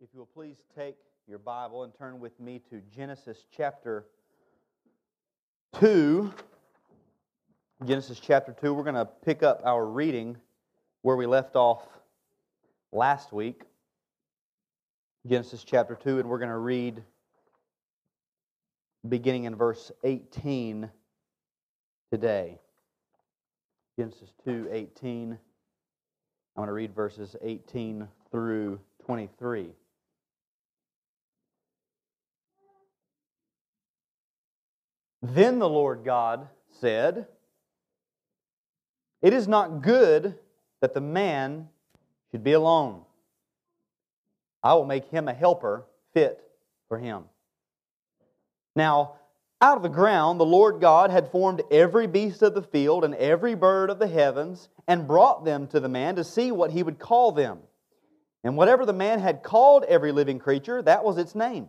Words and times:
If 0.00 0.08
you 0.12 0.18
will 0.18 0.26
please 0.26 0.56
take 0.76 0.96
your 1.28 1.38
Bible 1.38 1.84
and 1.84 1.92
turn 1.96 2.18
with 2.18 2.38
me 2.40 2.60
to 2.68 2.82
Genesis 2.94 3.46
chapter 3.56 4.06
2. 5.78 6.32
Genesis 7.86 8.18
chapter 8.18 8.54
2, 8.60 8.74
we're 8.74 8.82
going 8.82 8.96
to 8.96 9.04
pick 9.04 9.44
up 9.44 9.62
our 9.64 9.86
reading 9.86 10.36
where 11.02 11.14
we 11.14 11.26
left 11.26 11.54
off 11.54 11.86
last 12.92 13.32
week. 13.32 13.62
Genesis 15.28 15.62
chapter 15.62 15.94
2, 15.94 16.18
and 16.18 16.28
we're 16.28 16.38
going 16.38 16.50
to 16.50 16.58
read 16.58 17.02
beginning 19.08 19.44
in 19.44 19.54
verse 19.54 19.92
18 20.02 20.90
today. 22.10 22.58
Genesis 23.96 24.32
2 24.44 24.68
18. 24.72 25.30
I'm 25.32 25.38
going 26.56 26.66
to 26.66 26.72
read 26.72 26.94
verses 26.94 27.36
18 27.42 28.08
through 28.32 28.80
23. 29.06 29.70
Then 35.26 35.58
the 35.58 35.68
Lord 35.68 36.04
God 36.04 36.48
said, 36.80 37.26
It 39.22 39.32
is 39.32 39.48
not 39.48 39.80
good 39.80 40.34
that 40.82 40.92
the 40.92 41.00
man 41.00 41.68
should 42.30 42.44
be 42.44 42.52
alone. 42.52 43.00
I 44.62 44.74
will 44.74 44.84
make 44.84 45.10
him 45.10 45.26
a 45.26 45.32
helper 45.32 45.86
fit 46.12 46.42
for 46.88 46.98
him. 46.98 47.24
Now, 48.76 49.14
out 49.62 49.78
of 49.78 49.82
the 49.82 49.88
ground 49.88 50.38
the 50.38 50.44
Lord 50.44 50.78
God 50.82 51.10
had 51.10 51.30
formed 51.30 51.62
every 51.70 52.06
beast 52.06 52.42
of 52.42 52.52
the 52.52 52.62
field 52.62 53.02
and 53.02 53.14
every 53.14 53.54
bird 53.54 53.88
of 53.88 53.98
the 53.98 54.08
heavens 54.08 54.68
and 54.86 55.08
brought 55.08 55.46
them 55.46 55.66
to 55.68 55.80
the 55.80 55.88
man 55.88 56.16
to 56.16 56.24
see 56.24 56.52
what 56.52 56.70
he 56.70 56.82
would 56.82 56.98
call 56.98 57.32
them. 57.32 57.60
And 58.42 58.58
whatever 58.58 58.84
the 58.84 58.92
man 58.92 59.20
had 59.20 59.42
called 59.42 59.84
every 59.84 60.12
living 60.12 60.38
creature, 60.38 60.82
that 60.82 61.02
was 61.02 61.16
its 61.16 61.34
name. 61.34 61.68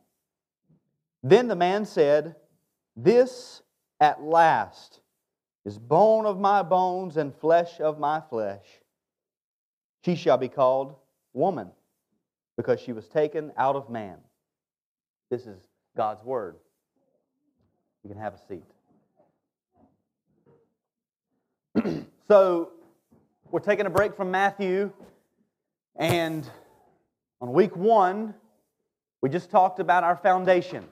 Then 1.23 1.47
the 1.47 1.55
man 1.55 1.85
said, 1.85 2.35
This 2.95 3.61
at 3.99 4.21
last 4.23 4.99
is 5.65 5.77
bone 5.77 6.25
of 6.25 6.39
my 6.39 6.63
bones 6.63 7.17
and 7.17 7.35
flesh 7.35 7.79
of 7.79 7.99
my 7.99 8.21
flesh. 8.29 8.65
She 10.03 10.15
shall 10.15 10.37
be 10.37 10.47
called 10.47 10.95
woman, 11.33 11.69
because 12.57 12.79
she 12.79 12.91
was 12.91 13.07
taken 13.07 13.51
out 13.55 13.75
of 13.75 13.89
man. 13.89 14.17
This 15.29 15.45
is 15.45 15.59
God's 15.95 16.23
word. 16.23 16.55
You 18.03 18.09
can 18.09 18.19
have 18.19 18.33
a 18.33 18.39
seat. 18.47 18.63
so, 22.27 22.71
we're 23.51 23.59
taking 23.59 23.85
a 23.85 23.89
break 23.89 24.15
from 24.15 24.31
Matthew, 24.31 24.91
and 25.95 26.49
on 27.39 27.53
week 27.53 27.75
one, 27.75 28.33
we 29.21 29.29
just 29.29 29.51
talked 29.51 29.79
about 29.79 30.03
our 30.03 30.15
foundation. 30.15 30.87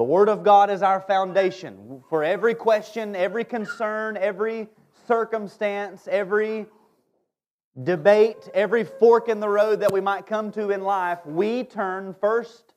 The 0.00 0.04
Word 0.04 0.30
of 0.30 0.42
God 0.42 0.70
is 0.70 0.82
our 0.82 1.02
foundation 1.02 2.02
for 2.08 2.24
every 2.24 2.54
question, 2.54 3.14
every 3.14 3.44
concern, 3.44 4.16
every 4.16 4.66
circumstance, 5.06 6.08
every 6.10 6.64
debate, 7.84 8.48
every 8.54 8.84
fork 8.84 9.28
in 9.28 9.40
the 9.40 9.48
road 9.50 9.80
that 9.80 9.92
we 9.92 10.00
might 10.00 10.24
come 10.24 10.52
to 10.52 10.70
in 10.70 10.80
life. 10.80 11.18
We 11.26 11.64
turn 11.64 12.16
first 12.18 12.72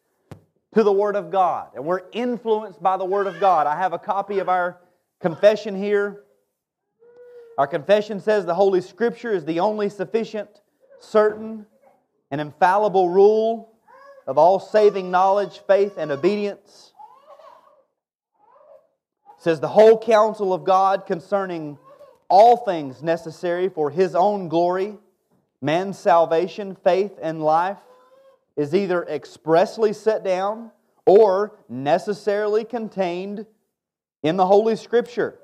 to 0.73 0.83
the 0.83 0.91
Word 0.91 1.16
of 1.16 1.31
God, 1.31 1.69
and 1.75 1.85
we're 1.85 2.01
influenced 2.12 2.83
by 2.83 2.97
the 2.97 3.06
Word 3.06 3.28
of 3.28 3.39
God. 3.39 3.67
I 3.67 3.78
have 3.78 3.94
a 3.94 4.00
copy 4.00 4.39
of 4.39 4.50
our 4.50 4.81
confession 5.22 5.81
here. 5.81 6.23
Our 7.57 7.67
confession 7.67 8.19
says 8.19 8.45
the 8.45 8.53
Holy 8.53 8.81
Scripture 8.81 9.31
is 9.31 9.45
the 9.45 9.62
only 9.62 9.88
sufficient, 9.88 10.50
certain, 11.00 11.67
and 12.31 12.41
infallible 12.41 13.07
rule 13.07 13.78
of 14.28 14.38
all 14.38 14.59
saving 14.59 15.09
knowledge, 15.09 15.62
faith, 15.66 15.97
and 15.97 16.12
obedience 16.12 16.93
says 19.44 19.59
the 19.59 19.68
whole 19.68 20.00
counsel 20.00 20.54
of 20.54 20.64
God 20.64 21.06
concerning 21.06 21.78
all 22.30 22.56
things 22.56 23.04
necessary 23.04 23.68
for 23.68 23.90
his 23.90 24.16
own 24.16 24.48
glory, 24.48 24.98
man's 25.62 26.00
salvation, 26.00 26.78
faith, 26.81 27.12
and 27.22 27.44
life 27.44 27.78
is 28.56 28.74
either 28.74 29.04
expressly 29.04 29.92
set 29.92 30.24
down 30.24 30.72
or 31.06 31.59
necessarily 31.68 32.64
contained 32.64 33.46
in 34.24 34.38
the 34.38 34.46
Holy 34.46 34.78
Scripture, 34.78 35.38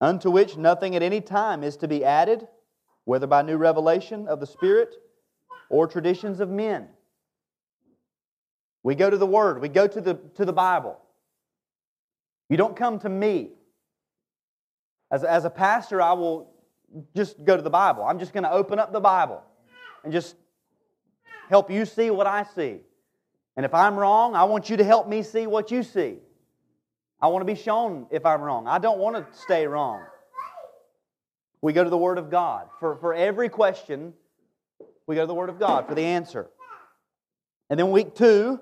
unto 0.00 0.30
which 0.30 0.56
nothing 0.56 0.96
at 0.96 1.02
any 1.02 1.20
time 1.20 1.62
is 1.62 1.76
to 1.76 1.86
be 1.86 2.02
added, 2.02 2.48
whether 3.04 3.26
by 3.26 3.42
new 3.42 3.58
revelation 3.58 4.26
of 4.26 4.40
the 4.40 4.46
Spirit 4.46 4.94
or 5.68 5.86
traditions 5.86 6.40
of 6.40 6.48
men. 6.48 6.88
We 8.82 8.94
go 8.94 9.10
to 9.10 9.18
the 9.18 9.26
Word, 9.26 9.60
we 9.60 9.68
go 9.68 9.86
to 9.86 10.00
the, 10.00 10.14
to 10.36 10.46
the 10.46 10.54
Bible. 10.54 10.98
You 12.48 12.56
don't 12.56 12.76
come 12.76 12.98
to 13.00 13.08
me. 13.08 13.50
As, 15.10 15.24
as 15.24 15.44
a 15.44 15.50
pastor, 15.50 16.00
I 16.00 16.12
will 16.12 16.52
just 17.14 17.44
go 17.44 17.56
to 17.56 17.62
the 17.62 17.70
Bible. 17.70 18.04
I'm 18.04 18.18
just 18.18 18.32
going 18.32 18.44
to 18.44 18.50
open 18.50 18.78
up 18.78 18.92
the 18.92 19.00
Bible 19.00 19.42
and 20.04 20.12
just 20.12 20.36
help 21.48 21.70
you 21.70 21.84
see 21.84 22.10
what 22.10 22.26
I 22.26 22.44
see. 22.54 22.80
And 23.56 23.64
if 23.64 23.72
I'm 23.74 23.96
wrong, 23.96 24.34
I 24.34 24.44
want 24.44 24.68
you 24.68 24.76
to 24.76 24.84
help 24.84 25.08
me 25.08 25.22
see 25.22 25.46
what 25.46 25.70
you 25.70 25.82
see. 25.82 26.18
I 27.20 27.28
want 27.28 27.46
to 27.46 27.52
be 27.52 27.58
shown 27.58 28.06
if 28.10 28.26
I'm 28.26 28.42
wrong. 28.42 28.68
I 28.68 28.78
don't 28.78 28.98
want 28.98 29.16
to 29.16 29.38
stay 29.38 29.66
wrong. 29.66 30.02
We 31.62 31.72
go 31.72 31.82
to 31.82 31.90
the 31.90 31.96
Word 31.96 32.18
of 32.18 32.30
God. 32.30 32.68
For, 32.78 32.96
for 32.96 33.14
every 33.14 33.48
question, 33.48 34.12
we 35.06 35.14
go 35.14 35.22
to 35.22 35.26
the 35.26 35.34
Word 35.34 35.48
of 35.48 35.58
God 35.58 35.88
for 35.88 35.94
the 35.94 36.02
answer. 36.02 36.48
And 37.70 37.78
then 37.80 37.90
week 37.90 38.14
two, 38.14 38.60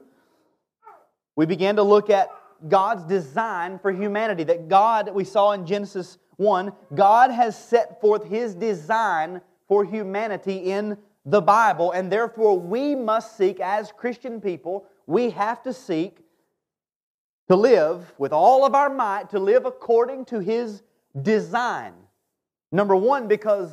we 1.36 1.46
began 1.46 1.76
to 1.76 1.82
look 1.82 2.08
at 2.10 2.30
God's 2.68 3.04
design 3.04 3.78
for 3.78 3.92
humanity. 3.92 4.44
That 4.44 4.68
God, 4.68 5.14
we 5.14 5.24
saw 5.24 5.52
in 5.52 5.66
Genesis 5.66 6.18
1, 6.36 6.72
God 6.94 7.30
has 7.30 7.56
set 7.56 8.00
forth 8.00 8.24
His 8.24 8.54
design 8.54 9.40
for 9.68 9.84
humanity 9.84 10.56
in 10.56 10.98
the 11.24 11.40
Bible, 11.40 11.92
and 11.92 12.12
therefore 12.12 12.58
we 12.58 12.94
must 12.94 13.36
seek, 13.36 13.58
as 13.60 13.90
Christian 13.92 14.40
people, 14.40 14.86
we 15.06 15.30
have 15.30 15.62
to 15.62 15.72
seek 15.72 16.18
to 17.48 17.56
live 17.56 18.12
with 18.18 18.32
all 18.32 18.64
of 18.64 18.74
our 18.74 18.90
might, 18.90 19.30
to 19.30 19.38
live 19.38 19.64
according 19.64 20.24
to 20.26 20.40
His 20.40 20.82
design. 21.20 21.92
Number 22.72 22.96
one, 22.96 23.28
because 23.28 23.70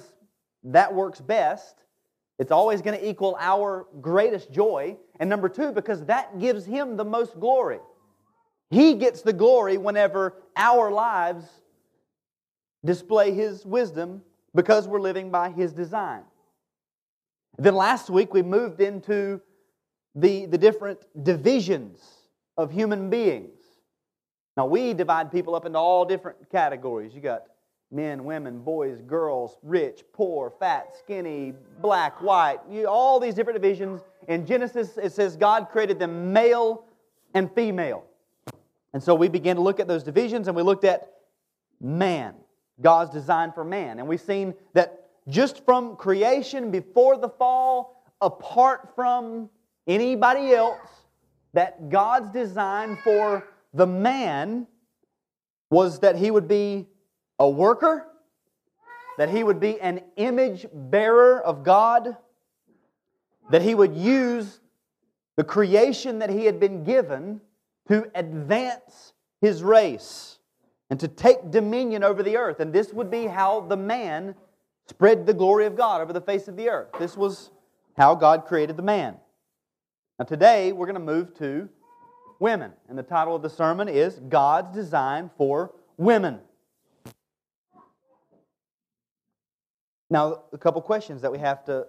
that 0.63 0.93
works 0.93 1.19
best. 1.19 1.83
It's 2.37 2.51
always 2.51 2.81
going 2.81 2.99
to 2.99 3.07
equal 3.07 3.37
our 3.39 3.87
greatest 3.99 4.51
joy. 4.51 4.97
And 5.19 5.29
number 5.29 5.49
two, 5.49 5.71
because 5.71 6.05
that 6.05 6.39
gives 6.39 6.65
Him 6.65 6.97
the 6.97 7.05
most 7.05 7.39
glory. 7.39 7.79
He 8.71 8.93
gets 8.95 9.21
the 9.21 9.33
glory 9.33 9.77
whenever 9.77 10.33
our 10.55 10.91
lives 10.91 11.45
display 12.83 13.33
His 13.33 13.65
wisdom 13.65 14.23
because 14.55 14.87
we're 14.87 15.01
living 15.01 15.29
by 15.29 15.49
His 15.49 15.73
design. 15.73 16.23
Then 17.57 17.75
last 17.75 18.09
week 18.09 18.33
we 18.33 18.41
moved 18.41 18.79
into 18.79 19.41
the, 20.15 20.45
the 20.45 20.57
different 20.57 20.99
divisions 21.21 22.01
of 22.57 22.71
human 22.71 23.09
beings. 23.09 23.59
Now 24.55 24.65
we 24.65 24.93
divide 24.93 25.31
people 25.31 25.53
up 25.53 25.65
into 25.65 25.77
all 25.77 26.05
different 26.05 26.49
categories. 26.49 27.13
You 27.13 27.19
got 27.19 27.43
men, 27.91 28.23
women, 28.23 28.59
boys, 28.59 29.01
girls, 29.01 29.57
rich, 29.63 30.03
poor, 30.13 30.49
fat, 30.49 30.95
skinny, 30.97 31.53
black, 31.81 32.21
white, 32.21 32.59
you, 32.69 32.87
all 32.87 33.19
these 33.19 33.33
different 33.33 33.61
divisions. 33.61 34.01
In 34.29 34.45
Genesis, 34.45 34.97
it 34.97 35.11
says 35.11 35.35
God 35.35 35.67
created 35.69 35.99
them 35.99 36.31
male 36.31 36.85
and 37.33 37.53
female. 37.53 38.05
And 38.93 39.01
so 39.01 39.15
we 39.15 39.29
began 39.29 39.55
to 39.55 39.61
look 39.61 39.79
at 39.79 39.87
those 39.87 40.03
divisions 40.03 40.47
and 40.47 40.55
we 40.55 40.63
looked 40.63 40.83
at 40.83 41.09
man, 41.79 42.35
God's 42.81 43.11
design 43.11 43.51
for 43.53 43.63
man. 43.63 43.99
And 43.99 44.07
we've 44.07 44.21
seen 44.21 44.53
that 44.73 45.09
just 45.27 45.63
from 45.65 45.95
creation 45.95 46.71
before 46.71 47.17
the 47.17 47.29
fall, 47.29 48.03
apart 48.21 48.89
from 48.95 49.49
anybody 49.87 50.53
else, 50.53 50.87
that 51.53 51.89
God's 51.89 52.29
design 52.31 52.97
for 53.03 53.47
the 53.73 53.87
man 53.87 54.67
was 55.69 55.99
that 55.99 56.17
he 56.17 56.31
would 56.31 56.47
be 56.47 56.87
a 57.39 57.49
worker, 57.49 58.05
that 59.17 59.29
he 59.29 59.43
would 59.43 59.59
be 59.59 59.79
an 59.79 60.01
image 60.17 60.65
bearer 60.73 61.41
of 61.41 61.63
God, 61.63 62.17
that 63.49 63.61
he 63.61 63.73
would 63.73 63.95
use 63.95 64.59
the 65.37 65.43
creation 65.43 66.19
that 66.19 66.29
he 66.29 66.45
had 66.45 66.59
been 66.59 66.83
given 66.83 67.41
to 67.91 68.09
advance 68.15 69.11
his 69.41 69.61
race 69.61 70.39
and 70.89 70.97
to 70.97 71.09
take 71.09 71.51
dominion 71.51 72.05
over 72.05 72.23
the 72.23 72.37
earth. 72.37 72.61
And 72.61 72.71
this 72.71 72.93
would 72.93 73.11
be 73.11 73.25
how 73.25 73.59
the 73.59 73.75
man 73.75 74.33
spread 74.87 75.25
the 75.25 75.33
glory 75.33 75.65
of 75.65 75.75
God 75.75 75.99
over 75.99 76.13
the 76.13 76.21
face 76.21 76.47
of 76.47 76.55
the 76.55 76.69
earth. 76.69 76.87
This 76.99 77.17
was 77.17 77.51
how 77.97 78.15
God 78.15 78.45
created 78.45 78.77
the 78.77 78.83
man. 78.83 79.17
Now, 80.17 80.23
today 80.23 80.71
we're 80.71 80.85
going 80.85 80.93
to 80.93 81.01
move 81.01 81.37
to 81.39 81.67
women. 82.39 82.71
And 82.87 82.97
the 82.97 83.03
title 83.03 83.35
of 83.35 83.41
the 83.41 83.49
sermon 83.49 83.89
is 83.89 84.21
God's 84.29 84.73
Design 84.73 85.29
for 85.35 85.73
Women. 85.97 86.39
Now, 90.09 90.43
a 90.53 90.57
couple 90.57 90.81
questions 90.81 91.21
that 91.23 91.31
we 91.31 91.39
have 91.39 91.65
to 91.65 91.87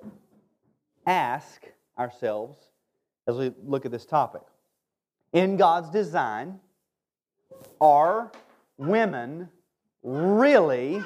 ask 1.07 1.63
ourselves 1.97 2.59
as 3.29 3.37
we 3.37 3.53
look 3.65 3.87
at 3.87 3.93
this 3.93 4.05
topic. 4.05 4.43
In 5.33 5.57
God's 5.57 5.91
design, 5.91 6.61
are 7.81 8.31
women 8.77 9.49
really 10.03 11.03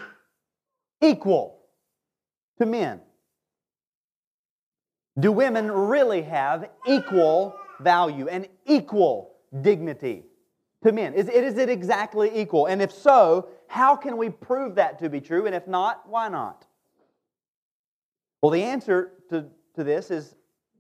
equal 1.00 1.60
to 2.58 2.66
men? 2.66 3.00
Do 5.18 5.32
women 5.32 5.70
really 5.70 6.22
have 6.22 6.68
equal 6.86 7.54
value 7.80 8.28
and 8.28 8.48
equal 8.66 9.36
dignity 9.62 10.24
to 10.82 10.92
men? 10.92 11.14
Is, 11.14 11.28
is 11.28 11.56
it 11.56 11.68
exactly 11.68 12.30
equal? 12.38 12.66
And 12.66 12.82
if 12.82 12.92
so, 12.92 13.48
how 13.68 13.96
can 13.96 14.16
we 14.16 14.28
prove 14.28 14.74
that 14.74 14.98
to 14.98 15.08
be 15.08 15.20
true? 15.20 15.46
And 15.46 15.54
if 15.54 15.66
not, 15.66 16.08
why 16.08 16.28
not? 16.28 16.66
Well, 18.42 18.50
the 18.50 18.62
answer 18.62 19.12
to, 19.30 19.46
to 19.74 19.84
this 19.84 20.10
is, 20.10 20.34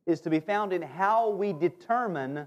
is 0.06 0.20
to 0.22 0.30
be 0.30 0.40
found 0.40 0.72
in 0.72 0.82
how 0.82 1.30
we 1.30 1.52
determine 1.52 2.46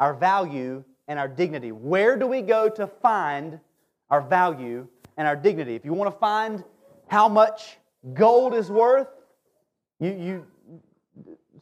our 0.00 0.14
value 0.14 0.84
and 1.06 1.18
our 1.18 1.28
dignity. 1.28 1.72
Where 1.72 2.16
do 2.16 2.26
we 2.26 2.42
go 2.42 2.68
to 2.68 2.86
find 2.86 3.58
our 4.10 4.20
value 4.20 4.86
and 5.16 5.26
our 5.26 5.36
dignity? 5.36 5.74
If 5.74 5.84
you 5.84 5.92
want 5.92 6.12
to 6.12 6.18
find 6.18 6.64
how 7.08 7.28
much 7.28 7.78
gold 8.14 8.54
is 8.54 8.70
worth, 8.70 9.08
you, 10.00 10.10
you, 10.10 10.46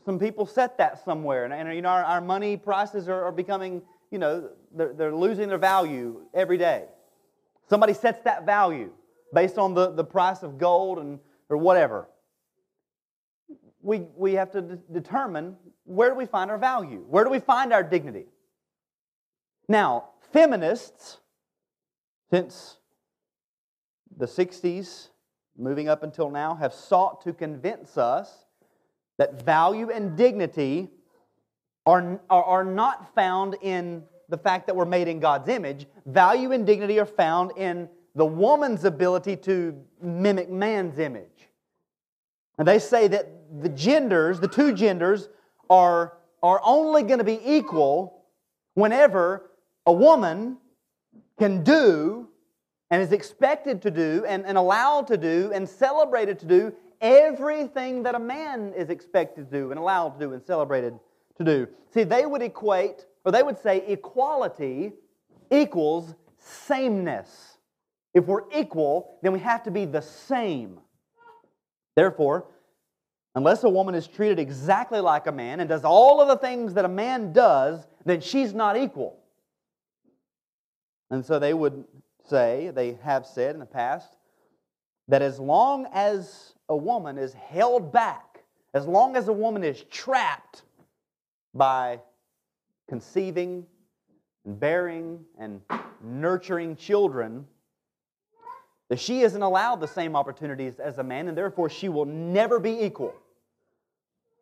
some 0.04 0.18
people 0.18 0.46
set 0.46 0.78
that 0.78 1.04
somewhere. 1.04 1.44
And, 1.44 1.54
and 1.54 1.74
you 1.74 1.82
know, 1.82 1.88
our, 1.88 2.04
our 2.04 2.20
money 2.20 2.56
prices 2.56 3.08
are, 3.08 3.24
are 3.24 3.32
becoming, 3.32 3.82
you 4.10 4.18
know, 4.18 4.50
they're, 4.74 4.92
they're 4.92 5.14
losing 5.14 5.48
their 5.48 5.58
value 5.58 6.22
every 6.34 6.58
day. 6.58 6.84
Somebody 7.68 7.94
sets 7.94 8.20
that 8.24 8.46
value 8.46 8.92
based 9.34 9.58
on 9.58 9.74
the, 9.74 9.90
the 9.90 10.04
price 10.04 10.42
of 10.42 10.58
gold 10.58 10.98
and, 10.98 11.18
or 11.48 11.56
whatever. 11.56 12.08
We, 13.82 14.06
we 14.16 14.34
have 14.34 14.50
to 14.52 14.60
de- 14.60 14.78
determine 14.92 15.56
where 15.86 16.10
do 16.10 16.16
we 16.16 16.26
find 16.26 16.50
our 16.50 16.58
value? 16.58 17.04
Where 17.08 17.24
do 17.24 17.30
we 17.30 17.40
find 17.40 17.72
our 17.72 17.82
dignity? 17.82 18.26
Now, 19.68 20.10
feminists, 20.32 21.18
since 22.30 22.76
the 24.16 24.26
60s, 24.26 25.08
moving 25.56 25.88
up 25.88 26.02
until 26.02 26.30
now, 26.30 26.54
have 26.54 26.74
sought 26.74 27.22
to 27.22 27.32
convince 27.32 27.96
us 27.96 28.46
that 29.18 29.42
value 29.42 29.90
and 29.90 30.16
dignity 30.16 30.90
are, 31.86 32.20
are, 32.28 32.44
are 32.44 32.64
not 32.64 33.14
found 33.14 33.56
in 33.62 34.02
the 34.28 34.36
fact 34.36 34.66
that 34.66 34.74
we're 34.74 34.84
made 34.84 35.08
in 35.08 35.20
God's 35.20 35.48
image. 35.48 35.86
Value 36.04 36.52
and 36.52 36.66
dignity 36.66 36.98
are 36.98 37.06
found 37.06 37.52
in 37.56 37.88
the 38.14 38.26
woman's 38.26 38.84
ability 38.84 39.36
to 39.36 39.80
mimic 40.02 40.50
man's 40.50 40.98
image. 40.98 41.48
And 42.58 42.66
they 42.66 42.78
say 42.78 43.06
that 43.08 43.28
the 43.60 43.68
genders, 43.68 44.40
the 44.40 44.48
two 44.48 44.72
genders, 44.72 45.28
are, 45.68 46.14
are 46.42 46.60
only 46.64 47.02
going 47.02 47.18
to 47.18 47.24
be 47.24 47.40
equal 47.44 48.24
whenever 48.74 49.50
a 49.86 49.92
woman 49.92 50.58
can 51.38 51.62
do 51.62 52.28
and 52.90 53.02
is 53.02 53.12
expected 53.12 53.82
to 53.82 53.90
do 53.90 54.24
and, 54.26 54.46
and 54.46 54.56
allowed 54.56 55.06
to 55.08 55.16
do 55.16 55.50
and 55.52 55.68
celebrated 55.68 56.38
to 56.38 56.46
do 56.46 56.72
everything 57.00 58.02
that 58.02 58.14
a 58.14 58.18
man 58.18 58.72
is 58.76 58.90
expected 58.90 59.50
to 59.50 59.58
do 59.58 59.70
and 59.70 59.78
allowed 59.78 60.18
to 60.18 60.26
do 60.26 60.32
and 60.32 60.42
celebrated 60.42 60.98
to 61.36 61.44
do. 61.44 61.68
See, 61.92 62.04
they 62.04 62.26
would 62.26 62.42
equate, 62.42 63.06
or 63.24 63.32
they 63.32 63.42
would 63.42 63.58
say 63.58 63.84
equality 63.86 64.92
equals 65.50 66.14
sameness. 66.38 67.58
If 68.14 68.24
we're 68.26 68.50
equal, 68.54 69.18
then 69.22 69.32
we 69.32 69.40
have 69.40 69.62
to 69.64 69.70
be 69.70 69.84
the 69.84 70.00
same. 70.00 70.78
Therefore, 71.96 72.46
unless 73.36 73.62
a 73.64 73.68
woman 73.68 73.94
is 73.94 74.08
treated 74.08 74.38
exactly 74.38 74.98
like 74.98 75.26
a 75.26 75.32
man 75.32 75.60
and 75.60 75.68
does 75.68 75.84
all 75.84 76.22
of 76.22 76.26
the 76.26 76.38
things 76.38 76.72
that 76.74 76.86
a 76.86 76.88
man 76.88 77.34
does, 77.34 77.86
then 78.06 78.20
she's 78.20 78.54
not 78.54 78.78
equal. 78.78 79.18
And 81.10 81.24
so 81.24 81.38
they 81.38 81.52
would 81.52 81.84
say, 82.28 82.72
they 82.74 82.98
have 83.02 83.26
said 83.26 83.54
in 83.54 83.60
the 83.60 83.66
past, 83.66 84.16
that 85.08 85.20
as 85.20 85.38
long 85.38 85.86
as 85.92 86.54
a 86.70 86.76
woman 86.76 87.18
is 87.18 87.34
held 87.34 87.92
back, 87.92 88.42
as 88.72 88.86
long 88.86 89.16
as 89.16 89.28
a 89.28 89.32
woman 89.32 89.62
is 89.62 89.84
trapped 89.90 90.62
by 91.54 92.00
conceiving 92.88 93.66
and 94.46 94.58
bearing 94.58 95.20
and 95.38 95.60
nurturing 96.02 96.74
children, 96.74 97.44
that 98.88 98.98
she 98.98 99.20
isn't 99.20 99.42
allowed 99.42 99.80
the 99.80 99.88
same 99.88 100.16
opportunities 100.16 100.78
as 100.78 100.98
a 100.98 101.04
man, 101.04 101.28
and 101.28 101.36
therefore 101.36 101.68
she 101.68 101.90
will 101.90 102.04
never 102.06 102.58
be 102.58 102.82
equal. 102.82 103.14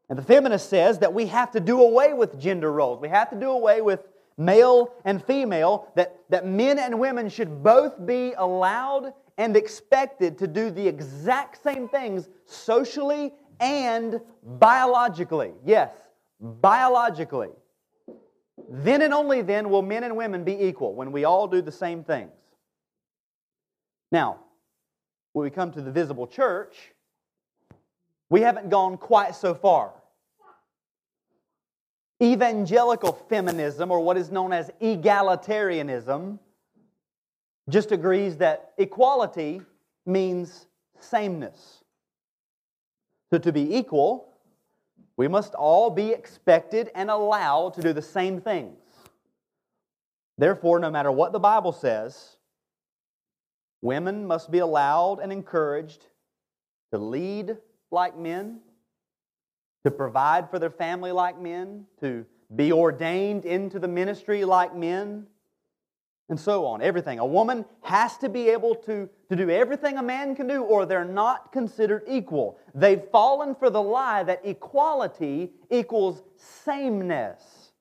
And 0.08 0.18
the 0.18 0.22
feminist 0.22 0.68
says 0.68 0.98
that 0.98 1.14
we 1.14 1.26
have 1.26 1.50
to 1.52 1.60
do 1.60 1.80
away 1.80 2.12
with 2.12 2.38
gender 2.38 2.70
roles. 2.70 3.00
We 3.00 3.08
have 3.08 3.30
to 3.30 3.36
do 3.36 3.50
away 3.50 3.80
with 3.80 4.06
male 4.36 4.92
and 5.04 5.24
female, 5.24 5.92
that, 5.94 6.16
that 6.28 6.46
men 6.46 6.78
and 6.78 6.98
women 6.98 7.28
should 7.28 7.62
both 7.62 8.04
be 8.04 8.34
allowed 8.36 9.12
and 9.38 9.56
expected 9.56 10.38
to 10.38 10.46
do 10.46 10.70
the 10.70 10.86
exact 10.86 11.62
same 11.62 11.88
things 11.88 12.28
socially 12.44 13.32
and 13.60 14.20
biologically. 14.42 15.52
Yes, 15.64 15.92
biologically. 16.40 17.50
Then 18.68 19.02
and 19.02 19.12
only 19.12 19.42
then 19.42 19.70
will 19.70 19.82
men 19.82 20.04
and 20.04 20.16
women 20.16 20.44
be 20.44 20.64
equal, 20.64 20.94
when 20.94 21.12
we 21.12 21.24
all 21.24 21.46
do 21.46 21.62
the 21.62 21.72
same 21.72 22.04
things. 22.04 22.32
Now, 24.12 24.40
when 25.32 25.44
we 25.44 25.50
come 25.50 25.72
to 25.72 25.80
the 25.80 25.90
visible 25.90 26.26
church, 26.26 26.92
we 28.30 28.40
haven't 28.40 28.70
gone 28.70 28.96
quite 28.96 29.34
so 29.34 29.54
far. 29.54 29.92
Evangelical 32.22 33.12
feminism, 33.12 33.90
or 33.90 34.00
what 34.00 34.16
is 34.16 34.30
known 34.30 34.52
as 34.52 34.70
egalitarianism, 34.80 36.38
just 37.68 37.92
agrees 37.92 38.36
that 38.38 38.72
equality 38.78 39.62
means 40.06 40.66
sameness. 41.00 41.82
So, 43.30 43.38
to 43.38 43.52
be 43.52 43.76
equal, 43.76 44.28
we 45.16 45.28
must 45.28 45.54
all 45.54 45.90
be 45.90 46.10
expected 46.10 46.90
and 46.94 47.10
allowed 47.10 47.74
to 47.74 47.82
do 47.82 47.92
the 47.92 48.02
same 48.02 48.40
things. 48.40 48.78
Therefore, 50.36 50.78
no 50.78 50.90
matter 50.90 51.12
what 51.12 51.32
the 51.32 51.38
Bible 51.38 51.72
says, 51.72 52.36
women 53.82 54.26
must 54.26 54.50
be 54.50 54.58
allowed 54.58 55.20
and 55.20 55.32
encouraged 55.32 56.06
to 56.92 56.98
lead 56.98 57.56
like 57.90 58.16
men, 58.16 58.60
to 59.84 59.90
provide 59.90 60.50
for 60.50 60.58
their 60.58 60.70
family 60.70 61.12
like 61.12 61.40
men, 61.40 61.86
to 62.00 62.24
be 62.54 62.72
ordained 62.72 63.44
into 63.44 63.78
the 63.78 63.88
ministry 63.88 64.44
like 64.44 64.74
men, 64.74 65.26
and 66.28 66.40
so 66.40 66.64
on. 66.64 66.80
Everything. 66.80 67.18
A 67.18 67.26
woman 67.26 67.64
has 67.82 68.16
to 68.18 68.28
be 68.28 68.48
able 68.48 68.74
to, 68.76 69.08
to 69.28 69.36
do 69.36 69.50
everything 69.50 69.98
a 69.98 70.02
man 70.02 70.34
can 70.34 70.46
do, 70.46 70.62
or 70.62 70.86
they're 70.86 71.04
not 71.04 71.52
considered 71.52 72.02
equal. 72.08 72.58
They've 72.74 73.02
fallen 73.12 73.54
for 73.54 73.68
the 73.68 73.82
lie 73.82 74.22
that 74.22 74.40
equality 74.44 75.52
equals 75.70 76.22
sameness. 76.36 77.72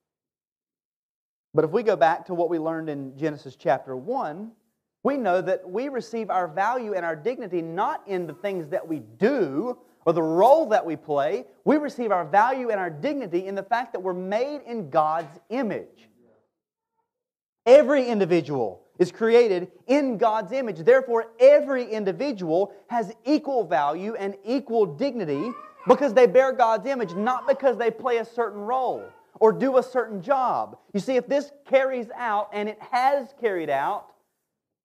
But 1.53 1.63
if 1.63 1.71
we 1.71 1.83
go 1.83 1.95
back 1.95 2.25
to 2.25 2.33
what 2.33 2.49
we 2.49 2.59
learned 2.59 2.89
in 2.89 3.17
Genesis 3.17 3.55
chapter 3.55 3.95
1, 3.95 4.51
we 5.03 5.17
know 5.17 5.41
that 5.41 5.69
we 5.69 5.89
receive 5.89 6.29
our 6.29 6.47
value 6.47 6.93
and 6.93 7.05
our 7.05 7.15
dignity 7.15 7.61
not 7.61 8.01
in 8.07 8.25
the 8.25 8.33
things 8.33 8.69
that 8.69 8.87
we 8.87 8.99
do 8.99 9.77
or 10.05 10.13
the 10.13 10.21
role 10.21 10.67
that 10.67 10.85
we 10.85 10.95
play. 10.95 11.45
We 11.65 11.77
receive 11.77 12.11
our 12.11 12.25
value 12.25 12.69
and 12.69 12.79
our 12.79 12.89
dignity 12.89 13.47
in 13.47 13.55
the 13.55 13.63
fact 13.63 13.93
that 13.93 13.99
we're 13.99 14.13
made 14.13 14.61
in 14.65 14.89
God's 14.89 15.39
image. 15.49 16.09
Every 17.65 18.07
individual 18.07 18.81
is 18.99 19.11
created 19.11 19.71
in 19.87 20.17
God's 20.17 20.51
image. 20.51 20.79
Therefore, 20.79 21.27
every 21.39 21.89
individual 21.89 22.73
has 22.87 23.13
equal 23.25 23.63
value 23.63 24.15
and 24.15 24.35
equal 24.45 24.85
dignity 24.85 25.51
because 25.87 26.13
they 26.13 26.27
bear 26.27 26.51
God's 26.51 26.85
image, 26.85 27.13
not 27.13 27.47
because 27.47 27.77
they 27.77 27.91
play 27.91 28.17
a 28.17 28.25
certain 28.25 28.61
role 28.61 29.03
or 29.39 29.51
do 29.51 29.77
a 29.77 29.83
certain 29.83 30.21
job. 30.21 30.77
You 30.93 30.99
see, 30.99 31.15
if 31.15 31.27
this 31.27 31.51
carries 31.65 32.07
out, 32.15 32.49
and 32.53 32.69
it 32.69 32.79
has 32.91 33.33
carried 33.41 33.69
out, 33.69 34.07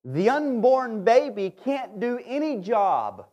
the 0.05 0.31
unborn 0.31 1.05
baby 1.05 1.55
can't 1.65 2.01
do 2.01 2.19
any 2.25 2.57
job. 2.57 3.27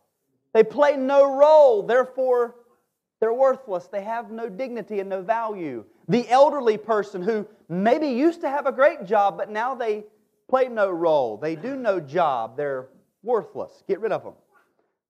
They 0.56 0.64
play 0.64 0.96
no 0.96 1.36
role. 1.36 1.82
Therefore, 1.82 2.54
they're 3.20 3.34
worthless. 3.34 3.88
They 3.88 4.02
have 4.02 4.30
no 4.30 4.48
dignity 4.48 5.00
and 5.00 5.10
no 5.10 5.20
value. 5.20 5.84
The 6.08 6.26
elderly 6.30 6.78
person 6.78 7.20
who 7.20 7.46
maybe 7.68 8.06
used 8.06 8.40
to 8.40 8.48
have 8.48 8.64
a 8.64 8.72
great 8.72 9.04
job, 9.04 9.36
but 9.36 9.50
now 9.50 9.74
they 9.74 10.04
play 10.48 10.68
no 10.68 10.88
role. 10.90 11.36
They 11.36 11.56
do 11.56 11.76
no 11.76 12.00
job. 12.00 12.56
They're 12.56 12.88
worthless. 13.22 13.82
Get 13.86 14.00
rid 14.00 14.12
of 14.12 14.24
them. 14.24 14.32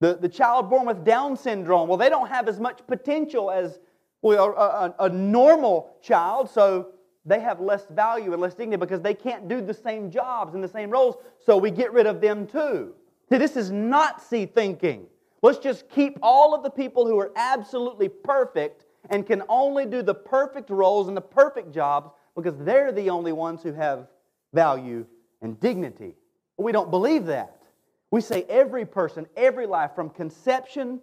The, 0.01 0.15
the 0.21 0.29
child 0.29 0.69
born 0.69 0.85
with 0.85 1.05
Down 1.05 1.37
syndrome, 1.37 1.89
well, 1.89 1.97
they 1.97 2.09
don't 2.09 2.29
have 2.29 2.49
as 2.49 2.59
much 2.59 2.81
potential 2.89 3.49
as 3.49 3.79
well, 4.23 4.47
a, 4.47 4.95
a, 5.01 5.07
a 5.07 5.09
normal 5.11 5.97
child, 6.03 6.51
so 6.51 6.89
they 7.25 7.39
have 7.39 7.61
less 7.61 7.87
value 7.91 8.33
and 8.33 8.43
less 8.43 8.55
dignity 8.55 8.81
because 8.81 9.01
they 9.01 9.15
can't 9.15 9.47
do 9.47 9.61
the 9.61 9.75
same 9.75 10.11
jobs 10.11 10.55
and 10.55 10.65
the 10.65 10.67
same 10.67 10.91
roles, 10.91 11.15
so 11.39 11.57
we 11.57 11.71
get 11.71 11.93
rid 11.93 12.07
of 12.07 12.21
them 12.21 12.49
too. 12.49 12.95
See, 13.31 13.39
this 13.39 13.57
is 13.57 13.71
Nazi 13.71 14.47
thinking. 14.47 15.07
Let's 15.47 15.59
just 15.61 15.89
keep 15.89 16.19
all 16.23 16.57
of 16.57 16.65
the 16.65 16.71
people 16.71 17.07
who 17.07 17.17
are 17.21 17.31
absolutely 17.37 18.09
perfect 18.09 18.85
and 19.11 19.25
can 19.25 19.45
only 19.49 19.87
do 19.87 20.03
the 20.03 20.13
perfect 20.13 20.71
roles 20.71 21.07
and 21.07 21.17
the 21.17 21.21
perfect 21.21 21.73
jobs 21.73 22.11
because 22.35 22.59
they're 22.59 22.91
the 22.91 23.11
only 23.11 23.31
ones 23.31 23.63
who 23.63 23.73
have 23.73 24.09
value 24.53 25.07
and 25.43 25.61
dignity. 25.61 26.17
We 26.59 26.73
don't 26.73 26.91
believe 26.91 27.27
that. 27.27 27.63
We 28.11 28.23
say 28.23 28.43
every 28.49 28.85
person, 28.85 29.25
every 29.37 29.69
life, 29.69 29.93
from 29.95 30.11
conception 30.11 31.01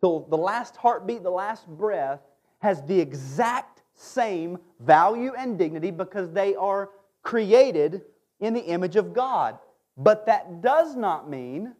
till 0.00 0.20
the 0.20 0.38
last 0.38 0.76
heartbeat, 0.76 1.22
the 1.22 1.28
last 1.28 1.68
breath, 1.68 2.20
has 2.60 2.80
the 2.84 2.98
exact 2.98 3.82
same 3.92 4.56
value 4.78 5.34
and 5.36 5.58
dignity 5.58 5.90
because 5.90 6.32
they 6.32 6.54
are 6.54 6.88
created 7.22 8.00
in 8.40 8.54
the 8.54 8.64
image 8.64 8.96
of 8.96 9.12
God. 9.12 9.58
But 9.98 10.24
that 10.24 10.62
does 10.62 10.96
not 10.96 11.28
mean 11.28 11.74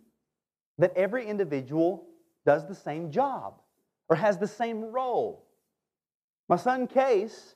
that 0.81 0.97
every 0.97 1.27
individual 1.27 2.07
does 2.47 2.67
the 2.67 2.75
same 2.75 3.11
job 3.11 3.55
or 4.09 4.17
has 4.17 4.39
the 4.39 4.47
same 4.47 4.83
role. 4.83 5.45
My 6.49 6.57
son 6.57 6.87
Case, 6.87 7.55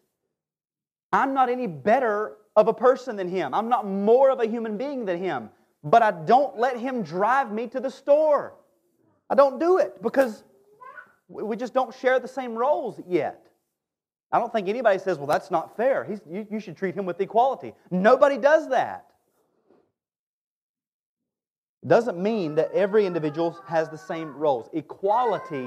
I'm 1.12 1.34
not 1.34 1.48
any 1.48 1.66
better 1.66 2.36
of 2.54 2.68
a 2.68 2.74
person 2.74 3.16
than 3.16 3.28
him. 3.28 3.54
I'm 3.54 3.68
not 3.68 3.86
more 3.86 4.30
of 4.30 4.40
a 4.40 4.46
human 4.46 4.76
being 4.76 5.04
than 5.06 5.18
him. 5.18 5.50
But 5.82 6.02
I 6.02 6.12
don't 6.12 6.58
let 6.58 6.78
him 6.78 7.02
drive 7.02 7.50
me 7.50 7.66
to 7.68 7.80
the 7.80 7.90
store. 7.90 8.54
I 9.28 9.34
don't 9.34 9.58
do 9.58 9.78
it 9.78 10.02
because 10.02 10.44
we 11.28 11.56
just 11.56 11.74
don't 11.74 11.94
share 11.94 12.20
the 12.20 12.28
same 12.28 12.54
roles 12.54 13.00
yet. 13.08 13.46
I 14.30 14.38
don't 14.38 14.52
think 14.52 14.68
anybody 14.68 14.98
says, 14.98 15.16
well, 15.18 15.26
that's 15.26 15.50
not 15.50 15.76
fair. 15.76 16.06
You, 16.30 16.46
you 16.50 16.60
should 16.60 16.76
treat 16.76 16.94
him 16.94 17.06
with 17.06 17.20
equality. 17.20 17.74
Nobody 17.90 18.36
does 18.36 18.68
that. 18.68 19.06
Doesn't 21.86 22.18
mean 22.18 22.54
that 22.54 22.72
every 22.72 23.04
individual 23.04 23.58
has 23.66 23.88
the 23.90 23.98
same 23.98 24.34
roles. 24.36 24.70
Equality 24.72 25.66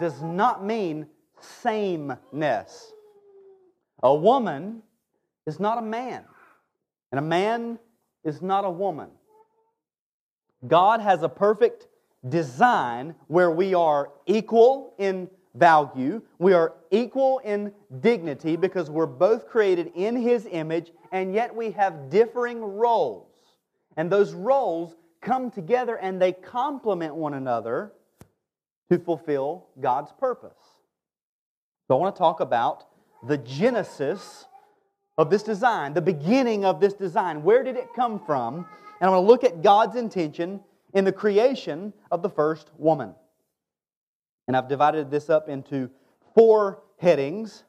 does 0.00 0.20
not 0.22 0.64
mean 0.64 1.06
sameness. 1.40 2.92
A 4.02 4.14
woman 4.14 4.82
is 5.46 5.60
not 5.60 5.78
a 5.78 5.82
man, 5.82 6.24
and 7.12 7.18
a 7.18 7.22
man 7.22 7.78
is 8.24 8.42
not 8.42 8.64
a 8.64 8.70
woman. 8.70 9.10
God 10.66 11.00
has 11.00 11.22
a 11.22 11.28
perfect 11.28 11.86
design 12.28 13.14
where 13.28 13.50
we 13.50 13.74
are 13.74 14.10
equal 14.26 14.94
in 14.98 15.28
value, 15.54 16.22
we 16.38 16.54
are 16.54 16.74
equal 16.90 17.40
in 17.44 17.72
dignity 18.00 18.56
because 18.56 18.88
we're 18.90 19.06
both 19.06 19.46
created 19.48 19.92
in 19.94 20.16
His 20.16 20.48
image, 20.50 20.92
and 21.12 21.34
yet 21.34 21.54
we 21.54 21.72
have 21.72 22.08
differing 22.08 22.60
roles. 22.60 23.28
And 23.96 24.10
those 24.10 24.32
roles 24.32 24.96
come 25.22 25.50
together 25.50 25.96
and 25.96 26.20
they 26.20 26.32
complement 26.32 27.14
one 27.14 27.34
another 27.34 27.92
to 28.90 28.98
fulfill 28.98 29.68
God's 29.80 30.12
purpose. 30.12 30.58
So 31.88 31.96
I 31.96 32.00
want 32.00 32.14
to 32.14 32.18
talk 32.18 32.40
about 32.40 32.84
the 33.26 33.38
genesis 33.38 34.46
of 35.16 35.30
this 35.30 35.42
design, 35.42 35.94
the 35.94 36.02
beginning 36.02 36.64
of 36.64 36.80
this 36.80 36.94
design. 36.94 37.42
Where 37.42 37.62
did 37.62 37.76
it 37.76 37.88
come 37.94 38.20
from? 38.24 38.56
And 38.56 39.08
I'm 39.08 39.10
going 39.10 39.22
to 39.22 39.28
look 39.28 39.44
at 39.44 39.62
God's 39.62 39.96
intention 39.96 40.60
in 40.94 41.04
the 41.04 41.12
creation 41.12 41.92
of 42.10 42.22
the 42.22 42.28
first 42.28 42.70
woman. 42.76 43.14
And 44.46 44.56
I've 44.56 44.68
divided 44.68 45.10
this 45.10 45.30
up 45.30 45.48
into 45.48 45.90
four 46.34 46.82
headings 46.98 47.64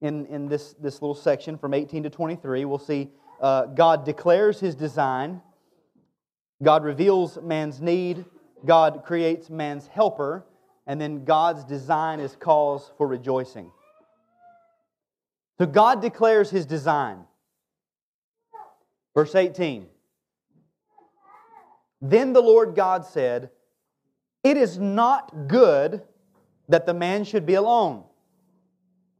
in, 0.00 0.26
in 0.26 0.48
this, 0.48 0.74
this 0.74 1.00
little 1.00 1.14
section 1.14 1.56
from 1.56 1.74
18 1.74 2.02
to 2.04 2.10
23. 2.10 2.64
We'll 2.64 2.78
see 2.78 3.10
uh, 3.40 3.66
God 3.66 4.04
declares 4.04 4.60
his 4.60 4.76
design, 4.76 5.42
God 6.62 6.84
reveals 6.84 7.38
man's 7.42 7.80
need, 7.80 8.24
God 8.64 9.02
creates 9.04 9.50
man's 9.50 9.88
helper, 9.88 10.46
and 10.86 11.00
then 11.00 11.24
God's 11.24 11.64
design 11.64 12.20
is 12.20 12.36
cause 12.36 12.92
for 12.96 13.06
rejoicing. 13.06 13.70
So 15.58 15.66
God 15.66 16.00
declares 16.00 16.50
his 16.50 16.66
design. 16.66 17.24
Verse 19.14 19.34
18 19.34 19.86
Then 22.00 22.32
the 22.32 22.40
Lord 22.40 22.74
God 22.74 23.04
said, 23.04 23.50
It 24.42 24.56
is 24.56 24.78
not 24.78 25.48
good 25.48 26.02
that 26.68 26.86
the 26.86 26.94
man 26.94 27.24
should 27.24 27.44
be 27.44 27.54
alone. 27.54 28.04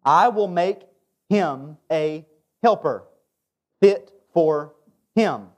I 0.05 0.29
will 0.29 0.49
make 0.49 0.81
him 1.29 1.77
a 1.91 2.27
helper 2.63 3.05
fit 3.81 4.13
for 4.33 4.75
him. 5.15 5.49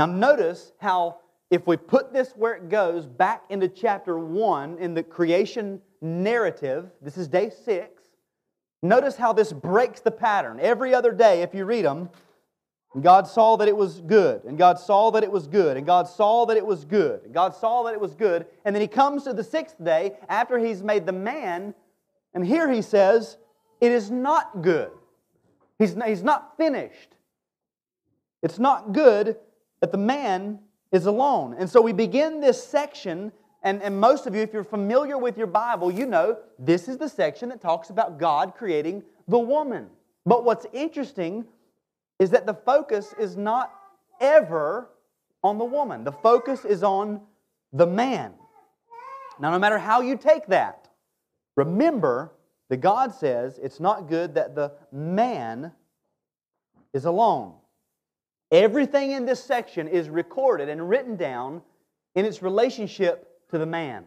Now, 0.00 0.06
notice 0.06 0.72
how, 0.78 1.18
if 1.50 1.66
we 1.66 1.76
put 1.76 2.10
this 2.10 2.32
where 2.34 2.54
it 2.54 2.70
goes 2.70 3.04
back 3.04 3.42
into 3.50 3.68
chapter 3.68 4.18
1 4.18 4.78
in 4.78 4.94
the 4.94 5.02
creation 5.02 5.78
narrative, 6.00 6.86
this 7.02 7.18
is 7.18 7.28
day 7.28 7.50
6. 7.50 8.02
Notice 8.80 9.16
how 9.16 9.34
this 9.34 9.52
breaks 9.52 10.00
the 10.00 10.10
pattern. 10.10 10.58
Every 10.58 10.94
other 10.94 11.12
day, 11.12 11.42
if 11.42 11.54
you 11.54 11.66
read 11.66 11.84
them, 11.84 12.08
God 12.98 13.28
saw 13.28 13.56
that 13.56 13.68
it 13.68 13.76
was 13.76 14.00
good, 14.00 14.44
and 14.44 14.56
God 14.56 14.78
saw 14.78 15.10
that 15.10 15.22
it 15.22 15.30
was 15.30 15.46
good, 15.46 15.76
and 15.76 15.84
God 15.84 16.08
saw 16.08 16.46
that 16.46 16.56
it 16.56 16.64
was 16.64 16.86
good, 16.86 17.22
and 17.24 17.34
God 17.34 17.54
saw 17.54 17.82
that 17.82 17.92
it 17.92 18.00
was 18.00 18.14
good. 18.14 18.46
And 18.64 18.74
then 18.74 18.80
he 18.80 18.88
comes 18.88 19.24
to 19.24 19.34
the 19.34 19.44
sixth 19.44 19.84
day 19.84 20.16
after 20.30 20.58
he's 20.58 20.82
made 20.82 21.04
the 21.04 21.12
man, 21.12 21.74
and 22.32 22.46
here 22.46 22.72
he 22.72 22.80
says, 22.80 23.36
It 23.82 23.92
is 23.92 24.10
not 24.10 24.62
good. 24.62 24.92
He's, 25.78 25.94
he's 26.06 26.22
not 26.22 26.56
finished. 26.56 27.16
It's 28.42 28.58
not 28.58 28.94
good 28.94 29.36
that 29.80 29.92
the 29.92 29.98
man 29.98 30.60
is 30.92 31.06
alone. 31.06 31.54
And 31.58 31.68
so 31.68 31.80
we 31.80 31.92
begin 31.92 32.40
this 32.40 32.62
section, 32.62 33.32
and, 33.62 33.82
and 33.82 34.00
most 34.00 34.26
of 34.26 34.34
you, 34.34 34.42
if 34.42 34.52
you're 34.52 34.64
familiar 34.64 35.18
with 35.18 35.38
your 35.38 35.46
Bible, 35.46 35.90
you 35.90 36.06
know 36.06 36.38
this 36.58 36.88
is 36.88 36.98
the 36.98 37.08
section 37.08 37.48
that 37.50 37.60
talks 37.60 37.90
about 37.90 38.18
God 38.18 38.54
creating 38.56 39.02
the 39.28 39.38
woman. 39.38 39.88
But 40.26 40.44
what's 40.44 40.66
interesting 40.72 41.44
is 42.18 42.30
that 42.30 42.46
the 42.46 42.54
focus 42.54 43.14
is 43.18 43.36
not 43.36 43.72
ever 44.20 44.90
on 45.42 45.56
the 45.58 45.64
woman, 45.64 46.04
the 46.04 46.12
focus 46.12 46.64
is 46.64 46.82
on 46.82 47.22
the 47.72 47.86
man. 47.86 48.34
Now, 49.38 49.50
no 49.50 49.58
matter 49.58 49.78
how 49.78 50.02
you 50.02 50.18
take 50.18 50.46
that, 50.48 50.88
remember 51.56 52.32
that 52.68 52.78
God 52.78 53.14
says 53.14 53.58
it's 53.62 53.80
not 53.80 54.08
good 54.08 54.34
that 54.34 54.54
the 54.54 54.72
man 54.92 55.72
is 56.92 57.06
alone. 57.06 57.54
Everything 58.50 59.12
in 59.12 59.26
this 59.26 59.42
section 59.42 59.86
is 59.86 60.08
recorded 60.08 60.68
and 60.68 60.88
written 60.88 61.16
down 61.16 61.62
in 62.14 62.24
its 62.24 62.42
relationship 62.42 63.28
to 63.50 63.58
the 63.58 63.66
man. 63.66 64.04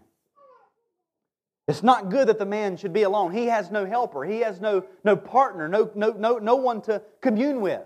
It's 1.68 1.84
not 1.84 2.10
good 2.10 2.28
that 2.28 2.40
the 2.40 2.46
man 2.46 2.76
should 2.76 2.92
be 2.92 3.04
alone. 3.04 3.32
He 3.32 3.46
has 3.46 3.72
no 3.72 3.86
helper, 3.86 4.26
he 4.26 4.40
has 4.42 4.60
no, 4.60 4.84
no 5.04 5.16
partner, 5.16 5.68
no, 5.68 5.90
no, 5.96 6.12
no, 6.12 6.38
no 6.38 6.56
one 6.56 6.82
to 6.82 7.02
commune 7.22 7.62
with. 7.62 7.84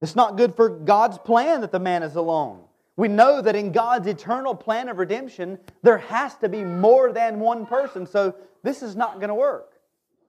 It's 0.00 0.16
not 0.16 0.36
good 0.36 0.54
for 0.54 0.68
God's 0.68 1.18
plan 1.18 1.60
that 1.60 1.72
the 1.72 1.78
man 1.78 2.02
is 2.02 2.16
alone. 2.16 2.60
We 2.96 3.08
know 3.08 3.42
that 3.42 3.56
in 3.56 3.72
God's 3.72 4.06
eternal 4.06 4.54
plan 4.54 4.88
of 4.88 4.98
redemption, 4.98 5.58
there 5.82 5.98
has 5.98 6.36
to 6.36 6.48
be 6.48 6.62
more 6.62 7.12
than 7.12 7.40
one 7.40 7.66
person, 7.66 8.06
so 8.06 8.34
this 8.62 8.82
is 8.82 8.96
not 8.96 9.16
going 9.16 9.28
to 9.28 9.34
work. 9.34 9.72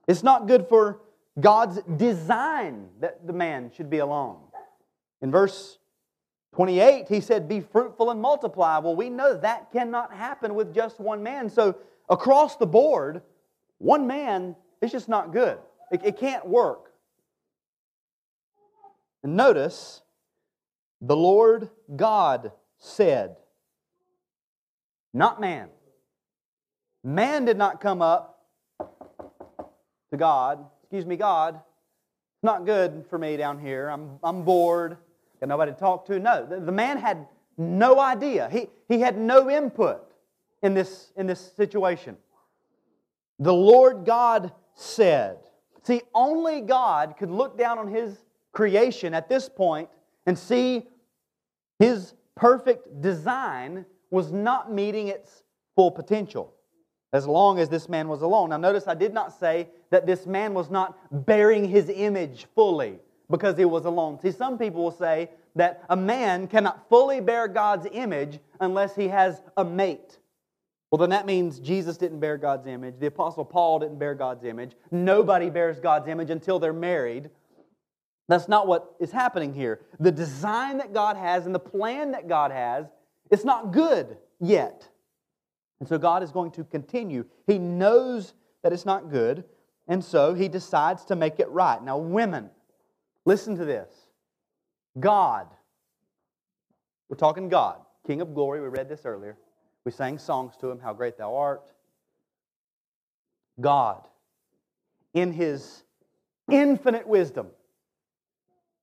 It's 0.08 0.22
not 0.22 0.48
good 0.48 0.66
for 0.68 1.00
God's 1.38 1.80
design 1.96 2.88
that 3.00 3.26
the 3.26 3.32
man 3.32 3.70
should 3.74 3.90
be 3.90 3.98
alone. 3.98 4.38
In 5.26 5.32
verse 5.32 5.78
28, 6.54 7.08
he 7.08 7.20
said, 7.20 7.48
Be 7.48 7.60
fruitful 7.60 8.12
and 8.12 8.22
multiply. 8.22 8.78
Well, 8.78 8.94
we 8.94 9.10
know 9.10 9.36
that 9.36 9.72
cannot 9.72 10.14
happen 10.14 10.54
with 10.54 10.72
just 10.72 11.00
one 11.00 11.20
man. 11.20 11.50
So, 11.50 11.74
across 12.08 12.54
the 12.54 12.66
board, 12.68 13.22
one 13.78 14.06
man 14.06 14.54
is 14.80 14.92
just 14.92 15.08
not 15.08 15.32
good. 15.32 15.58
It, 15.90 16.02
it 16.04 16.16
can't 16.16 16.46
work. 16.46 16.92
And 19.24 19.36
notice, 19.36 20.02
the 21.00 21.16
Lord 21.16 21.70
God 21.96 22.52
said, 22.78 23.34
not 25.12 25.40
man. 25.40 25.70
Man 27.02 27.46
did 27.46 27.56
not 27.56 27.80
come 27.80 28.00
up 28.00 28.44
to 30.12 30.16
God, 30.16 30.64
excuse 30.84 31.04
me, 31.04 31.16
God, 31.16 31.56
it's 32.36 32.44
not 32.44 32.64
good 32.64 33.06
for 33.08 33.18
me 33.18 33.36
down 33.36 33.58
here. 33.58 33.88
I'm, 33.88 34.20
I'm 34.22 34.44
bored. 34.44 34.98
Got 35.40 35.48
nobody 35.48 35.72
to 35.72 35.78
talk 35.78 36.06
to? 36.06 36.18
No. 36.18 36.46
The, 36.46 36.60
the 36.60 36.72
man 36.72 36.98
had 36.98 37.26
no 37.58 38.00
idea. 38.00 38.48
He, 38.50 38.68
he 38.88 39.00
had 39.00 39.18
no 39.18 39.50
input. 39.50 40.02
in 40.62 40.74
this, 40.74 41.12
in 41.16 41.26
this 41.26 41.52
situation. 41.56 42.16
The 43.38 43.52
Lord 43.52 44.04
God 44.04 44.52
said. 44.74 45.38
See, 45.82 46.02
only 46.14 46.60
God 46.60 47.14
could 47.18 47.30
look 47.30 47.56
down 47.56 47.78
on 47.78 47.88
his 47.88 48.18
creation 48.52 49.14
at 49.14 49.28
this 49.28 49.48
point 49.48 49.88
and 50.26 50.38
see 50.38 50.86
his 51.78 52.14
perfect 52.34 53.00
design 53.00 53.84
was 54.10 54.32
not 54.32 54.72
meeting 54.72 55.08
its 55.08 55.44
full 55.74 55.90
potential 55.90 56.52
as 57.12 57.26
long 57.26 57.58
as 57.58 57.68
this 57.68 57.88
man 57.88 58.08
was 58.08 58.22
alone. 58.22 58.50
Now, 58.50 58.56
notice 58.56 58.88
I 58.88 58.94
did 58.94 59.14
not 59.14 59.32
say 59.38 59.68
that 59.90 60.06
this 60.06 60.26
man 60.26 60.54
was 60.54 60.70
not 60.70 60.98
bearing 61.26 61.64
his 61.68 61.88
image 61.88 62.46
fully 62.54 62.98
because 63.30 63.56
he 63.56 63.64
was 63.64 63.84
alone. 63.84 64.18
See, 64.20 64.30
some 64.30 64.58
people 64.58 64.84
will 64.84 64.90
say 64.90 65.30
that 65.54 65.84
a 65.88 65.96
man 65.96 66.46
cannot 66.46 66.88
fully 66.88 67.20
bear 67.20 67.48
God's 67.48 67.86
image 67.92 68.38
unless 68.60 68.94
he 68.94 69.08
has 69.08 69.42
a 69.56 69.64
mate. 69.64 70.18
Well, 70.90 70.98
then 70.98 71.10
that 71.10 71.26
means 71.26 71.58
Jesus 71.58 71.96
didn't 71.96 72.20
bear 72.20 72.36
God's 72.36 72.66
image. 72.66 72.94
The 73.00 73.06
Apostle 73.06 73.44
Paul 73.44 73.80
didn't 73.80 73.98
bear 73.98 74.14
God's 74.14 74.44
image. 74.44 74.72
Nobody 74.90 75.50
bears 75.50 75.80
God's 75.80 76.08
image 76.08 76.30
until 76.30 76.58
they're 76.58 76.72
married. 76.72 77.30
That's 78.28 78.48
not 78.48 78.66
what 78.66 78.94
is 79.00 79.10
happening 79.10 79.54
here. 79.54 79.80
The 79.98 80.12
design 80.12 80.78
that 80.78 80.92
God 80.92 81.16
has 81.16 81.46
and 81.46 81.54
the 81.54 81.60
plan 81.60 82.12
that 82.12 82.28
God 82.28 82.50
has, 82.50 82.86
it's 83.30 83.44
not 83.44 83.72
good 83.72 84.16
yet. 84.40 84.88
And 85.80 85.88
so 85.88 85.98
God 85.98 86.22
is 86.22 86.30
going 86.30 86.52
to 86.52 86.64
continue. 86.64 87.24
He 87.46 87.58
knows 87.58 88.34
that 88.62 88.72
it's 88.72 88.86
not 88.86 89.10
good, 89.10 89.44
and 89.88 90.04
so 90.04 90.34
he 90.34 90.48
decides 90.48 91.04
to 91.04 91.16
make 91.16 91.38
it 91.38 91.48
right. 91.50 91.82
Now, 91.82 91.98
women, 91.98 92.50
listen 93.26 93.56
to 93.56 93.66
this. 93.66 93.90
God, 94.98 95.48
we're 97.10 97.16
talking 97.16 97.50
God, 97.50 97.80
King 98.06 98.22
of 98.22 98.34
glory, 98.34 98.62
we 98.62 98.68
read 98.68 98.88
this 98.88 99.04
earlier. 99.04 99.36
We 99.84 99.92
sang 99.92 100.18
songs 100.18 100.54
to 100.60 100.70
him, 100.70 100.78
How 100.80 100.94
Great 100.94 101.18
Thou 101.18 101.36
Art. 101.36 101.62
God, 103.60 104.02
in 105.12 105.32
his 105.32 105.82
infinite 106.50 107.06
wisdom, 107.06 107.48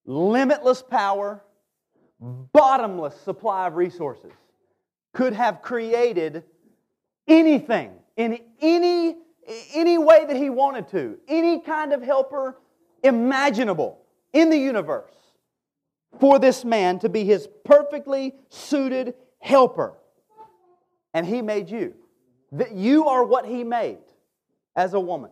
limitless 0.05 0.81
power, 0.81 1.43
bottomless 2.19 3.19
supply 3.21 3.67
of 3.67 3.75
resources, 3.75 4.31
could 5.13 5.33
have 5.33 5.61
created 5.61 6.43
anything 7.27 7.91
in 8.17 8.39
any, 8.61 9.15
any 9.73 9.97
way 9.97 10.25
that 10.25 10.35
he 10.35 10.49
wanted 10.49 10.87
to, 10.89 11.17
any 11.27 11.59
kind 11.59 11.93
of 11.93 12.01
helper 12.01 12.57
imaginable 13.03 14.02
in 14.33 14.49
the 14.49 14.57
universe 14.57 15.13
for 16.19 16.39
this 16.39 16.65
man 16.65 16.99
to 16.99 17.09
be 17.09 17.23
his 17.23 17.47
perfectly 17.63 18.33
suited 18.49 19.13
helper. 19.39 19.93
And 21.13 21.25
he 21.25 21.41
made 21.41 21.69
you. 21.69 21.93
That 22.51 22.73
you 22.73 23.07
are 23.07 23.23
what 23.23 23.45
he 23.45 23.63
made 23.63 23.97
as 24.75 24.93
a 24.93 24.99
woman. 24.99 25.31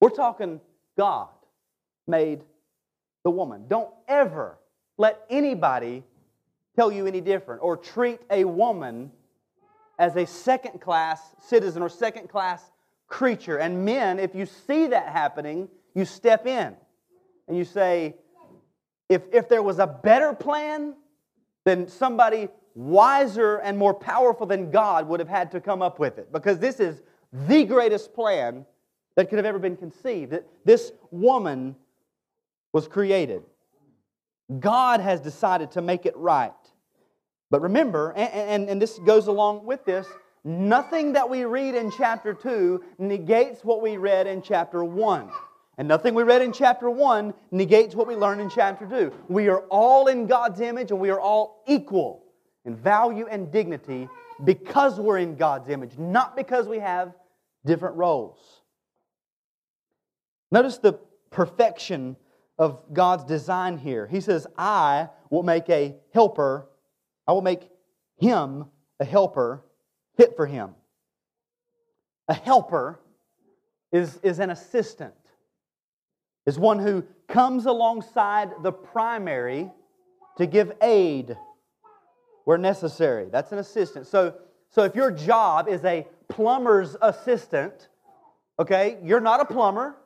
We're 0.00 0.10
talking 0.10 0.60
God 0.98 1.28
made 2.06 2.42
the 3.22 3.30
woman. 3.30 3.66
Don't 3.68 3.90
ever 4.08 4.58
let 4.98 5.24
anybody 5.30 6.02
tell 6.76 6.92
you 6.92 7.06
any 7.06 7.20
different 7.20 7.62
or 7.62 7.76
treat 7.76 8.20
a 8.30 8.44
woman 8.44 9.10
as 9.98 10.16
a 10.16 10.26
second 10.26 10.80
class 10.80 11.20
citizen 11.40 11.82
or 11.82 11.88
second 11.88 12.28
class 12.28 12.62
creature. 13.08 13.58
And 13.58 13.84
men, 13.84 14.18
if 14.18 14.34
you 14.34 14.44
see 14.44 14.88
that 14.88 15.08
happening, 15.08 15.68
you 15.94 16.04
step 16.04 16.46
in 16.46 16.76
and 17.48 17.56
you 17.56 17.64
say, 17.64 18.14
if, 19.08 19.22
if 19.32 19.48
there 19.48 19.62
was 19.62 19.78
a 19.78 19.86
better 19.86 20.32
plan, 20.32 20.94
then 21.64 21.88
somebody 21.88 22.48
wiser 22.74 23.58
and 23.58 23.78
more 23.78 23.94
powerful 23.94 24.46
than 24.46 24.70
God 24.70 25.08
would 25.08 25.20
have 25.20 25.28
had 25.28 25.50
to 25.52 25.60
come 25.60 25.82
up 25.82 25.98
with 25.98 26.18
it. 26.18 26.32
Because 26.32 26.58
this 26.58 26.80
is 26.80 27.02
the 27.32 27.64
greatest 27.64 28.14
plan 28.14 28.66
that 29.16 29.28
could 29.28 29.38
have 29.38 29.46
ever 29.46 29.58
been 29.58 29.76
conceived. 29.76 30.32
That 30.32 30.46
this 30.64 30.92
woman 31.10 31.76
was 32.72 32.88
created. 32.88 33.42
God 34.58 35.00
has 35.00 35.20
decided 35.20 35.70
to 35.72 35.82
make 35.82 36.06
it 36.06 36.16
right. 36.16 36.52
But 37.50 37.62
remember, 37.62 38.10
and, 38.16 38.32
and, 38.32 38.68
and, 38.68 38.82
this 38.82 38.98
goes 38.98 39.28
along 39.28 39.64
with 39.64 39.84
this, 39.84 40.06
nothing 40.42 41.12
that 41.12 41.28
we 41.30 41.44
read 41.44 41.74
in 41.74 41.90
chapter 41.90 42.34
2 42.34 42.82
negates 42.98 43.64
what 43.64 43.80
we 43.80 43.96
read 43.96 44.26
in 44.26 44.42
chapter 44.42 44.82
1. 44.82 45.30
And 45.76 45.88
nothing 45.88 46.14
we 46.14 46.22
read 46.22 46.42
in 46.42 46.52
chapter 46.52 46.88
1 46.88 47.34
negates 47.50 47.94
what 47.94 48.06
we 48.06 48.14
learned 48.14 48.40
in 48.40 48.48
chapter 48.48 48.86
2. 48.86 49.12
We 49.28 49.48
are 49.48 49.60
all 49.70 50.06
in 50.06 50.26
God's 50.26 50.60
image 50.60 50.90
and 50.90 51.00
we 51.00 51.10
are 51.10 51.20
all 51.20 51.64
equal 51.66 52.24
in 52.64 52.76
value 52.76 53.26
and 53.28 53.50
dignity 53.50 54.08
because 54.44 55.00
we're 55.00 55.18
in 55.18 55.36
God's 55.36 55.68
image, 55.68 55.98
not 55.98 56.36
because 56.36 56.68
we 56.68 56.78
have 56.78 57.12
different 57.64 57.96
roles. 57.96 58.38
Notice 60.50 60.78
the 60.78 60.94
perfection 61.30 62.16
of 62.58 62.80
God's 62.92 63.24
design 63.24 63.78
here. 63.78 64.06
He 64.06 64.20
says, 64.20 64.46
I 64.56 65.08
will 65.30 65.42
make 65.42 65.68
a 65.68 65.96
helper 66.12 66.68
I 67.26 67.32
will 67.32 67.42
make 67.42 67.70
him 68.18 68.66
a 69.00 69.04
helper 69.04 69.64
fit 70.16 70.36
for 70.36 70.46
him. 70.46 70.74
A 72.28 72.34
helper 72.34 73.00
is, 73.92 74.18
is 74.22 74.38
an 74.38 74.50
assistant, 74.50 75.14
is 76.46 76.58
one 76.58 76.78
who 76.78 77.04
comes 77.28 77.66
alongside 77.66 78.50
the 78.62 78.72
primary 78.72 79.70
to 80.36 80.46
give 80.46 80.72
aid 80.82 81.36
where 82.44 82.58
necessary. 82.58 83.28
That's 83.30 83.52
an 83.52 83.58
assistant. 83.58 84.06
So, 84.06 84.34
so 84.68 84.82
if 84.82 84.94
your 84.94 85.10
job 85.10 85.68
is 85.68 85.84
a 85.84 86.06
plumber's 86.28 86.96
assistant, 87.00 87.88
okay, 88.58 88.98
you're 89.02 89.20
not 89.20 89.40
a 89.40 89.44
plumber. 89.44 89.96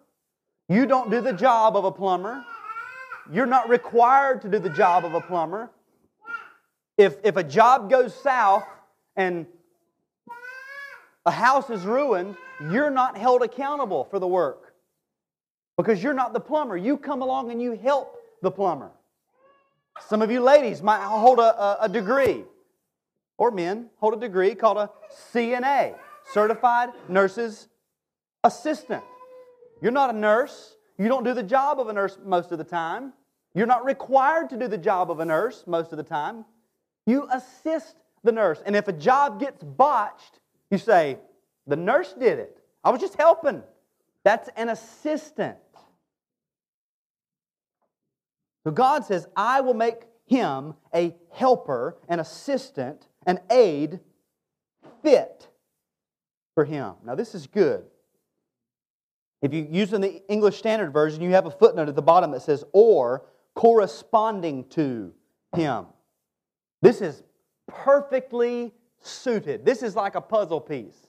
You 0.68 0.86
don't 0.86 1.10
do 1.10 1.20
the 1.20 1.32
job 1.32 1.76
of 1.76 1.84
a 1.84 1.90
plumber. 1.90 2.44
You're 3.32 3.46
not 3.46 3.68
required 3.68 4.42
to 4.42 4.48
do 4.48 4.58
the 4.58 4.70
job 4.70 5.04
of 5.04 5.14
a 5.14 5.20
plumber. 5.20 5.70
If, 6.96 7.16
if 7.24 7.36
a 7.36 7.44
job 7.44 7.90
goes 7.90 8.14
south 8.14 8.64
and 9.16 9.46
a 11.26 11.30
house 11.30 11.70
is 11.70 11.82
ruined, 11.82 12.36
you're 12.70 12.90
not 12.90 13.16
held 13.16 13.42
accountable 13.42 14.04
for 14.04 14.18
the 14.18 14.26
work 14.26 14.67
because 15.78 16.02
you're 16.02 16.12
not 16.12 16.32
the 16.32 16.40
plumber. 16.40 16.76
You 16.76 16.98
come 16.98 17.22
along 17.22 17.50
and 17.52 17.62
you 17.62 17.72
help 17.72 18.18
the 18.42 18.50
plumber. 18.50 18.90
Some 20.08 20.20
of 20.20 20.30
you 20.30 20.40
ladies 20.40 20.82
might 20.82 21.00
hold 21.00 21.38
a, 21.38 21.82
a, 21.82 21.88
degree, 21.88 22.44
or 23.38 23.50
men 23.50 23.88
hold 23.96 24.14
a 24.14 24.20
degree 24.20 24.54
called 24.54 24.76
a 24.76 24.90
CNA, 25.32 25.94
Certified 26.32 26.90
Nurses 27.08 27.68
Assistant. 28.44 29.02
You're 29.80 29.92
not 29.92 30.10
a 30.10 30.18
nurse. 30.18 30.76
You 30.98 31.08
don't 31.08 31.24
do 31.24 31.32
the 31.32 31.42
job 31.42 31.80
of 31.80 31.88
a 31.88 31.92
nurse 31.92 32.18
most 32.24 32.50
of 32.50 32.58
the 32.58 32.64
time. 32.64 33.12
You're 33.54 33.66
not 33.66 33.84
required 33.84 34.50
to 34.50 34.58
do 34.58 34.68
the 34.68 34.78
job 34.78 35.10
of 35.10 35.20
a 35.20 35.24
nurse 35.24 35.64
most 35.66 35.92
of 35.92 35.96
the 35.96 36.04
time. 36.04 36.44
You 37.06 37.28
assist 37.32 37.96
the 38.24 38.32
nurse. 38.32 38.62
And 38.66 38.74
if 38.74 38.88
a 38.88 38.92
job 38.92 39.40
gets 39.40 39.62
botched, 39.62 40.40
you 40.70 40.78
say, 40.78 41.18
The 41.66 41.76
nurse 41.76 42.14
did 42.18 42.38
it. 42.40 42.58
I 42.82 42.90
was 42.90 43.00
just 43.00 43.14
helping. 43.14 43.62
That's 44.24 44.50
an 44.56 44.68
assistant. 44.68 45.56
So 48.68 48.72
God 48.72 49.06
says, 49.06 49.26
I 49.34 49.62
will 49.62 49.72
make 49.72 50.02
him 50.26 50.74
a 50.94 51.16
helper, 51.32 51.96
an 52.06 52.20
assistant, 52.20 53.08
an 53.24 53.40
aid 53.50 53.98
fit 55.02 55.48
for 56.54 56.66
him. 56.66 56.92
Now, 57.02 57.14
this 57.14 57.34
is 57.34 57.46
good. 57.46 57.86
If 59.40 59.54
you 59.54 59.66
use 59.70 59.94
in 59.94 60.02
the 60.02 60.20
English 60.30 60.58
Standard 60.58 60.92
Version, 60.92 61.22
you 61.22 61.30
have 61.30 61.46
a 61.46 61.50
footnote 61.50 61.88
at 61.88 61.94
the 61.94 62.02
bottom 62.02 62.30
that 62.32 62.42
says, 62.42 62.62
or 62.74 63.24
corresponding 63.54 64.64
to 64.64 65.14
him. 65.56 65.86
This 66.82 67.00
is 67.00 67.22
perfectly 67.68 68.74
suited. 69.00 69.64
This 69.64 69.82
is 69.82 69.96
like 69.96 70.14
a 70.14 70.20
puzzle 70.20 70.60
piece. 70.60 71.06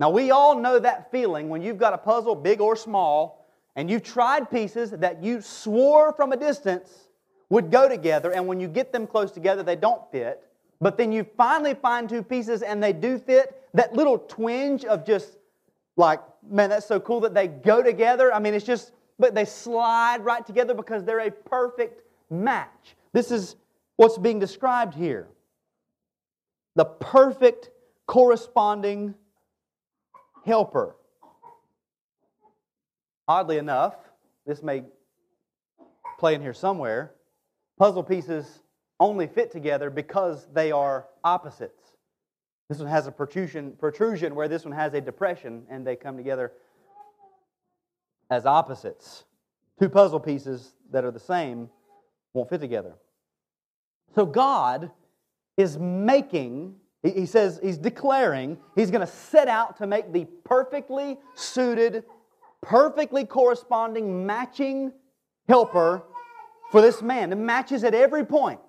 Now, 0.00 0.10
we 0.10 0.32
all 0.32 0.58
know 0.58 0.80
that 0.80 1.12
feeling 1.12 1.50
when 1.50 1.62
you've 1.62 1.78
got 1.78 1.92
a 1.92 1.98
puzzle, 1.98 2.34
big 2.34 2.60
or 2.60 2.74
small, 2.74 3.43
and 3.76 3.90
you've 3.90 4.02
tried 4.02 4.50
pieces 4.50 4.90
that 4.90 5.22
you 5.22 5.40
swore 5.40 6.12
from 6.12 6.32
a 6.32 6.36
distance 6.36 7.08
would 7.50 7.70
go 7.70 7.88
together, 7.88 8.32
and 8.32 8.46
when 8.46 8.60
you 8.60 8.68
get 8.68 8.92
them 8.92 9.06
close 9.06 9.30
together, 9.30 9.62
they 9.62 9.76
don't 9.76 10.02
fit. 10.10 10.42
But 10.80 10.96
then 10.96 11.12
you 11.12 11.24
finally 11.36 11.74
find 11.74 12.08
two 12.08 12.22
pieces 12.22 12.62
and 12.62 12.82
they 12.82 12.92
do 12.92 13.18
fit. 13.18 13.62
That 13.74 13.94
little 13.94 14.18
twinge 14.18 14.84
of 14.84 15.06
just 15.06 15.38
like, 15.96 16.20
man, 16.48 16.70
that's 16.70 16.86
so 16.86 17.00
cool 17.00 17.20
that 17.20 17.34
they 17.34 17.48
go 17.48 17.82
together. 17.82 18.32
I 18.32 18.38
mean, 18.38 18.54
it's 18.54 18.66
just, 18.66 18.92
but 19.18 19.34
they 19.34 19.44
slide 19.44 20.24
right 20.24 20.44
together 20.44 20.74
because 20.74 21.04
they're 21.04 21.20
a 21.20 21.30
perfect 21.30 22.02
match. 22.30 22.96
This 23.12 23.30
is 23.30 23.56
what's 23.96 24.18
being 24.18 24.38
described 24.38 24.94
here 24.94 25.28
the 26.76 26.84
perfect 26.84 27.70
corresponding 28.06 29.14
helper. 30.44 30.96
Oddly 33.26 33.58
enough, 33.58 33.96
this 34.46 34.62
may 34.62 34.82
play 36.18 36.34
in 36.34 36.42
here 36.42 36.52
somewhere. 36.52 37.14
Puzzle 37.78 38.02
pieces 38.02 38.60
only 39.00 39.26
fit 39.26 39.50
together 39.50 39.90
because 39.90 40.46
they 40.52 40.70
are 40.70 41.06
opposites. 41.24 41.96
This 42.68 42.78
one 42.78 42.88
has 42.88 43.06
a 43.06 43.12
protrusion, 43.12 43.72
protrusion 43.78 44.34
where 44.34 44.48
this 44.48 44.64
one 44.64 44.72
has 44.72 44.94
a 44.94 45.00
depression, 45.00 45.64
and 45.68 45.86
they 45.86 45.96
come 45.96 46.16
together 46.16 46.52
as 48.30 48.46
opposites. 48.46 49.24
Two 49.78 49.88
puzzle 49.88 50.20
pieces 50.20 50.74
that 50.90 51.04
are 51.04 51.10
the 51.10 51.20
same 51.20 51.68
won't 52.32 52.48
fit 52.48 52.60
together. 52.60 52.94
So 54.14 54.24
God 54.24 54.90
is 55.56 55.76
making, 55.78 56.76
he 57.02 57.26
says, 57.26 57.60
he's 57.62 57.78
declaring, 57.78 58.58
he's 58.74 58.90
going 58.90 59.00
to 59.06 59.12
set 59.12 59.48
out 59.48 59.76
to 59.78 59.86
make 59.86 60.12
the 60.12 60.24
perfectly 60.44 61.18
suited, 61.34 62.04
perfectly 62.64 63.24
corresponding, 63.24 64.26
matching 64.26 64.92
helper 65.48 66.02
for 66.70 66.80
this 66.80 67.02
man. 67.02 67.30
It 67.30 67.36
matches 67.36 67.84
at 67.84 67.94
every 67.94 68.24
point. 68.24 68.60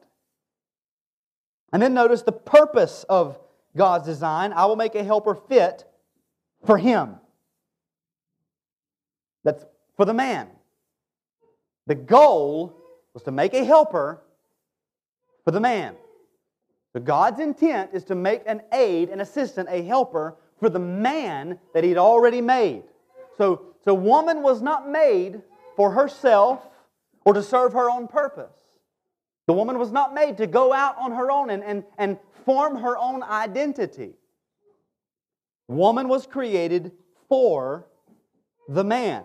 And 1.72 1.82
then 1.82 1.94
notice 1.94 2.22
the 2.22 2.32
purpose 2.32 3.06
of 3.10 3.40
God's 3.76 4.06
design 4.06 4.54
I 4.54 4.66
will 4.66 4.76
make 4.76 4.96
a 4.96 5.04
helper 5.04 5.36
fit 5.36 5.86
for 6.66 6.78
him. 6.78 7.16
That's 9.44 9.66
for 9.96 10.06
the 10.06 10.14
man. 10.14 10.48
The 11.88 11.96
goal 11.96 12.76
was 13.14 13.24
to 13.24 13.32
make 13.32 13.54
a 13.54 13.64
helper 13.64 14.22
for 15.44 15.52
the 15.52 15.60
man. 15.60 15.96
So 16.94 17.00
God's 17.00 17.40
intent 17.40 17.92
is 17.94 18.04
to 18.06 18.16
make 18.16 18.42
an 18.46 18.62
aid, 18.74 19.10
an 19.10 19.22
assistant, 19.22 19.70
a 19.72 19.84
helper 19.84 20.36
for 20.60 20.70
the 20.70 20.80
man 20.80 21.60
that 21.74 21.84
he'd 21.84 21.98
already 21.98 22.42
made. 22.42 22.84
So, 23.38 23.75
so 23.86 23.94
woman 23.94 24.42
was 24.42 24.62
not 24.62 24.90
made 24.90 25.42
for 25.76 25.92
herself 25.92 26.68
or 27.24 27.34
to 27.34 27.44
serve 27.44 27.74
her 27.74 27.90
own 27.90 28.08
purpose. 28.08 28.52
The 29.48 29.54
woman 29.54 29.78
was 29.78 29.92
not 29.92 30.14
made 30.14 30.38
to 30.38 30.48
go 30.48 30.74
out 30.74 30.98
on 30.98 31.12
her 31.12 31.30
own 31.30 31.52
and, 31.52 31.64
and, 31.64 31.84
and 31.98 32.18
form 32.46 32.78
her 32.78 32.98
own 32.98 33.22
identity. 33.22 34.14
Woman 35.68 36.08
was 36.08 36.26
created 36.26 36.92
for 37.30 37.86
the 38.68 38.84
man. 38.84 39.24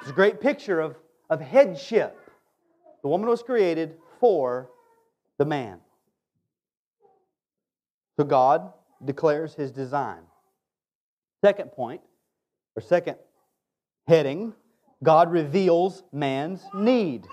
It's 0.00 0.10
a 0.10 0.14
great 0.14 0.40
picture 0.40 0.80
of, 0.80 0.96
of 1.30 1.40
headship. 1.40 2.16
The 3.02 3.08
woman 3.08 3.28
was 3.28 3.42
created 3.42 3.96
for 4.20 4.70
the 5.38 5.44
man. 5.44 5.80
So 8.16 8.24
God 8.24 8.72
declares 9.04 9.54
his 9.54 9.72
design. 9.72 10.22
Second 11.44 11.72
point, 11.72 12.00
or 12.76 12.82
second 12.82 13.16
heading, 14.06 14.52
God 15.02 15.32
reveals 15.32 16.02
man's 16.12 16.62
need. 16.74 17.26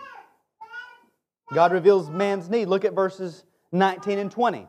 God 1.53 1.71
reveals 1.71 2.09
man's 2.09 2.49
need. 2.49 2.67
Look 2.67 2.85
at 2.85 2.93
verses 2.93 3.43
19 3.71 4.19
and 4.19 4.31
20. 4.31 4.67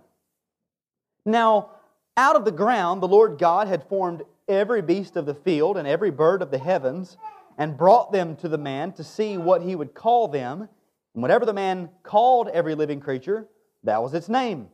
Now, 1.24 1.70
out 2.16 2.36
of 2.36 2.44
the 2.44 2.52
ground, 2.52 3.02
the 3.02 3.08
Lord 3.08 3.38
God 3.38 3.68
had 3.68 3.88
formed 3.88 4.22
every 4.48 4.82
beast 4.82 5.16
of 5.16 5.26
the 5.26 5.34
field 5.34 5.76
and 5.76 5.88
every 5.88 6.10
bird 6.10 6.42
of 6.42 6.50
the 6.50 6.58
heavens 6.58 7.16
and 7.56 7.78
brought 7.78 8.12
them 8.12 8.36
to 8.36 8.48
the 8.48 8.58
man 8.58 8.92
to 8.92 9.04
see 9.04 9.38
what 9.38 9.62
he 9.62 9.74
would 9.74 9.94
call 9.94 10.28
them. 10.28 10.68
And 11.14 11.22
whatever 11.22 11.46
the 11.46 11.52
man 11.52 11.88
called 12.02 12.48
every 12.48 12.74
living 12.74 13.00
creature, 13.00 13.48
that 13.84 14.02
was 14.02 14.12
its 14.12 14.28
name. 14.28 14.68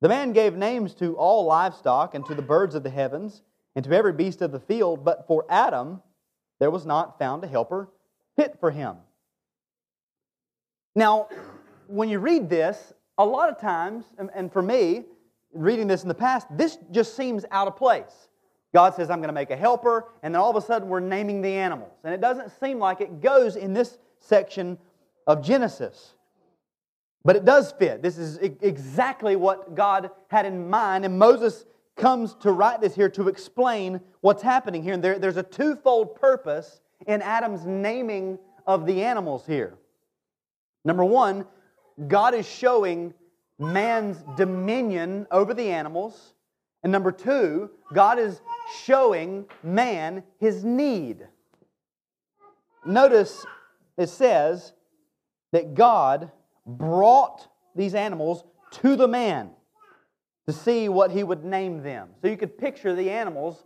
The 0.00 0.08
man 0.08 0.32
gave 0.32 0.54
names 0.54 0.92
to 0.94 1.16
all 1.16 1.46
livestock 1.46 2.14
and 2.14 2.26
to 2.26 2.34
the 2.34 2.42
birds 2.42 2.74
of 2.74 2.82
the 2.82 2.90
heavens 2.90 3.42
and 3.74 3.84
to 3.84 3.92
every 3.92 4.12
beast 4.12 4.42
of 4.42 4.52
the 4.52 4.60
field, 4.60 5.04
but 5.04 5.26
for 5.26 5.44
Adam 5.48 6.00
there 6.60 6.70
was 6.70 6.86
not 6.86 7.18
found 7.18 7.42
a 7.44 7.46
helper 7.46 7.90
fit 8.36 8.56
for 8.60 8.70
him. 8.70 8.96
Now, 10.94 11.28
when 11.88 12.08
you 12.08 12.18
read 12.20 12.48
this, 12.48 12.92
a 13.18 13.24
lot 13.24 13.48
of 13.48 13.60
times, 13.60 14.04
and 14.18 14.52
for 14.52 14.62
me, 14.62 15.04
reading 15.52 15.86
this 15.86 16.02
in 16.02 16.08
the 16.08 16.14
past, 16.14 16.46
this 16.50 16.78
just 16.90 17.16
seems 17.16 17.44
out 17.50 17.68
of 17.68 17.76
place. 17.76 18.28
God 18.72 18.94
says, 18.94 19.08
I'm 19.08 19.18
going 19.18 19.28
to 19.28 19.34
make 19.34 19.50
a 19.50 19.56
helper, 19.56 20.06
and 20.22 20.34
then 20.34 20.40
all 20.40 20.50
of 20.50 20.56
a 20.56 20.66
sudden 20.66 20.88
we're 20.88 21.00
naming 21.00 21.42
the 21.42 21.52
animals. 21.52 21.92
And 22.02 22.12
it 22.12 22.20
doesn't 22.20 22.50
seem 22.58 22.78
like 22.78 23.00
it 23.00 23.20
goes 23.20 23.54
in 23.54 23.72
this 23.72 23.98
section 24.18 24.78
of 25.26 25.44
Genesis. 25.44 26.14
But 27.24 27.36
it 27.36 27.44
does 27.44 27.72
fit. 27.72 28.02
This 28.02 28.18
is 28.18 28.38
exactly 28.38 29.36
what 29.36 29.74
God 29.74 30.10
had 30.28 30.44
in 30.44 30.68
mind, 30.68 31.04
and 31.04 31.18
Moses 31.18 31.64
comes 31.96 32.34
to 32.40 32.52
write 32.52 32.80
this 32.80 32.94
here 32.94 33.08
to 33.10 33.28
explain 33.28 34.00
what's 34.20 34.42
happening 34.42 34.82
here. 34.82 34.94
And 34.94 35.02
there, 35.02 35.18
there's 35.18 35.36
a 35.36 35.42
twofold 35.42 36.16
purpose 36.16 36.80
in 37.06 37.22
Adam's 37.22 37.64
naming 37.64 38.38
of 38.66 38.86
the 38.86 39.02
animals 39.02 39.46
here. 39.46 39.78
Number 40.84 41.04
one, 41.04 41.46
God 42.08 42.34
is 42.34 42.46
showing 42.46 43.14
man's 43.58 44.22
dominion 44.36 45.26
over 45.30 45.54
the 45.54 45.70
animals. 45.70 46.34
And 46.82 46.90
number 46.92 47.12
two, 47.12 47.70
God 47.92 48.18
is 48.18 48.40
showing 48.82 49.46
man 49.62 50.24
his 50.38 50.64
need. 50.64 51.26
Notice 52.84 53.46
it 53.96 54.08
says 54.08 54.72
that 55.52 55.74
God 55.74 56.30
brought 56.66 57.48
these 57.74 57.94
animals 57.94 58.44
to 58.72 58.96
the 58.96 59.08
man 59.08 59.50
to 60.46 60.52
see 60.52 60.88
what 60.88 61.10
he 61.10 61.22
would 61.22 61.44
name 61.44 61.82
them. 61.82 62.08
So 62.20 62.28
you 62.28 62.36
could 62.36 62.58
picture 62.58 62.94
the 62.94 63.10
animals 63.10 63.64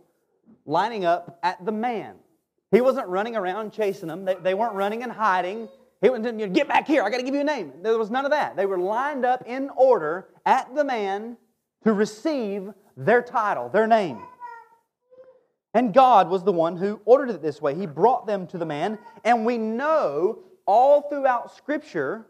lining 0.65 1.05
up 1.05 1.39
at 1.43 1.63
the 1.65 1.71
man. 1.71 2.15
He 2.71 2.81
wasn't 2.81 3.07
running 3.07 3.35
around 3.35 3.73
chasing 3.73 4.07
them, 4.07 4.25
they, 4.25 4.35
they 4.35 4.53
weren't 4.53 4.75
running 4.75 5.03
and 5.03 5.11
hiding. 5.11 5.67
He 6.01 6.09
wasn't, 6.09 6.39
you 6.39 6.47
get 6.47 6.69
back 6.69 6.87
here, 6.87 7.03
I 7.03 7.09
got 7.09 7.17
to 7.17 7.23
give 7.23 7.33
you 7.33 7.41
a 7.41 7.45
name. 7.45 7.73
There 7.81 7.97
was 7.97 8.09
none 8.09 8.23
of 8.23 8.31
that. 8.31 8.55
They 8.55 8.65
were 8.65 8.77
lined 8.77 9.25
up 9.25 9.43
in 9.45 9.69
order 9.75 10.29
at 10.45 10.73
the 10.73 10.85
man 10.85 11.35
to 11.83 11.91
receive 11.91 12.71
their 12.95 13.21
title, 13.21 13.67
their 13.67 13.87
name. 13.87 14.19
And 15.73 15.93
God 15.93 16.29
was 16.29 16.43
the 16.43 16.53
one 16.53 16.77
who 16.77 17.01
ordered 17.05 17.29
it 17.29 17.41
this 17.41 17.61
way. 17.61 17.75
He 17.75 17.85
brought 17.85 18.25
them 18.25 18.47
to 18.47 18.57
the 18.57 18.65
man, 18.65 18.97
and 19.23 19.45
we 19.45 19.57
know 19.57 20.39
all 20.65 21.01
throughout 21.09 21.55
Scripture 21.55 22.27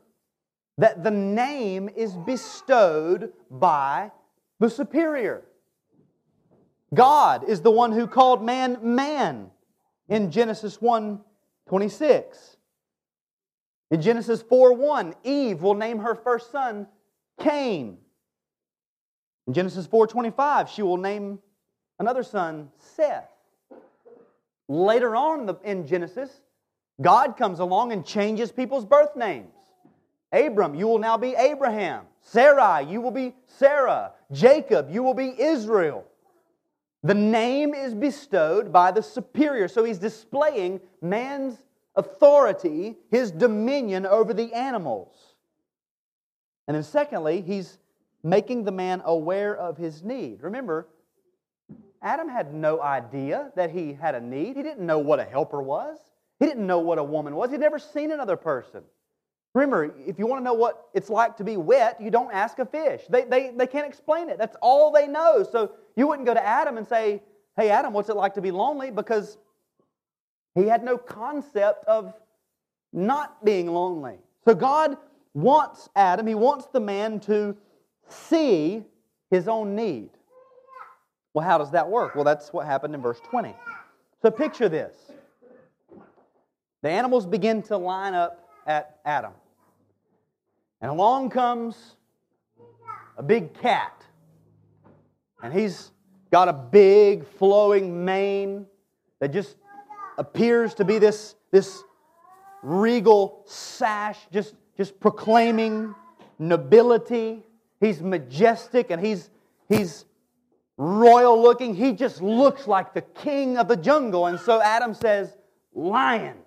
that 0.77 1.03
the 1.03 1.11
name 1.11 1.89
is 1.95 2.15
bestowed 2.25 3.33
by 3.51 4.11
the 4.59 4.69
superior. 4.69 5.43
God 6.93 7.47
is 7.47 7.61
the 7.61 7.71
one 7.71 7.91
who 7.91 8.07
called 8.07 8.43
man 8.43 8.77
man 8.81 9.51
in 10.07 10.31
Genesis 10.31 10.81
1 10.81 11.21
26. 11.67 12.57
In 13.91 14.01
Genesis 14.01 14.41
4 14.41 14.73
1, 14.73 15.15
Eve 15.23 15.61
will 15.61 15.75
name 15.75 15.99
her 15.99 16.15
first 16.15 16.51
son 16.51 16.87
Cain. 17.39 17.97
In 19.47 19.53
Genesis 19.53 19.87
4 19.87 20.07
25, 20.07 20.69
she 20.69 20.81
will 20.81 20.97
name 20.97 21.39
another 21.99 22.23
son 22.23 22.69
Seth. 22.77 23.29
Later 24.67 25.15
on 25.15 25.57
in 25.63 25.87
Genesis, 25.87 26.29
God 27.01 27.37
comes 27.37 27.59
along 27.59 27.91
and 27.91 28.05
changes 28.05 28.51
people's 28.51 28.85
birth 28.85 29.15
names. 29.15 29.53
Abram, 30.31 30.75
you 30.75 30.87
will 30.87 30.99
now 30.99 31.17
be 31.17 31.33
Abraham. 31.33 32.05
Sarai, 32.21 32.83
you 32.83 33.01
will 33.01 33.11
be 33.11 33.33
Sarah. 33.47 34.13
Jacob, 34.31 34.89
you 34.91 35.03
will 35.03 35.13
be 35.13 35.33
Israel. 35.39 36.05
The 37.03 37.13
name 37.13 37.73
is 37.73 37.93
bestowed 37.93 38.71
by 38.71 38.91
the 38.91 39.01
superior. 39.01 39.67
So 39.67 39.83
he's 39.83 39.99
displaying 39.99 40.81
man's 41.01 41.57
authority, 41.95 42.97
his 43.09 43.31
dominion 43.31 44.05
over 44.05 44.33
the 44.33 44.53
animals. 44.53 45.15
And 46.67 46.75
then, 46.75 46.83
secondly, 46.83 47.41
he's 47.41 47.79
making 48.23 48.63
the 48.63 48.71
man 48.71 49.01
aware 49.05 49.55
of 49.55 49.77
his 49.77 50.03
need. 50.03 50.43
Remember, 50.43 50.87
Adam 52.01 52.29
had 52.29 52.53
no 52.53 52.81
idea 52.81 53.51
that 53.55 53.71
he 53.71 53.93
had 53.93 54.15
a 54.15 54.21
need. 54.21 54.55
He 54.55 54.63
didn't 54.63 54.85
know 54.85 54.99
what 54.99 55.19
a 55.19 55.23
helper 55.23 55.61
was, 55.61 55.97
he 56.39 56.45
didn't 56.45 56.67
know 56.67 56.79
what 56.79 56.97
a 56.97 57.03
woman 57.03 57.35
was, 57.35 57.51
he'd 57.51 57.59
never 57.59 57.79
seen 57.79 58.11
another 58.11 58.37
person. 58.37 58.83
Remember, 59.59 59.93
if 60.07 60.17
you 60.17 60.25
want 60.25 60.39
to 60.39 60.43
know 60.45 60.53
what 60.53 60.87
it's 60.93 61.09
like 61.09 61.35
to 61.35 61.43
be 61.43 61.57
wet, 61.57 61.99
you 61.99 62.09
don't 62.09 62.31
ask 62.31 62.59
a 62.59 62.65
fish. 62.65 63.01
They, 63.09 63.25
they, 63.25 63.51
they 63.51 63.67
can't 63.67 63.85
explain 63.85 64.29
it. 64.29 64.37
That's 64.37 64.55
all 64.61 64.89
they 64.89 65.05
know. 65.05 65.43
So 65.43 65.73
you 65.97 66.07
wouldn't 66.07 66.25
go 66.25 66.33
to 66.33 66.45
Adam 66.45 66.77
and 66.77 66.87
say, 66.87 67.21
Hey, 67.57 67.69
Adam, 67.69 67.91
what's 67.91 68.07
it 68.07 68.15
like 68.15 68.35
to 68.35 68.41
be 68.41 68.51
lonely? 68.51 68.89
Because 68.89 69.37
he 70.55 70.63
had 70.63 70.81
no 70.81 70.97
concept 70.97 71.83
of 71.85 72.13
not 72.93 73.43
being 73.43 73.67
lonely. 73.67 74.19
So 74.45 74.55
God 74.55 74.95
wants 75.33 75.89
Adam, 75.93 76.25
he 76.25 76.35
wants 76.35 76.67
the 76.67 76.79
man 76.79 77.19
to 77.21 77.57
see 78.07 78.85
his 79.29 79.49
own 79.49 79.75
need. 79.75 80.09
Well, 81.33 81.45
how 81.45 81.57
does 81.57 81.71
that 81.71 81.89
work? 81.89 82.15
Well, 82.15 82.23
that's 82.23 82.53
what 82.53 82.65
happened 82.65 82.95
in 82.95 83.01
verse 83.01 83.19
20. 83.29 83.53
So 84.21 84.31
picture 84.31 84.69
this 84.69 84.95
the 86.81 86.89
animals 86.89 87.25
begin 87.25 87.61
to 87.63 87.75
line 87.75 88.13
up 88.13 88.49
at 88.65 88.99
Adam. 89.03 89.33
And 90.81 90.91
along 90.91 91.29
comes 91.29 91.95
a 93.17 93.23
big 93.23 93.53
cat. 93.53 94.03
And 95.43 95.53
he's 95.53 95.91
got 96.31 96.47
a 96.47 96.53
big 96.53 97.25
flowing 97.25 98.05
mane 98.05 98.65
that 99.19 99.33
just 99.33 99.55
appears 100.17 100.73
to 100.75 100.85
be 100.85 100.99
this, 100.99 101.35
this 101.51 101.83
regal 102.61 103.43
sash, 103.45 104.17
just, 104.31 104.55
just 104.77 104.99
proclaiming 104.99 105.93
nobility. 106.37 107.43
He's 107.79 108.01
majestic 108.01 108.91
and 108.91 109.03
he's, 109.03 109.29
he's 109.67 110.05
royal 110.77 111.41
looking. 111.41 111.75
He 111.75 111.93
just 111.93 112.21
looks 112.21 112.67
like 112.67 112.93
the 112.93 113.01
king 113.01 113.57
of 113.57 113.67
the 113.67 113.77
jungle. 113.77 114.27
And 114.27 114.39
so 114.39 114.61
Adam 114.61 114.93
says, 114.93 115.35
Lion. 115.73 116.37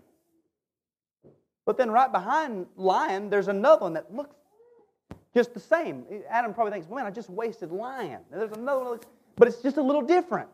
But 1.64 1.79
then 1.79 1.90
right 1.90 2.11
behind 2.11 2.66
lion, 2.77 3.31
there's 3.31 3.48
another 3.48 3.83
one 3.83 3.92
that 3.94 4.12
looks 4.12 4.35
just 5.35 5.55
the 5.55 5.61
same. 5.61 6.05
Adam 6.29 6.53
probably 6.53 6.72
thinks, 6.72 6.88
man, 6.88 7.07
I 7.07 7.11
just 7.11 7.31
wasted 7.31 7.70
lion. 7.70 8.20
there's 8.31 8.53
another 8.53 8.85
one, 8.85 9.01
but 9.37 9.48
it's 9.48 9.62
just 9.62 9.77
a 9.77 9.83
little 9.83 10.03
different. 10.03 10.48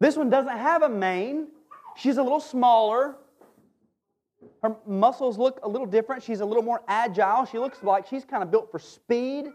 This 0.00 0.16
one 0.16 0.30
doesn't 0.30 0.56
have 0.56 0.82
a 0.82 0.88
mane. 0.88 1.48
She's 1.96 2.16
a 2.16 2.22
little 2.22 2.40
smaller. 2.40 3.16
Her 4.62 4.76
muscles 4.86 5.38
look 5.38 5.60
a 5.62 5.68
little 5.68 5.86
different. 5.86 6.22
She's 6.22 6.40
a 6.40 6.44
little 6.44 6.62
more 6.62 6.82
agile. 6.88 7.44
She 7.46 7.58
looks 7.58 7.82
like 7.82 8.06
she's 8.06 8.24
kind 8.24 8.42
of 8.42 8.50
built 8.50 8.70
for 8.70 8.78
speed. 8.78 9.46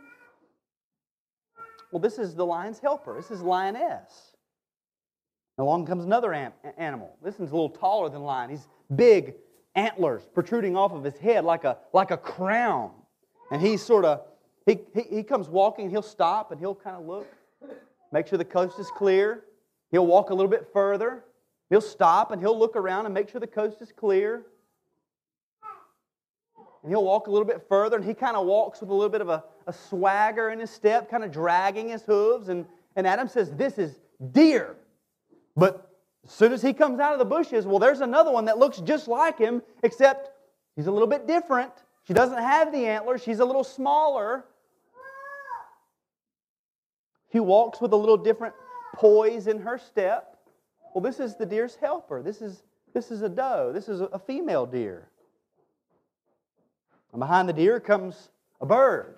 Well, 1.91 1.99
this 1.99 2.19
is 2.19 2.35
the 2.35 2.45
lion's 2.45 2.79
helper. 2.79 3.15
This 3.15 3.31
is 3.31 3.41
lioness. 3.41 4.35
Along 5.57 5.85
comes 5.85 6.05
another 6.05 6.33
animal. 6.77 7.17
This 7.23 7.37
one's 7.37 7.51
a 7.51 7.55
little 7.55 7.69
taller 7.69 8.09
than 8.09 8.21
lion. 8.21 8.49
He's 8.49 8.67
big, 8.95 9.35
antlers 9.75 10.23
protruding 10.33 10.75
off 10.75 10.91
of 10.91 11.03
his 11.03 11.17
head 11.17 11.45
like 11.45 11.63
a, 11.63 11.77
like 11.93 12.11
a 12.11 12.17
crown. 12.17 12.91
And 13.51 13.61
he's 13.61 13.81
sort 13.81 14.05
of, 14.05 14.21
he, 14.65 14.79
he, 14.93 15.01
he 15.17 15.23
comes 15.23 15.47
walking, 15.47 15.89
he'll 15.89 16.01
stop 16.01 16.51
and 16.51 16.59
he'll 16.59 16.75
kind 16.75 16.95
of 16.95 17.05
look, 17.05 17.27
make 18.11 18.27
sure 18.27 18.37
the 18.37 18.45
coast 18.45 18.79
is 18.79 18.89
clear. 18.91 19.43
He'll 19.91 20.07
walk 20.07 20.29
a 20.29 20.33
little 20.33 20.49
bit 20.49 20.67
further. 20.71 21.23
He'll 21.69 21.81
stop 21.81 22.31
and 22.31 22.41
he'll 22.41 22.57
look 22.57 22.75
around 22.75 23.05
and 23.05 23.13
make 23.13 23.29
sure 23.29 23.39
the 23.39 23.47
coast 23.47 23.81
is 23.81 23.91
clear. 23.91 24.43
And 26.83 26.91
he'll 26.91 27.03
walk 27.03 27.27
a 27.27 27.31
little 27.31 27.47
bit 27.47 27.65
further 27.67 27.97
and 27.97 28.05
he 28.05 28.13
kind 28.13 28.37
of 28.37 28.45
walks 28.45 28.81
with 28.81 28.89
a 28.89 28.93
little 28.93 29.09
bit 29.09 29.21
of 29.21 29.29
a, 29.29 29.43
a 29.67 29.73
swagger 29.73 30.49
in 30.49 30.59
his 30.59 30.69
step, 30.69 31.09
kind 31.09 31.23
of 31.23 31.31
dragging 31.31 31.89
his 31.89 32.03
hooves. 32.03 32.49
And, 32.49 32.65
and 32.95 33.05
Adam 33.05 33.27
says, 33.27 33.51
This 33.51 33.77
is 33.77 33.99
deer. 34.31 34.75
But 35.55 35.88
as 36.25 36.31
soon 36.31 36.53
as 36.53 36.61
he 36.61 36.73
comes 36.73 36.99
out 36.99 37.13
of 37.13 37.19
the 37.19 37.25
bushes, 37.25 37.65
well, 37.65 37.79
there's 37.79 38.01
another 38.01 38.31
one 38.31 38.45
that 38.45 38.57
looks 38.57 38.79
just 38.79 39.07
like 39.07 39.37
him, 39.37 39.61
except 39.83 40.31
he's 40.75 40.87
a 40.87 40.91
little 40.91 41.07
bit 41.07 41.27
different. 41.27 41.71
She 42.05 42.13
doesn't 42.13 42.37
have 42.37 42.71
the 42.71 42.85
antlers, 42.85 43.23
she's 43.23 43.39
a 43.39 43.45
little 43.45 43.63
smaller. 43.63 44.45
She 47.31 47.39
walks 47.39 47.79
with 47.79 47.93
a 47.93 47.95
little 47.95 48.17
different 48.17 48.55
poise 48.95 49.47
in 49.47 49.59
her 49.59 49.77
step. 49.77 50.37
Well, 50.93 51.03
this 51.03 51.19
is 51.19 51.35
the 51.35 51.45
deer's 51.45 51.75
helper. 51.75 52.23
This 52.23 52.41
is, 52.41 52.63
this 52.93 53.11
is 53.11 53.21
a 53.21 53.29
doe. 53.29 53.71
This 53.71 53.87
is 53.87 54.01
a 54.01 54.17
female 54.17 54.65
deer. 54.65 55.07
And 57.11 57.19
behind 57.19 57.47
the 57.47 57.53
deer 57.53 57.79
comes 57.79 58.29
a 58.59 58.65
bird. 58.65 59.17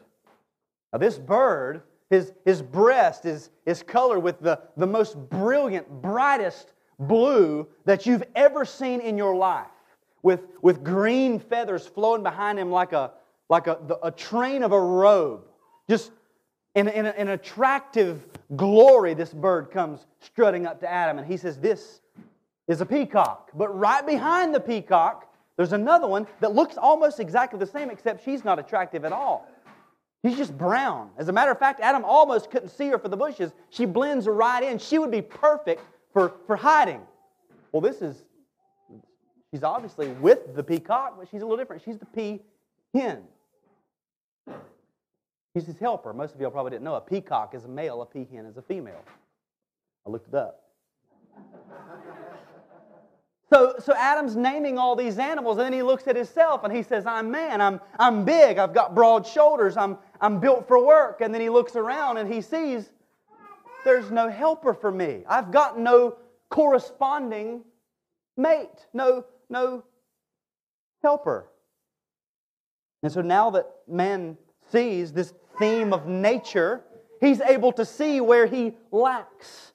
Now, 0.92 1.00
this 1.00 1.18
bird, 1.18 1.84
his, 2.10 2.34
his 2.44 2.62
breast 2.62 3.26
is, 3.26 3.50
is 3.66 3.82
colored 3.82 4.20
with 4.20 4.42
the, 4.42 4.60
the 4.76 4.88
most 4.88 5.18
brilliant, 5.30 5.90
brightest 6.02 6.74
blue 7.08 7.68
that 7.86 8.06
you've 8.06 8.24
ever 8.36 8.66
seen 8.66 9.02
in 9.02 9.18
your 9.18 9.36
life, 9.36 9.68
with, 10.24 10.42
with 10.62 10.84
green 10.84 11.40
feathers 11.40 11.88
flowing 11.88 12.24
behind 12.24 12.60
him 12.60 12.72
like 12.72 12.94
a, 12.94 13.12
like 13.50 13.68
a, 13.68 13.78
a 14.04 14.12
train 14.12 14.64
of 14.64 14.72
a 14.72 14.80
robe. 14.80 15.42
Just 15.90 16.12
in, 16.76 16.88
in 16.88 17.06
an 17.06 17.30
attractive 17.30 18.26
glory, 18.56 19.14
this 19.14 19.34
bird 19.34 19.72
comes 19.72 20.06
strutting 20.20 20.66
up 20.66 20.80
to 20.82 20.90
Adam, 20.90 21.18
and 21.18 21.28
he 21.28 21.38
says, 21.38 21.58
This 21.58 22.02
is 22.68 22.82
a 22.82 22.86
peacock. 22.86 23.50
But 23.56 23.78
right 23.78 24.06
behind 24.06 24.54
the 24.54 24.60
peacock, 24.60 25.28
there's 25.58 25.74
another 25.74 26.08
one 26.08 26.28
that 26.40 26.54
looks 26.54 26.78
almost 26.78 27.20
exactly 27.20 27.60
the 27.60 27.66
same, 27.66 27.90
except 27.90 28.24
she's 28.24 28.46
not 28.46 28.60
attractive 28.60 29.04
at 29.04 29.12
all. 29.12 29.48
She's 30.24 30.38
just 30.38 30.56
brown. 30.56 31.10
As 31.18 31.28
a 31.28 31.34
matter 31.34 31.52
of 31.52 31.58
fact, 31.58 31.80
Adam 31.82 32.06
almost 32.06 32.52
couldn't 32.52 32.70
see 32.70 32.88
her 32.90 33.00
for 33.00 33.10
the 33.10 33.18
bushes. 33.18 33.52
She 33.72 33.86
blends 33.86 34.28
right 34.28 34.64
in. 34.64 34.78
She 34.78 35.00
would 35.00 35.12
be 35.12 35.22
perfect 35.22 35.82
for, 36.14 36.34
for 36.48 36.56
hiding. 36.56 37.02
Well, 37.72 37.82
this 37.82 38.02
is, 38.02 38.16
she's 39.52 39.64
obviously 39.64 40.10
with 40.10 40.56
the 40.56 40.64
peacock, 40.64 41.16
but 41.18 41.28
she's 41.30 41.42
a 41.42 41.46
little 41.46 41.58
different. 41.58 41.84
She's 41.84 41.98
the 41.98 42.06
pea 42.06 42.42
hen. 42.94 43.24
He's 45.54 45.66
his 45.66 45.78
helper. 45.78 46.14
Most 46.14 46.34
of 46.34 46.42
y'all 46.42 46.52
probably 46.52 46.72
didn't 46.72 46.84
know 46.84 46.96
a 46.96 47.02
peacock 47.02 47.54
is 47.54 47.66
a 47.66 47.68
male, 47.68 48.02
a 48.02 48.06
peahen 48.06 48.50
is 48.50 48.58
a 48.58 48.62
female. 48.62 49.04
I 50.06 50.10
looked 50.10 50.28
it 50.28 50.36
up. 50.36 50.64
So, 53.54 53.76
so 53.80 53.94
Adam's 53.98 54.38
naming 54.38 54.78
all 54.78 54.96
these 54.96 55.20
animals, 55.20 55.58
and 55.58 55.66
then 55.66 55.74
he 55.74 55.84
looks 55.84 56.08
at 56.08 56.16
himself 56.16 56.64
and 56.64 56.74
he 56.74 56.82
says, 56.84 57.06
I'm 57.06 57.30
man, 57.30 57.60
I'm, 57.60 57.82
I'm 58.00 58.24
big, 58.24 58.58
I've 58.58 58.74
got 58.74 58.96
broad 58.96 59.28
shoulders, 59.28 59.76
I'm, 59.76 59.98
I'm 60.22 60.40
built 60.40 60.70
for 60.70 60.84
work. 60.84 61.20
And 61.20 61.34
then 61.34 61.42
he 61.42 61.50
looks 61.50 61.76
around 61.76 62.16
and 62.16 62.34
he 62.34 62.40
sees 62.40 62.90
there's 63.84 64.12
no 64.12 64.30
helper 64.30 64.74
for 64.74 64.92
me. 64.92 65.24
I've 65.28 65.52
got 65.52 65.80
no 65.80 66.18
corresponding 66.50 67.64
mate, 68.38 68.88
no, 68.94 69.26
no 69.50 69.84
helper. 71.02 71.48
And 73.04 73.12
so 73.12 73.22
now 73.22 73.50
that 73.52 73.68
man 73.88 74.38
sees 74.72 75.12
this 75.12 75.34
theme 75.60 75.94
of 75.94 76.08
nature, 76.08 76.82
he's 77.20 77.42
able 77.42 77.72
to 77.74 77.86
see 77.86 78.22
where 78.22 78.46
he 78.46 78.74
lacks. 78.92 79.74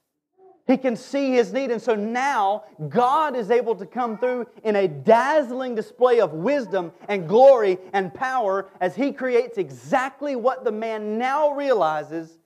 He 0.67 0.77
can 0.77 0.97
see 0.97 1.33
his 1.33 1.53
need. 1.53 1.71
And 1.71 1.81
so 1.81 1.95
now 1.95 2.65
God 2.89 3.37
is 3.37 3.53
able 3.53 3.77
to 3.77 3.87
come 3.87 4.19
through 4.19 4.47
in 4.65 4.75
a 4.75 4.89
dazzling 4.89 5.77
display 5.77 6.21
of 6.21 6.33
wisdom 6.33 6.93
and 7.09 7.29
glory 7.29 7.79
and 7.93 8.13
power 8.13 8.69
as 8.81 8.97
he 8.97 9.13
creates 9.13 9.59
exactly 9.59 10.35
what 10.35 10.65
the 10.65 10.73
man 10.73 11.19
now 11.19 11.53
realizes 11.53 12.39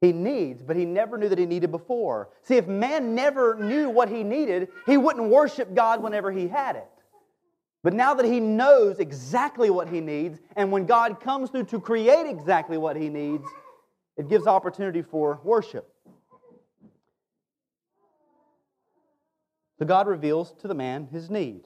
he 0.00 0.12
needs, 0.12 0.62
but 0.62 0.76
he 0.76 0.86
never 0.86 1.18
knew 1.18 1.28
that 1.28 1.38
he 1.38 1.46
needed 1.46 1.70
before. 1.70 2.30
See, 2.42 2.56
if 2.56 2.66
man 2.66 3.14
never 3.14 3.54
knew 3.56 3.90
what 3.90 4.08
he 4.08 4.22
needed, 4.22 4.68
he 4.86 4.96
wouldn't 4.96 5.28
worship 5.28 5.74
God 5.74 6.02
whenever 6.02 6.32
he 6.32 6.48
had 6.48 6.76
it. 6.76 6.88
But 7.82 7.92
now 7.92 8.14
that 8.14 8.26
he 8.26 8.40
knows 8.40 8.98
exactly 8.98 9.70
what 9.70 9.88
he 9.88 10.00
needs, 10.00 10.38
and 10.56 10.72
when 10.72 10.86
God 10.86 11.20
comes 11.20 11.50
through 11.50 11.64
to 11.64 11.80
create 11.80 12.26
exactly 12.26 12.78
what 12.78 12.96
he 12.96 13.08
needs, 13.08 13.44
it 14.16 14.28
gives 14.28 14.46
opportunity 14.46 15.02
for 15.02 15.40
worship. 15.44 15.90
So 19.78 19.86
God 19.86 20.06
reveals 20.06 20.52
to 20.60 20.68
the 20.68 20.74
man 20.74 21.08
his 21.10 21.30
need. 21.30 21.64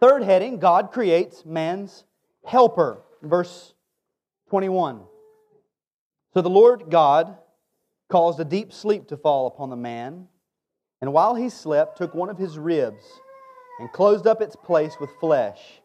Third 0.00 0.24
heading 0.24 0.58
God 0.58 0.90
creates 0.90 1.44
man's 1.44 2.04
helper. 2.44 3.02
Verse 3.22 3.72
21. 4.50 5.02
So 6.34 6.40
the 6.40 6.50
Lord 6.50 6.90
God 6.90 7.36
caused 8.08 8.40
a 8.40 8.44
deep 8.44 8.72
sleep 8.72 9.08
to 9.08 9.16
fall 9.16 9.46
upon 9.46 9.70
the 9.70 9.76
man, 9.76 10.28
and 11.00 11.12
while 11.12 11.34
he 11.34 11.48
slept, 11.48 11.98
took 11.98 12.14
one 12.14 12.30
of 12.30 12.38
his 12.38 12.58
ribs 12.58 13.04
and 13.78 13.90
closed 13.92 14.26
up 14.26 14.40
its 14.40 14.56
place 14.56 14.94
with 15.00 15.10
flesh. 15.20 15.80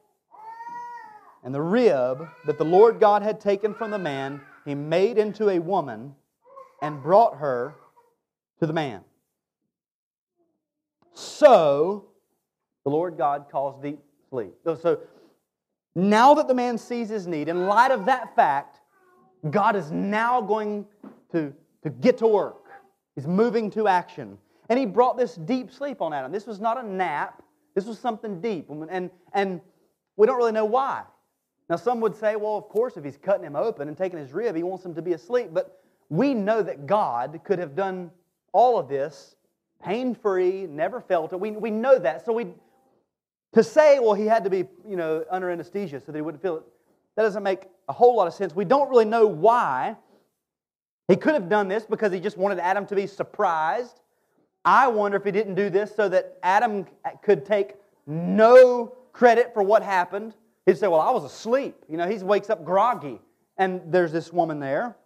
And 1.43 1.53
the 1.53 1.61
rib 1.61 2.27
that 2.45 2.57
the 2.57 2.65
Lord 2.65 2.99
God 2.99 3.23
had 3.23 3.39
taken 3.39 3.73
from 3.73 3.91
the 3.91 3.97
man, 3.97 4.41
he 4.65 4.75
made 4.75 5.17
into 5.17 5.49
a 5.49 5.59
woman 5.59 6.15
and 6.81 7.01
brought 7.01 7.37
her 7.37 7.75
to 8.59 8.67
the 8.67 8.73
man. 8.73 9.01
So 11.13 12.09
the 12.83 12.91
Lord 12.91 13.17
God 13.17 13.45
calls 13.51 13.81
deep 13.81 13.99
sleep. 14.29 14.53
So 14.63 14.99
now 15.95 16.33
that 16.35 16.47
the 16.47 16.53
man 16.53 16.77
sees 16.77 17.09
his 17.09 17.25
need, 17.27 17.49
in 17.49 17.65
light 17.65 17.91
of 17.91 18.05
that 18.05 18.35
fact, 18.35 18.76
God 19.49 19.75
is 19.75 19.91
now 19.91 20.41
going 20.41 20.85
to, 21.31 21.53
to 21.83 21.89
get 21.89 22.17
to 22.19 22.27
work. 22.27 22.65
He's 23.15 23.27
moving 23.27 23.69
to 23.71 23.87
action. 23.87 24.37
And 24.69 24.77
he 24.77 24.85
brought 24.85 25.17
this 25.17 25.35
deep 25.35 25.71
sleep 25.71 26.01
on 26.01 26.13
Adam. 26.13 26.31
This 26.31 26.45
was 26.45 26.59
not 26.59 26.83
a 26.83 26.87
nap, 26.87 27.41
this 27.75 27.85
was 27.85 27.99
something 27.99 28.41
deep. 28.41 28.69
And, 28.69 29.09
and 29.33 29.61
we 30.15 30.27
don't 30.27 30.37
really 30.37 30.51
know 30.51 30.65
why. 30.65 31.03
Now, 31.69 31.75
some 31.75 31.99
would 32.01 32.15
say, 32.15 32.35
well, 32.35 32.57
of 32.57 32.69
course, 32.69 32.95
if 32.97 33.03
he's 33.03 33.17
cutting 33.17 33.45
him 33.45 33.55
open 33.55 33.87
and 33.87 33.97
taking 33.97 34.19
his 34.19 34.31
rib, 34.31 34.55
he 34.55 34.63
wants 34.63 34.85
him 34.85 34.95
to 34.95 35.01
be 35.01 35.13
asleep. 35.13 35.49
But 35.51 35.81
we 36.09 36.33
know 36.33 36.61
that 36.63 36.85
God 36.85 37.41
could 37.43 37.59
have 37.59 37.75
done 37.75 38.09
all 38.53 38.79
of 38.79 38.87
this 38.87 39.35
pain 39.83 40.15
free, 40.15 40.65
never 40.65 41.01
felt 41.01 41.33
it. 41.33 41.39
We, 41.39 41.51
we 41.51 41.69
know 41.69 41.99
that. 41.99 42.25
So 42.25 42.33
we, 42.33 42.47
to 43.53 43.63
say, 43.63 43.99
well, 43.99 44.13
he 44.13 44.25
had 44.25 44.43
to 44.45 44.49
be, 44.49 44.65
you 44.87 44.95
know, 44.95 45.23
under 45.29 45.49
anesthesia 45.49 45.99
so 45.99 46.11
that 46.11 46.17
he 46.17 46.21
wouldn't 46.21 46.41
feel 46.41 46.57
it, 46.57 46.63
that 47.15 47.23
doesn't 47.23 47.43
make 47.43 47.67
a 47.87 47.93
whole 47.93 48.15
lot 48.15 48.27
of 48.27 48.33
sense. 48.33 48.55
We 48.55 48.65
don't 48.65 48.89
really 48.89 49.05
know 49.05 49.27
why. 49.27 49.95
He 51.07 51.15
could 51.15 51.33
have 51.33 51.49
done 51.49 51.67
this 51.67 51.85
because 51.85 52.11
he 52.11 52.19
just 52.19 52.37
wanted 52.37 52.59
Adam 52.59 52.85
to 52.87 52.95
be 52.95 53.07
surprised. 53.07 54.01
I 54.65 54.89
wonder 54.89 55.17
if 55.17 55.23
he 55.23 55.31
didn't 55.31 55.55
do 55.55 55.69
this 55.69 55.95
so 55.95 56.09
that 56.09 56.37
Adam 56.43 56.85
could 57.23 57.45
take 57.45 57.75
no 58.05 58.93
credit 59.13 59.53
for 59.53 59.63
what 59.63 59.83
happened. 59.83 60.35
He'd 60.65 60.77
say, 60.77 60.87
Well, 60.87 60.99
I 60.99 61.11
was 61.11 61.23
asleep. 61.23 61.75
You 61.87 61.95
know, 61.95 62.07
he 62.07 62.17
wakes 62.17 62.49
up 62.49 62.65
groggy, 62.65 63.21
and 63.57 63.81
there's 63.87 64.11
this 64.11 64.33
woman 64.33 64.59
there. 64.59 64.97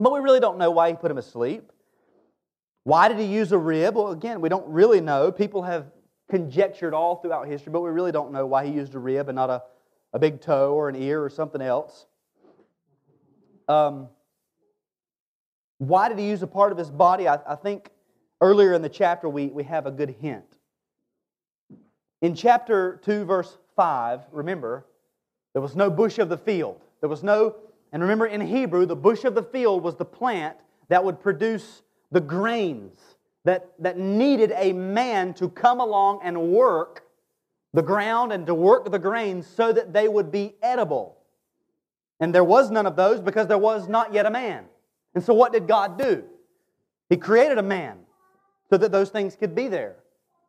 But 0.00 0.12
we 0.12 0.20
really 0.20 0.40
don't 0.40 0.56
know 0.56 0.70
why 0.70 0.90
he 0.90 0.96
put 0.96 1.10
him 1.10 1.18
asleep. 1.18 1.70
Why 2.84 3.08
did 3.08 3.18
he 3.18 3.24
use 3.24 3.52
a 3.52 3.58
rib? 3.58 3.96
Well, 3.96 4.12
again, 4.12 4.40
we 4.40 4.48
don't 4.48 4.66
really 4.66 5.02
know. 5.02 5.30
People 5.30 5.62
have 5.62 5.90
conjectured 6.30 6.94
all 6.94 7.16
throughout 7.16 7.46
history, 7.46 7.72
but 7.72 7.80
we 7.80 7.90
really 7.90 8.12
don't 8.12 8.32
know 8.32 8.46
why 8.46 8.64
he 8.64 8.72
used 8.72 8.94
a 8.94 8.98
rib 8.98 9.28
and 9.28 9.36
not 9.36 9.50
a, 9.50 9.62
a 10.12 10.18
big 10.18 10.40
toe 10.40 10.74
or 10.74 10.88
an 10.88 10.96
ear 10.96 11.22
or 11.22 11.30
something 11.30 11.60
else. 11.60 12.06
Um, 13.68 14.08
Why 15.78 16.08
did 16.08 16.18
he 16.18 16.28
use 16.28 16.42
a 16.42 16.46
part 16.46 16.72
of 16.72 16.78
his 16.78 16.90
body? 16.90 17.28
I, 17.28 17.38
I 17.46 17.54
think 17.54 17.90
earlier 18.40 18.72
in 18.72 18.82
the 18.82 18.88
chapter 18.88 19.28
we, 19.28 19.46
we 19.46 19.64
have 19.64 19.86
a 19.86 19.90
good 19.90 20.16
hint. 20.20 20.44
In 22.20 22.34
chapter 22.34 23.00
2, 23.04 23.24
verse 23.24 23.58
5, 23.76 24.22
remember, 24.32 24.86
there 25.52 25.62
was 25.62 25.76
no 25.76 25.90
bush 25.90 26.18
of 26.18 26.28
the 26.28 26.36
field. 26.36 26.80
There 27.00 27.08
was 27.08 27.22
no, 27.22 27.56
and 27.92 28.02
remember 28.02 28.26
in 28.26 28.40
Hebrew, 28.40 28.86
the 28.86 28.96
bush 28.96 29.24
of 29.24 29.34
the 29.34 29.42
field 29.42 29.82
was 29.82 29.96
the 29.96 30.04
plant 30.04 30.56
that 30.88 31.04
would 31.04 31.20
produce 31.20 31.82
the 32.10 32.20
grains 32.20 32.98
that, 33.44 33.68
that 33.78 33.98
needed 33.98 34.52
a 34.56 34.72
man 34.72 35.32
to 35.34 35.48
come 35.48 35.80
along 35.80 36.20
and 36.24 36.50
work 36.50 37.04
the 37.74 37.82
ground 37.82 38.32
and 38.32 38.46
to 38.46 38.54
work 38.54 38.90
the 38.90 38.98
grains 38.98 39.46
so 39.46 39.72
that 39.72 39.92
they 39.92 40.08
would 40.08 40.30
be 40.30 40.54
edible. 40.62 41.18
And 42.20 42.34
there 42.34 42.44
was 42.44 42.70
none 42.70 42.86
of 42.86 42.96
those 42.96 43.20
because 43.20 43.46
there 43.46 43.58
was 43.58 43.88
not 43.88 44.12
yet 44.12 44.26
a 44.26 44.30
man. 44.30 44.64
And 45.14 45.22
so, 45.22 45.34
what 45.34 45.52
did 45.52 45.66
God 45.66 45.98
do? 45.98 46.24
He 47.08 47.16
created 47.16 47.58
a 47.58 47.62
man 47.62 47.98
so 48.70 48.76
that 48.76 48.92
those 48.92 49.10
things 49.10 49.36
could 49.36 49.54
be 49.54 49.68
there. 49.68 49.96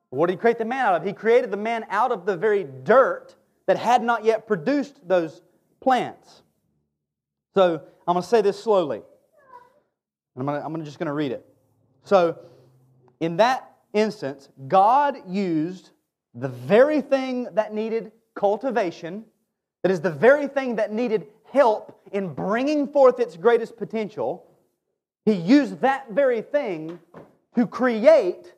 What 0.09 0.27
did 0.27 0.33
He 0.33 0.37
create 0.37 0.57
the 0.57 0.65
man 0.65 0.85
out 0.85 0.95
of? 0.95 1.05
He 1.05 1.13
created 1.13 1.51
the 1.51 1.57
man 1.57 1.85
out 1.89 2.11
of 2.11 2.25
the 2.25 2.35
very 2.35 2.65
dirt 2.83 3.35
that 3.67 3.77
had 3.77 4.01
not 4.01 4.25
yet 4.25 4.47
produced 4.47 5.07
those 5.07 5.41
plants. 5.79 6.43
So, 7.53 7.81
I'm 8.07 8.13
going 8.13 8.23
to 8.23 8.27
say 8.27 8.41
this 8.41 8.61
slowly. 8.61 9.01
I'm, 10.37 10.45
gonna, 10.45 10.61
I'm 10.65 10.83
just 10.83 10.97
going 10.97 11.07
to 11.07 11.13
read 11.13 11.31
it. 11.31 11.45
So, 12.03 12.39
in 13.19 13.37
that 13.37 13.71
instance, 13.93 14.49
God 14.67 15.17
used 15.27 15.91
the 16.33 16.47
very 16.47 17.01
thing 17.01 17.47
that 17.53 17.73
needed 17.73 18.11
cultivation, 18.35 19.25
that 19.83 19.91
is 19.91 20.01
the 20.01 20.11
very 20.11 20.47
thing 20.47 20.75
that 20.75 20.91
needed 20.91 21.27
help 21.51 22.01
in 22.11 22.33
bringing 22.33 22.87
forth 22.87 23.19
its 23.19 23.35
greatest 23.35 23.77
potential, 23.77 24.45
he 25.25 25.33
used 25.33 25.81
that 25.81 26.11
very 26.11 26.41
thing 26.41 26.99
to 27.55 27.67
create 27.67 28.53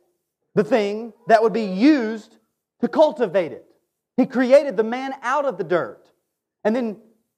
the 0.55 0.63
thing 0.63 1.13
that 1.27 1.41
would 1.41 1.53
be 1.53 1.65
used 1.65 2.37
to 2.81 2.87
cultivate 2.87 3.51
it. 3.51 3.65
He 4.17 4.25
created 4.25 4.75
the 4.77 4.83
man 4.83 5.13
out 5.21 5.45
of 5.45 5.57
the 5.57 5.63
dirt 5.63 6.11
and 6.63 6.75
then 6.75 6.97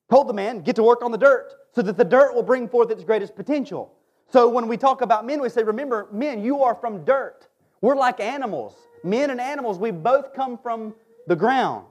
told 0.09 0.27
the 0.27 0.33
man, 0.33 0.61
get 0.61 0.75
to 0.75 0.83
work 0.83 1.01
on 1.03 1.11
the 1.11 1.17
dirt 1.17 1.53
so 1.73 1.81
that 1.81 1.97
the 1.97 2.03
dirt 2.03 2.33
will 2.35 2.43
bring 2.43 2.67
forth 2.67 2.91
its 2.91 3.03
greatest 3.03 3.35
potential. 3.35 3.93
So 4.31 4.49
when 4.49 4.67
we 4.67 4.77
talk 4.77 5.01
about 5.01 5.25
men, 5.25 5.41
we 5.41 5.49
say, 5.49 5.63
remember, 5.63 6.07
men, 6.11 6.43
you 6.43 6.63
are 6.63 6.75
from 6.75 7.05
dirt. 7.05 7.47
We're 7.83 7.97
like 7.97 8.21
animals. 8.21 8.73
Men 9.03 9.29
and 9.29 9.41
animals, 9.41 9.77
we 9.77 9.91
both 9.91 10.33
come 10.33 10.57
from 10.57 10.95
the 11.27 11.35
ground. 11.35 11.85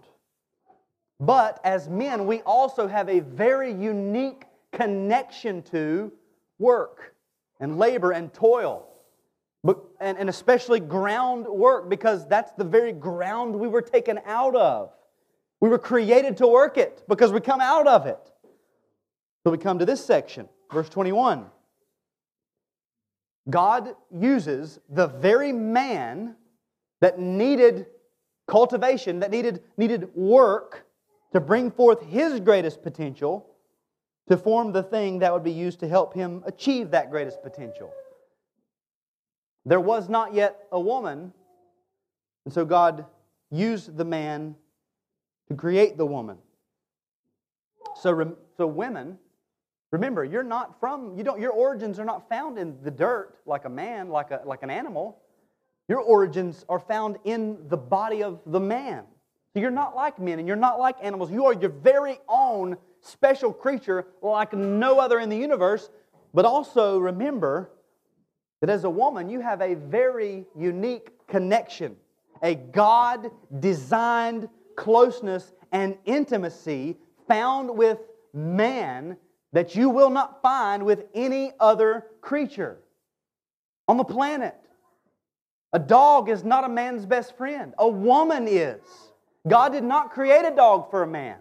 But 1.21 1.61
as 1.65 1.87
men, 1.87 2.27
we 2.27 2.41
also 2.41 2.89
have 2.89 3.11
a 3.11 3.21
very 3.21 3.71
unique 3.71 4.45
connection 4.73 5.61
to 5.65 6.11
work 6.59 7.15
and 7.61 7.79
labor 7.79 8.13
and 8.13 8.33
toil. 8.33 8.89
But, 9.63 9.85
and, 10.01 10.17
and 10.17 10.31
especially 10.31 10.81
ground 10.81 11.47
work, 11.47 11.91
because 11.91 12.27
that's 12.27 12.53
the 12.53 12.65
very 12.65 12.93
ground 12.93 13.55
we 13.55 13.69
were 13.69 13.83
taken 13.83 14.19
out 14.25 14.57
of. 14.57 14.93
We 15.61 15.69
were 15.69 15.79
created 15.79 16.39
to 16.39 16.47
work 16.47 16.79
it 16.79 17.05
because 17.07 17.33
we 17.33 17.41
come 17.41 17.61
out 17.61 17.87
of 17.87 18.07
it. 18.07 18.19
So 19.45 19.51
we 19.51 19.59
come 19.59 19.79
to 19.79 19.85
this 19.85 20.03
section, 20.03 20.49
verse 20.73 20.89
21. 20.89 21.45
God 23.51 23.95
uses 24.11 24.79
the 24.89 25.09
very 25.09 25.53
man 25.53 26.37
that 27.01 27.19
needed 27.19 27.87
cultivation, 28.47 29.21
that 29.21 29.31
needed, 29.31 29.63
needed 29.77 30.15
work 30.15 30.87
to 31.33 31.41
bring 31.41 31.71
forth 31.71 32.03
his 32.03 32.41
greatest 32.41 32.83
potential 32.83 33.49
to 34.29 34.37
form 34.37 34.73
the 34.73 34.83
thing 34.83 35.19
that 35.19 35.33
would 35.33 35.43
be 35.43 35.53
used 35.53 35.81
to 35.81 35.89
help 35.89 36.15
him 36.15 36.43
achieve 36.47 36.91
that 36.91 37.11
greatest 37.11 37.43
potential. 37.43 37.93
There 39.65 39.81
was 39.81 40.09
not 40.09 40.35
yet 40.35 40.67
a 40.71 40.81
woman, 40.81 41.33
and 42.45 42.55
so 42.55 42.65
God 42.65 43.05
used 43.51 43.97
the 43.97 44.05
man 44.05 44.55
to 45.49 45.55
create 45.55 45.97
the 45.97 46.07
woman. 46.07 46.39
So, 48.01 48.37
so 48.57 48.67
women, 48.67 49.19
remember, 49.93 50.25
you're 50.25 50.43
not 50.43 50.81
from, 50.81 51.17
you 51.17 51.23
don't, 51.23 51.41
your 51.41 51.53
origins 51.53 52.01
are 52.01 52.05
not 52.05 52.29
found 52.29 52.59
in 52.59 52.77
the 52.83 52.91
dirt 52.91 53.37
like 53.47 53.67
a 53.67 53.69
man, 53.69 54.09
like, 54.09 54.31
a, 54.31 54.41
like 54.45 54.63
an 54.63 54.71
animal. 54.71 55.19
Your 55.89 56.01
origins 56.01 56.65
are 56.69 56.81
found 56.81 57.19
in 57.25 57.69
the 57.69 57.77
body 57.77 58.23
of 58.23 58.41
the 58.47 58.61
man. 58.61 59.05
So 59.53 59.61
you're 59.61 59.71
not 59.71 59.95
like 59.95 60.19
men 60.19 60.39
and 60.39 60.49
you're 60.49 60.57
not 60.57 60.81
like 60.81 60.97
animals. 61.03 61.31
You 61.31 61.45
are 61.45 61.53
your 61.53 61.71
very 61.71 62.19
own 62.27 62.79
special 63.03 63.53
creature 63.53 64.07
like 64.23 64.55
no 64.55 64.99
other 64.99 65.21
in 65.21 65.29
the 65.29 65.37
universe. 65.37 65.91
But 66.33 66.47
also 66.47 66.99
remember 66.99 67.71
that 68.63 68.71
as 68.71 68.85
a 68.85 68.91
woman, 68.91 69.29
you 69.29 69.41
have 69.41 69.61
a 69.61 69.75
very 69.75 70.47
unique 70.57 71.11
connection, 71.27 71.97
a 72.43 72.55
God 72.55 73.31
designed 73.61 74.49
closeness 74.77 75.53
and 75.73 75.99
intimacy 76.07 76.97
found 77.29 77.77
with 77.77 77.99
man 78.33 79.19
that 79.53 79.77
you 79.77 79.91
will 79.91 80.11
not 80.11 80.41
find 80.43 80.85
with 80.85 81.05
any 81.15 81.53
other 81.61 82.07
creature 82.21 82.79
on 83.87 83.97
the 83.97 84.05
planet. 84.05 84.57
A 85.73 85.79
dog 85.79 86.29
is 86.29 86.45
not 86.45 86.65
a 86.65 86.69
man's 86.69 87.07
best 87.07 87.37
friend, 87.37 87.75
a 87.79 87.89
woman 87.89 88.47
is. 88.49 88.81
God 89.49 89.73
did 89.73 89.85
not 89.85 90.13
create 90.13 90.45
a 90.45 90.55
dog 90.55 90.91
for 90.91 91.03
a 91.03 91.07
man, 91.07 91.39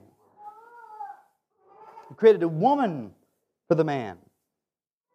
He 2.10 2.16
created 2.16 2.44
a 2.44 2.48
woman 2.48 3.12
for 3.68 3.76
the 3.76 3.84
man. 3.84 4.18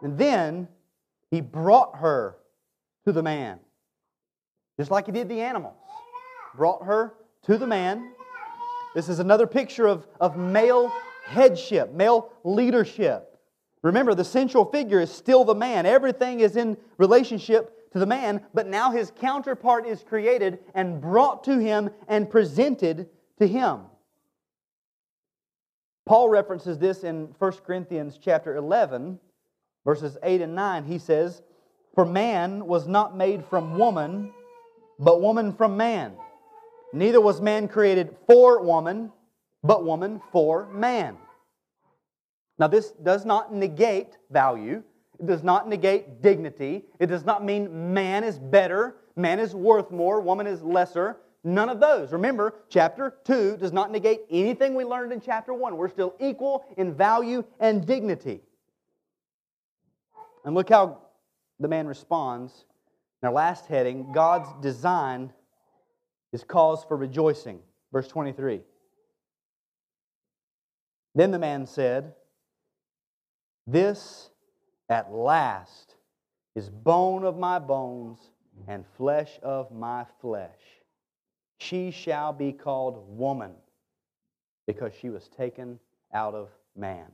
And 0.03 0.19
then 0.19 0.69
He 1.31 1.41
brought 1.41 1.97
her 1.97 2.37
to 3.05 3.13
the 3.13 3.23
man, 3.23 3.59
just 4.79 4.91
like 4.91 5.07
He 5.07 5.13
did 5.13 5.29
the 5.29 5.41
animals. 5.41 5.77
Brought 6.55 6.85
her 6.85 7.15
to 7.45 7.59
the 7.59 7.67
man. 7.67 8.13
This 8.95 9.09
is 9.11 9.19
another 9.19 9.47
picture 9.47 9.87
of, 9.87 10.07
of 10.21 10.37
male 10.39 10.91
headship, 11.27 11.93
male 11.93 12.33
leadership. 12.45 13.39
Remember, 13.83 14.15
the 14.15 14.25
central 14.25 14.65
figure 14.65 15.01
is 15.01 15.11
still 15.11 15.45
the 15.45 15.55
man. 15.55 15.87
Everything 15.87 16.41
is 16.41 16.57
in 16.57 16.77
relationship 16.99 17.93
to 17.93 17.99
the 17.99 18.07
man, 18.07 18.43
but 18.53 18.67
now 18.67 18.91
his 18.91 19.13
counterpart 19.21 19.87
is 19.87 20.03
created 20.03 20.59
and 20.75 21.01
brought 21.01 21.45
to 21.45 21.59
him 21.59 21.91
and 22.09 22.29
presented 22.29 23.09
to 23.39 23.47
him. 23.47 23.83
Paul 26.05 26.29
references 26.29 26.79
this 26.79 27.05
in 27.05 27.35
1 27.39 27.53
Corinthians 27.67 28.19
chapter 28.21 28.57
11, 28.57 29.19
verses 29.85 30.17
8 30.23 30.41
and 30.41 30.55
9. 30.55 30.85
He 30.85 30.99
says, 30.99 31.43
For 31.95 32.05
man 32.05 32.67
was 32.67 32.87
not 32.87 33.17
made 33.17 33.45
from 33.45 33.77
woman, 33.79 34.33
but 34.99 35.21
woman 35.21 35.53
from 35.53 35.77
man. 35.77 36.13
Neither 36.93 37.21
was 37.21 37.41
man 37.41 37.67
created 37.67 38.15
for 38.27 38.63
woman, 38.63 39.13
but 39.67 39.85
woman 39.85 40.21
for 40.33 40.67
man. 40.73 41.17
Now, 42.59 42.69
this 42.69 42.93
does 42.93 43.25
not 43.25 43.53
negate 43.53 44.17
value. 44.31 44.83
It 45.19 45.27
does 45.27 45.43
not 45.43 45.69
negate 45.69 46.23
dignity. 46.23 46.85
It 46.99 47.07
does 47.07 47.25
not 47.25 47.45
mean 47.45 47.93
man 47.93 48.25
is 48.25 48.39
better, 48.39 48.97
man 49.15 49.39
is 49.39 49.55
worth 49.55 49.91
more, 49.91 50.21
woman 50.21 50.47
is 50.47 50.63
lesser. 50.63 51.19
None 51.45 51.69
of 51.69 51.79
those. 51.79 52.13
Remember, 52.13 52.55
chapter 52.69 53.15
2 53.25 53.59
does 53.59 53.73
not 53.73 53.93
negate 53.93 54.23
anything 54.31 54.75
we 54.75 54.85
learned 54.85 55.13
in 55.13 55.21
chapter 55.21 55.55
1. 55.55 55.77
We're 55.77 55.89
still 55.89 56.15
equal 56.19 56.65
in 56.77 56.93
value 56.93 57.45
and 57.61 57.87
dignity. 57.87 58.41
And 60.45 60.55
look 60.55 60.71
how 60.71 60.99
the 61.61 61.69
man 61.69 61.87
responds. 61.87 62.65
In 63.23 63.29
our 63.29 63.33
last 63.33 63.67
heading, 63.67 64.13
God's 64.13 64.49
design 64.61 65.33
is 66.33 66.43
cause 66.43 66.85
for 66.85 66.97
rejoicing. 66.97 67.61
Verse 67.93 68.09
23. 68.09 68.61
Then 71.17 71.31
the 71.31 71.39
man 71.39 71.67
said, 71.67 72.13
This 73.67 74.29
at 74.91 75.11
last 75.11 75.97
is 76.55 76.69
bone 76.69 77.25
of 77.25 77.39
my 77.39 77.59
bones 77.59 78.19
and 78.69 78.85
flesh 78.99 79.39
of 79.43 79.73
my 79.73 80.05
flesh. 80.21 80.61
She 81.59 81.91
shall 81.91 82.35
be 82.35 82.53
called 82.53 83.03
woman 83.09 83.53
because 84.67 84.93
she 85.01 85.09
was 85.09 85.29
taken 85.29 85.81
out 86.13 86.35
of 86.35 86.51
man. 86.77 87.07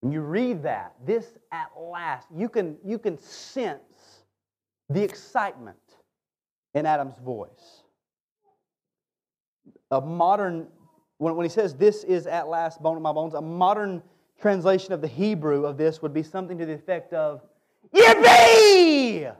When 0.00 0.10
you 0.10 0.22
read 0.22 0.62
that, 0.62 0.94
this 1.04 1.26
at 1.52 1.70
last, 1.78 2.28
you 2.34 2.48
can, 2.48 2.78
you 2.82 2.98
can 2.98 3.18
sense 3.18 4.24
the 4.88 5.02
excitement 5.02 5.76
in 6.74 6.86
Adam's 6.86 7.18
voice. 7.18 7.82
A 9.90 10.00
modern, 10.00 10.68
when, 11.18 11.36
when 11.36 11.44
he 11.44 11.50
says, 11.50 11.74
This 11.74 12.04
is 12.04 12.26
at 12.26 12.48
last 12.48 12.82
bone 12.82 12.96
of 12.96 13.02
my 13.02 13.12
bones, 13.12 13.34
a 13.34 13.40
modern 13.40 14.02
translation 14.40 14.92
of 14.92 15.00
the 15.00 15.08
Hebrew 15.08 15.64
of 15.64 15.76
this 15.76 16.02
would 16.02 16.12
be 16.12 16.22
something 16.22 16.58
to 16.58 16.66
the 16.66 16.74
effect 16.74 17.12
of, 17.12 17.42
Yippee! 17.94 19.34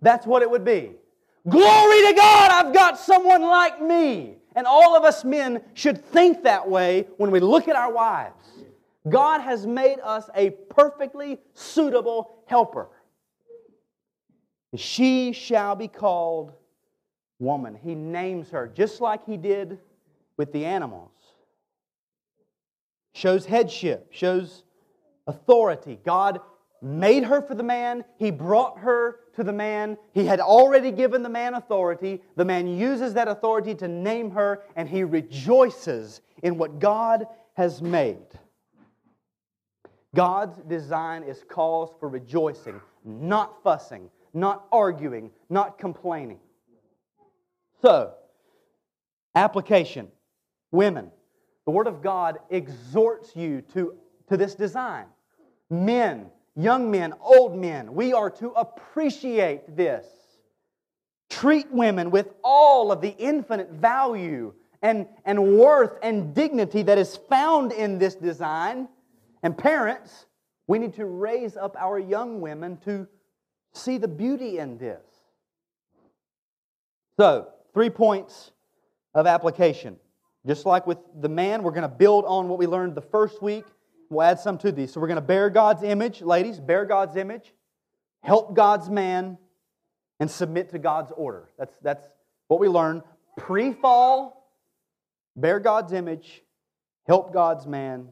That's 0.00 0.26
what 0.26 0.42
it 0.42 0.50
would 0.50 0.64
be. 0.64 0.92
Glory 1.48 2.06
to 2.06 2.14
God, 2.16 2.50
I've 2.50 2.74
got 2.74 2.98
someone 2.98 3.42
like 3.42 3.80
me. 3.80 4.36
And 4.54 4.66
all 4.66 4.96
of 4.96 5.04
us 5.04 5.24
men 5.24 5.62
should 5.74 6.04
think 6.04 6.42
that 6.42 6.68
way 6.68 7.06
when 7.16 7.30
we 7.30 7.40
look 7.40 7.68
at 7.68 7.76
our 7.76 7.92
wives. 7.92 8.44
God 9.08 9.40
has 9.40 9.66
made 9.66 9.98
us 10.02 10.28
a 10.34 10.50
perfectly 10.50 11.38
suitable 11.54 12.42
helper. 12.46 12.88
She 14.76 15.32
shall 15.32 15.74
be 15.76 15.88
called 15.88 16.52
woman. 17.38 17.74
He 17.74 17.94
names 17.94 18.50
her 18.50 18.66
just 18.66 19.00
like 19.00 19.24
he 19.24 19.36
did 19.36 19.78
with 20.38 20.52
the 20.52 20.64
animals. 20.64 21.10
Shows 23.12 23.44
headship, 23.44 24.08
shows 24.12 24.64
authority. 25.26 25.98
God 26.06 26.40
made 26.80 27.24
her 27.24 27.42
for 27.42 27.54
the 27.54 27.62
man, 27.62 28.04
He 28.16 28.30
brought 28.30 28.78
her 28.78 29.18
to 29.34 29.44
the 29.44 29.52
man. 29.52 29.98
He 30.12 30.24
had 30.24 30.40
already 30.40 30.90
given 30.90 31.22
the 31.22 31.28
man 31.28 31.54
authority. 31.54 32.22
The 32.36 32.44
man 32.44 32.66
uses 32.66 33.14
that 33.14 33.28
authority 33.28 33.74
to 33.76 33.88
name 33.88 34.30
her, 34.32 34.62
and 34.76 34.88
he 34.88 35.04
rejoices 35.04 36.20
in 36.42 36.58
what 36.58 36.78
God 36.78 37.26
has 37.54 37.82
made. 37.82 38.26
God's 40.14 40.58
design 40.68 41.22
is 41.22 41.44
cause 41.48 41.90
for 42.00 42.08
rejoicing, 42.08 42.80
not 43.04 43.62
fussing, 43.62 44.10
not 44.34 44.66
arguing, 44.72 45.30
not 45.50 45.78
complaining. 45.78 46.40
So, 47.82 48.14
application. 49.34 50.08
Women, 50.70 51.10
the 51.64 51.70
Word 51.70 51.86
of 51.86 52.02
God 52.02 52.38
exhorts 52.50 53.34
you 53.36 53.62
to, 53.72 53.94
to 54.28 54.36
this 54.36 54.54
design. 54.54 55.06
Men, 55.70 56.30
young 56.56 56.90
men, 56.90 57.14
old 57.20 57.56
men, 57.56 57.94
we 57.94 58.12
are 58.12 58.30
to 58.30 58.50
appreciate 58.50 59.76
this. 59.76 60.06
Treat 61.30 61.70
women 61.70 62.10
with 62.10 62.32
all 62.42 62.90
of 62.90 63.00
the 63.00 63.14
infinite 63.18 63.70
value 63.70 64.54
and, 64.80 65.06
and 65.24 65.58
worth 65.58 65.98
and 66.02 66.34
dignity 66.34 66.82
that 66.82 66.98
is 66.98 67.16
found 67.16 67.72
in 67.72 67.98
this 67.98 68.14
design. 68.14 68.88
And 69.42 69.56
parents, 69.56 70.26
we 70.66 70.78
need 70.78 70.94
to 70.94 71.06
raise 71.06 71.56
up 71.56 71.76
our 71.78 71.98
young 71.98 72.40
women 72.40 72.78
to 72.84 73.06
see 73.72 73.98
the 73.98 74.08
beauty 74.08 74.58
in 74.58 74.78
this. 74.78 75.04
So, 77.18 77.48
three 77.74 77.90
points 77.90 78.52
of 79.14 79.26
application. 79.26 79.96
Just 80.48 80.64
like 80.64 80.86
with 80.86 80.96
the 81.20 81.28
man, 81.28 81.62
we're 81.62 81.72
going 81.72 81.82
to 81.82 81.88
build 81.88 82.24
on 82.24 82.48
what 82.48 82.58
we 82.58 82.66
learned 82.66 82.94
the 82.94 83.02
first 83.02 83.42
week. 83.42 83.66
We'll 84.08 84.22
add 84.22 84.40
some 84.40 84.56
to 84.58 84.72
these. 84.72 84.90
So, 84.90 84.98
we're 84.98 85.06
going 85.06 85.16
to 85.16 85.20
bear 85.20 85.50
God's 85.50 85.82
image, 85.82 86.22
ladies, 86.22 86.58
bear 86.58 86.86
God's 86.86 87.16
image, 87.16 87.52
help 88.22 88.54
God's 88.56 88.88
man, 88.88 89.36
and 90.18 90.30
submit 90.30 90.70
to 90.70 90.78
God's 90.78 91.12
order. 91.14 91.50
That's, 91.58 91.74
that's 91.82 92.08
what 92.46 92.60
we 92.60 92.68
learned 92.68 93.02
pre 93.36 93.74
fall, 93.74 94.50
bear 95.36 95.60
God's 95.60 95.92
image, 95.92 96.42
help 97.06 97.34
God's 97.34 97.66
man, 97.66 98.08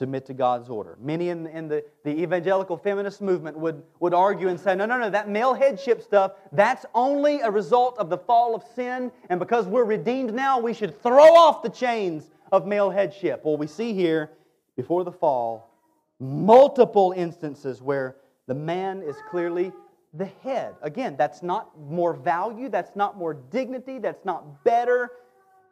submit 0.00 0.24
to 0.24 0.32
God's 0.32 0.70
order. 0.70 0.96
Many 0.98 1.28
in, 1.28 1.46
in 1.48 1.68
the, 1.68 1.84
the 2.04 2.22
evangelical 2.22 2.78
feminist 2.78 3.20
movement 3.20 3.58
would, 3.58 3.82
would 4.00 4.14
argue 4.14 4.48
and 4.48 4.58
say, 4.58 4.74
no, 4.74 4.86
no, 4.86 4.98
no, 4.98 5.10
that 5.10 5.28
male 5.28 5.52
headship 5.52 6.00
stuff, 6.02 6.32
that's 6.52 6.86
only 6.94 7.40
a 7.40 7.50
result 7.50 7.98
of 7.98 8.08
the 8.08 8.16
fall 8.16 8.54
of 8.54 8.64
sin, 8.74 9.12
and 9.28 9.38
because 9.38 9.66
we're 9.66 9.84
redeemed 9.84 10.32
now, 10.32 10.58
we 10.58 10.72
should 10.72 11.02
throw 11.02 11.34
off 11.34 11.62
the 11.62 11.68
chains 11.68 12.30
of 12.50 12.66
male 12.66 12.88
headship. 12.88 13.44
Well, 13.44 13.58
we 13.58 13.66
see 13.66 13.92
here, 13.92 14.30
before 14.74 15.04
the 15.04 15.12
fall, 15.12 15.70
multiple 16.18 17.12
instances 17.14 17.82
where 17.82 18.16
the 18.46 18.54
man 18.54 19.02
is 19.02 19.16
clearly 19.30 19.70
the 20.14 20.30
head. 20.42 20.76
Again, 20.80 21.14
that's 21.18 21.42
not 21.42 21.78
more 21.78 22.14
value, 22.14 22.70
that's 22.70 22.96
not 22.96 23.18
more 23.18 23.34
dignity, 23.34 23.98
that's 23.98 24.24
not 24.24 24.64
better. 24.64 25.10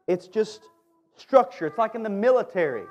It's 0.06 0.28
just 0.28 0.60
structure. 1.16 1.66
It's 1.66 1.78
like 1.78 1.94
in 1.94 2.02
the 2.02 2.10
military 2.10 2.84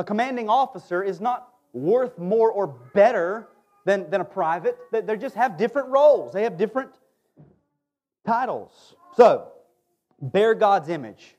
a 0.00 0.04
commanding 0.04 0.48
officer 0.48 1.02
is 1.02 1.20
not 1.20 1.52
worth 1.74 2.18
more 2.18 2.50
or 2.50 2.66
better 2.94 3.48
than, 3.84 4.08
than 4.08 4.22
a 4.22 4.24
private. 4.24 4.78
They 4.90 5.14
just 5.18 5.34
have 5.34 5.58
different 5.58 5.88
roles, 5.88 6.32
they 6.32 6.42
have 6.44 6.56
different 6.56 6.92
titles. 8.26 8.96
So, 9.14 9.52
bear 10.22 10.54
God's 10.54 10.88
image. 10.88 11.36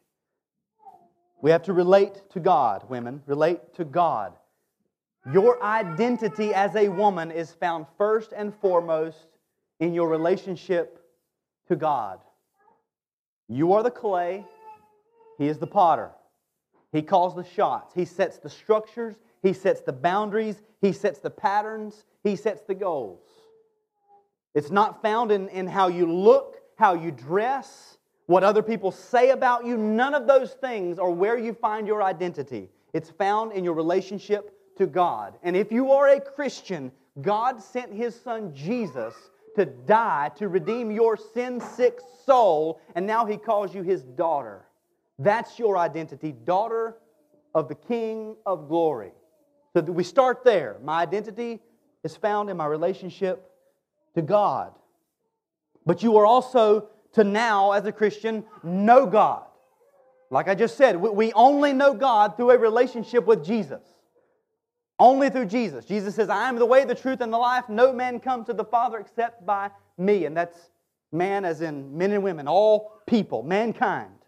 We 1.41 1.49
have 1.49 1.63
to 1.63 1.73
relate 1.73 2.21
to 2.33 2.39
God, 2.39 2.87
women. 2.87 3.23
Relate 3.25 3.73
to 3.77 3.83
God. 3.83 4.33
Your 5.33 5.61
identity 5.63 6.53
as 6.53 6.75
a 6.75 6.87
woman 6.87 7.31
is 7.31 7.51
found 7.51 7.87
first 7.97 8.31
and 8.31 8.53
foremost 8.53 9.25
in 9.79 9.95
your 9.95 10.07
relationship 10.07 11.03
to 11.67 11.75
God. 11.75 12.19
You 13.49 13.73
are 13.73 13.81
the 13.81 13.89
clay, 13.89 14.45
He 15.39 15.47
is 15.47 15.57
the 15.57 15.65
potter. 15.65 16.11
He 16.91 17.01
calls 17.01 17.35
the 17.35 17.43
shots. 17.43 17.93
He 17.93 18.05
sets 18.05 18.37
the 18.37 18.49
structures. 18.49 19.15
He 19.41 19.53
sets 19.53 19.81
the 19.81 19.93
boundaries. 19.93 20.61
He 20.81 20.91
sets 20.91 21.19
the 21.19 21.29
patterns. 21.29 22.05
He 22.23 22.35
sets 22.35 22.61
the 22.63 22.75
goals. 22.75 23.21
It's 24.53 24.71
not 24.71 25.01
found 25.01 25.31
in, 25.31 25.47
in 25.49 25.67
how 25.67 25.87
you 25.87 26.11
look, 26.11 26.57
how 26.75 26.93
you 26.93 27.11
dress, 27.11 27.97
what 28.25 28.43
other 28.43 28.61
people 28.61 28.91
say 28.91 29.29
about 29.29 29.65
you. 29.65 29.77
None 29.77 30.13
of 30.13 30.27
those 30.27 30.53
things 30.53 30.99
are 30.99 31.09
where 31.09 31.37
you 31.37 31.53
find 31.53 31.87
your 31.87 32.03
identity. 32.03 32.69
It's 32.93 33.09
found 33.09 33.53
in 33.53 33.63
your 33.63 33.73
relationship 33.73 34.53
to 34.77 34.87
God. 34.87 35.37
And 35.43 35.55
if 35.55 35.71
you 35.71 35.91
are 35.91 36.09
a 36.09 36.19
Christian, 36.19 36.91
God 37.21 37.61
sent 37.61 37.93
His 37.93 38.19
Son 38.19 38.53
Jesus 38.53 39.13
to 39.55 39.65
die 39.65 40.31
to 40.37 40.47
redeem 40.47 40.91
your 40.91 41.17
sin 41.17 41.59
sick 41.59 41.99
soul, 42.25 42.79
and 42.95 43.05
now 43.05 43.25
He 43.25 43.37
calls 43.37 43.73
you 43.73 43.83
His 43.83 44.03
daughter. 44.03 44.65
That's 45.21 45.59
your 45.59 45.77
identity, 45.77 46.31
daughter 46.31 46.97
of 47.53 47.67
the 47.67 47.75
King 47.75 48.35
of 48.45 48.67
glory. 48.67 49.11
So 49.75 49.81
we 49.81 50.03
start 50.03 50.43
there. 50.43 50.77
My 50.83 51.01
identity 51.01 51.59
is 52.03 52.15
found 52.15 52.49
in 52.49 52.57
my 52.57 52.65
relationship 52.65 53.47
to 54.15 54.23
God. 54.23 54.73
But 55.85 56.01
you 56.01 56.17
are 56.17 56.25
also 56.25 56.89
to 57.13 57.23
now, 57.23 57.71
as 57.71 57.85
a 57.85 57.91
Christian, 57.91 58.43
know 58.63 59.05
God. 59.05 59.43
Like 60.31 60.47
I 60.47 60.55
just 60.55 60.75
said, 60.75 60.95
we 60.97 61.31
only 61.33 61.71
know 61.73 61.93
God 61.93 62.35
through 62.35 62.51
a 62.51 62.57
relationship 62.57 63.27
with 63.27 63.45
Jesus. 63.45 63.81
Only 64.97 65.29
through 65.29 65.47
Jesus. 65.47 65.85
Jesus 65.85 66.15
says, 66.15 66.29
I 66.29 66.49
am 66.49 66.57
the 66.57 66.65
way, 66.65 66.83
the 66.85 66.95
truth, 66.95 67.21
and 67.21 67.31
the 67.31 67.37
life. 67.37 67.65
No 67.69 67.93
man 67.93 68.19
comes 68.19 68.47
to 68.47 68.53
the 68.53 68.63
Father 68.63 68.97
except 68.97 69.45
by 69.45 69.69
me. 69.97 70.25
And 70.25 70.35
that's 70.35 70.57
man, 71.11 71.45
as 71.45 71.61
in 71.61 71.95
men 71.95 72.11
and 72.11 72.23
women, 72.23 72.47
all 72.47 73.01
people, 73.05 73.43
mankind. 73.43 74.20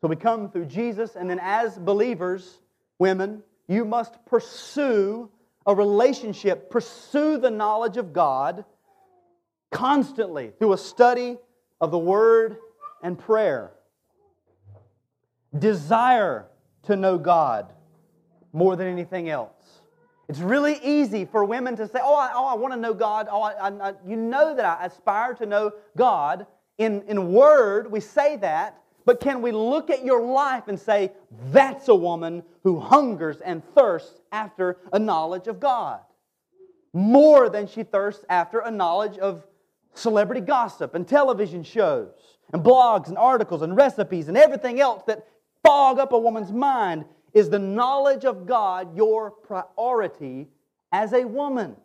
So 0.00 0.08
we 0.08 0.16
come 0.16 0.50
through 0.50 0.66
Jesus, 0.66 1.16
and 1.16 1.28
then 1.28 1.40
as 1.40 1.78
believers, 1.78 2.58
women, 2.98 3.42
you 3.68 3.84
must 3.84 4.24
pursue 4.26 5.30
a 5.66 5.74
relationship, 5.74 6.70
pursue 6.70 7.38
the 7.38 7.50
knowledge 7.50 7.96
of 7.96 8.12
God 8.12 8.64
constantly 9.72 10.52
through 10.58 10.72
a 10.72 10.78
study 10.78 11.38
of 11.80 11.90
the 11.90 11.98
Word 11.98 12.58
and 13.02 13.18
prayer. 13.18 13.72
Desire 15.58 16.46
to 16.84 16.96
know 16.96 17.18
God 17.18 17.72
more 18.52 18.76
than 18.76 18.86
anything 18.86 19.28
else. 19.28 19.52
It's 20.28 20.40
really 20.40 20.78
easy 20.82 21.24
for 21.24 21.44
women 21.44 21.76
to 21.76 21.86
say, 21.86 22.00
Oh, 22.02 22.14
I, 22.14 22.32
oh, 22.34 22.46
I 22.46 22.54
want 22.54 22.74
to 22.74 22.80
know 22.80 22.94
God. 22.94 23.28
Oh, 23.30 23.42
I, 23.42 23.68
I, 23.68 23.92
you 24.06 24.16
know 24.16 24.54
that 24.54 24.64
I 24.64 24.86
aspire 24.86 25.34
to 25.34 25.46
know 25.46 25.72
God. 25.96 26.46
In, 26.78 27.02
in 27.06 27.32
word, 27.32 27.90
we 27.90 28.00
say 28.00 28.36
that, 28.38 28.82
but 29.06 29.20
can 29.20 29.40
we 29.40 29.52
look 29.52 29.88
at 29.88 30.04
your 30.04 30.20
life 30.20 30.64
and 30.66 30.78
say, 30.78 31.12
that's 31.50 31.86
a 31.88 31.94
woman 31.94 32.42
who 32.64 32.80
hungers 32.80 33.38
and 33.40 33.62
thirsts 33.74 34.20
after 34.32 34.78
a 34.92 34.98
knowledge 34.98 35.46
of 35.46 35.60
God? 35.60 36.00
More 36.92 37.48
than 37.48 37.68
she 37.68 37.84
thirsts 37.84 38.24
after 38.28 38.58
a 38.58 38.70
knowledge 38.70 39.16
of 39.18 39.46
celebrity 39.94 40.40
gossip 40.40 40.94
and 40.94 41.06
television 41.06 41.62
shows 41.62 42.10
and 42.52 42.62
blogs 42.62 43.08
and 43.08 43.16
articles 43.16 43.62
and 43.62 43.76
recipes 43.76 44.26
and 44.26 44.36
everything 44.36 44.80
else 44.80 45.02
that 45.06 45.26
fog 45.64 46.00
up 46.00 46.12
a 46.12 46.18
woman's 46.18 46.52
mind. 46.52 47.04
Is 47.32 47.48
the 47.48 47.58
knowledge 47.58 48.24
of 48.24 48.46
God 48.46 48.96
your 48.96 49.30
priority 49.30 50.48
as 50.90 51.12
a 51.12 51.24
woman? 51.24 51.76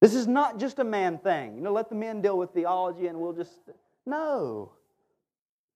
This 0.00 0.14
is 0.14 0.26
not 0.26 0.58
just 0.58 0.78
a 0.78 0.84
man 0.84 1.18
thing. 1.18 1.56
You 1.56 1.62
know, 1.62 1.72
let 1.72 1.88
the 1.88 1.94
men 1.94 2.22
deal 2.22 2.38
with 2.38 2.50
theology 2.50 3.06
and 3.06 3.20
we'll 3.20 3.34
just. 3.34 3.52
No. 4.06 4.72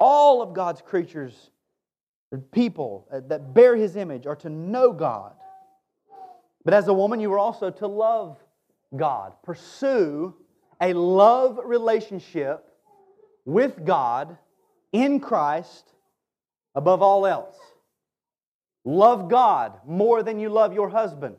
All 0.05 0.43
of 0.43 0.53
God's 0.53 0.83
creatures, 0.83 1.51
people 2.51 3.07
uh, 3.13 3.21
that 3.29 3.55
bear 3.55 3.77
His 3.77 3.95
image, 3.95 4.27
are 4.27 4.35
to 4.35 4.51
know 4.51 4.93
God. 4.93 5.35
But 6.65 6.75
as 6.75 6.89
a 6.89 6.93
woman, 6.93 7.21
you 7.21 7.33
are 7.33 7.39
also 7.39 7.71
to 7.71 7.87
love 7.87 8.37
God. 8.97 9.35
Pursue 9.45 10.35
a 10.81 10.93
love 10.93 11.61
relationship 11.65 12.69
with 13.45 13.85
God 13.85 14.37
in 14.91 15.21
Christ 15.21 15.93
above 16.75 17.01
all 17.01 17.25
else. 17.25 17.55
Love 18.85 19.29
God 19.29 19.79
more 19.87 20.25
than 20.25 20.41
you 20.41 20.49
love 20.49 20.75
your 20.75 20.89
husband. 20.89 21.37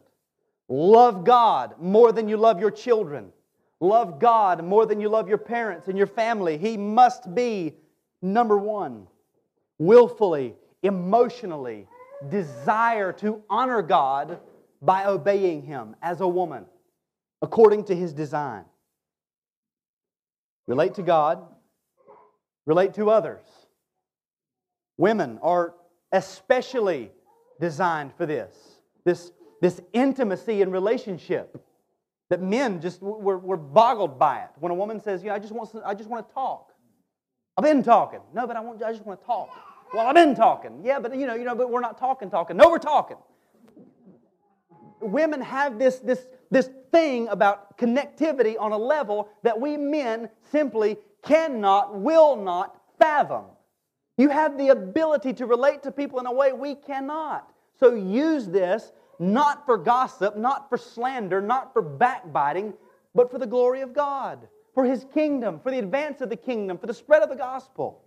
Love 0.70 1.26
God 1.26 1.76
more 1.82 2.14
than 2.14 2.30
you 2.30 2.38
love 2.38 2.62
your 2.62 2.72
children. 2.72 3.34
Love 3.82 4.22
God 4.22 4.64
more 4.64 4.86
than 4.86 5.02
you 5.02 5.10
love 5.10 5.28
your 5.28 5.38
parents 5.38 5.90
and 5.90 5.98
your 5.98 6.08
family. 6.08 6.58
He 6.58 6.78
must 6.78 7.36
be 7.36 7.76
Number 8.24 8.58
one, 8.58 9.06
willfully, 9.78 10.56
emotionally 10.82 11.88
desire 12.30 13.12
to 13.14 13.44
honor 13.50 13.82
God 13.82 14.40
by 14.82 15.06
obeying 15.06 15.62
Him 15.62 15.96
as 16.02 16.22
a 16.22 16.28
woman, 16.28 16.66
according 17.42 17.84
to 17.86 17.96
His 17.96 18.14
design. 18.14 18.64
Relate 20.66 20.96
to 20.96 21.04
God, 21.04 21.46
relate 22.66 22.96
to 22.96 23.12
others. 23.12 23.46
Women 24.98 25.38
are 25.42 25.76
especially 26.12 27.12
designed 27.60 28.14
for 28.16 28.26
this 28.26 28.74
this, 29.06 29.32
this 29.62 29.82
intimacy 29.92 30.62
and 30.62 30.72
relationship 30.72 31.62
that 32.30 32.42
men 32.42 32.82
just 32.82 33.02
were, 33.02 33.38
were 33.38 33.58
boggled 33.58 34.18
by 34.18 34.40
it. 34.40 34.50
When 34.60 34.72
a 34.72 34.76
woman 34.76 35.02
says, 35.02 35.24
you 35.24 35.30
know, 35.30 35.36
I 35.36 35.40
just 35.40 35.54
want, 35.54 35.70
I 35.86 35.94
just 35.94 36.10
want 36.10 36.28
to 36.28 36.34
talk. 36.34 36.73
I've 37.58 37.64
been 37.64 37.84
talking. 37.84 38.20
No, 38.34 38.48
but 38.48 38.56
I, 38.56 38.60
want, 38.60 38.82
I 38.84 38.92
just 38.92 39.06
want 39.06 39.20
to 39.20 39.26
talk. 39.26 39.50
Well, 39.94 40.08
I've 40.08 40.16
been 40.16 40.36
talking. 40.36 40.82
Yeah, 40.84 41.00
but 41.00 41.16
you 41.16 41.28
know, 41.28 41.36
you 41.36 41.44
know, 41.44 41.56
but 41.56 41.70
we're 41.70 41.82
not 41.82 41.98
talking, 41.98 42.30
talking. 42.30 42.58
No, 42.58 42.70
we're 42.70 42.80
talking. 42.80 43.18
Women 45.02 45.42
have 45.42 45.78
this, 45.78 46.00
this, 46.00 46.26
this 46.50 46.70
thing 46.92 47.28
about 47.28 47.78
connectivity 47.78 48.56
on 48.60 48.72
a 48.72 48.78
level 48.78 49.30
that 49.44 49.60
we 49.60 49.78
men 49.78 50.30
simply 50.52 50.98
cannot, 51.24 52.00
will 52.00 52.36
not 52.36 52.80
fathom. 53.00 53.46
You 54.18 54.30
have 54.30 54.58
the 54.58 54.70
ability 54.70 55.34
to 55.34 55.46
relate 55.46 55.84
to 55.84 55.92
people 55.92 56.20
in 56.20 56.26
a 56.26 56.32
way 56.32 56.54
we 56.54 56.76
cannot. 56.76 57.52
So 57.80 57.94
use 57.96 58.48
this 58.48 58.92
not 59.20 59.66
for 59.66 59.78
gossip, 59.78 60.38
not 60.38 60.70
for 60.70 60.78
slander, 60.78 61.42
not 61.42 61.74
for 61.74 61.82
backbiting, 61.82 62.74
but 63.14 63.32
for 63.32 63.38
the 63.38 63.48
glory 63.48 63.82
of 63.82 63.94
God, 63.94 64.48
for 64.74 64.86
His 64.86 65.06
kingdom, 65.14 65.60
for 65.60 65.72
the 65.72 65.80
advance 65.80 66.22
of 66.22 66.30
the 66.30 66.36
kingdom, 66.36 66.78
for 66.78 66.88
the 66.88 66.94
spread 66.94 67.24
of 67.24 67.30
the 67.30 67.36
gospel. 67.36 68.04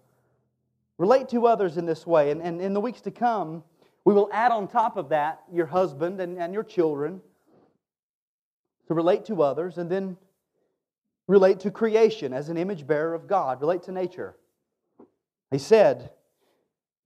Relate 0.99 1.29
to 1.31 1.47
others 1.47 1.77
in 1.77 1.87
this 1.87 2.07
way. 2.07 2.31
And, 2.31 2.41
and 2.41 2.61
in 2.61 2.73
the 2.73 2.81
weeks 2.81 3.01
to 3.03 3.11
come, 3.11 3.63
we 4.05 4.15
will 4.15 4.31
add 4.33 4.53
on 4.53 4.69
top 4.69 4.97
of 4.97 5.11
that 5.11 5.43
your 5.53 5.67
husband 5.67 6.21
and, 6.21 6.39
and 6.39 6.55
your 6.55 6.63
children 6.63 7.21
to 8.89 8.95
relate 8.95 9.25
to 9.27 9.43
others 9.43 9.79
and 9.79 9.91
then 9.91 10.17
relate 11.27 11.61
to 11.61 11.71
creation 11.71 12.33
as 12.33 12.49
an 12.49 12.57
image 12.57 12.87
bearer 12.87 13.15
of 13.15 13.27
God, 13.27 13.61
relate 13.61 13.83
to 13.85 13.93
nature. 13.93 14.37
He 15.51 15.59
said 15.59 16.11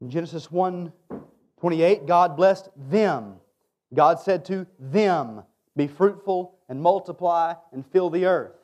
in 0.01 0.11
Genesis 0.11 0.51
1 0.51 0.93
28, 1.59 2.07
God 2.07 2.37
blessed 2.37 2.71
them. 2.75 3.35
God 3.93 4.19
said 4.19 4.47
to 4.47 4.67
them, 4.79 5.43
Be 5.77 5.87
fruitful 5.87 6.59
and 6.71 6.81
multiply 6.81 7.55
and 7.73 7.85
fill 7.87 8.09
the 8.09 8.25
earth. 8.25 8.60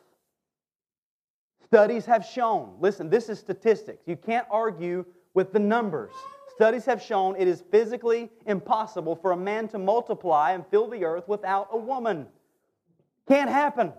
Studies 1.67 2.07
have 2.07 2.25
shown, 2.25 2.77
listen, 2.81 3.11
this 3.11 3.29
is 3.29 3.39
statistics. 3.39 4.07
You 4.07 4.17
can't 4.17 4.47
argue 4.51 5.05
with 5.35 5.53
the 5.53 5.59
numbers. 5.59 6.13
Studies 6.55 6.85
have 6.85 7.03
shown 7.03 7.37
it 7.37 7.49
is 7.49 7.63
physically 7.71 8.31
impossible 8.47 9.17
for 9.17 9.33
a 9.33 9.37
man 9.37 9.69
to 9.69 9.79
multiply 9.79 10.53
and 10.53 10.65
fill 10.71 10.89
the 10.89 11.05
earth 11.05 11.27
without 11.27 11.69
a 11.73 11.77
woman. 11.77 12.27
Can't 13.29 13.51
happen. 13.51 13.93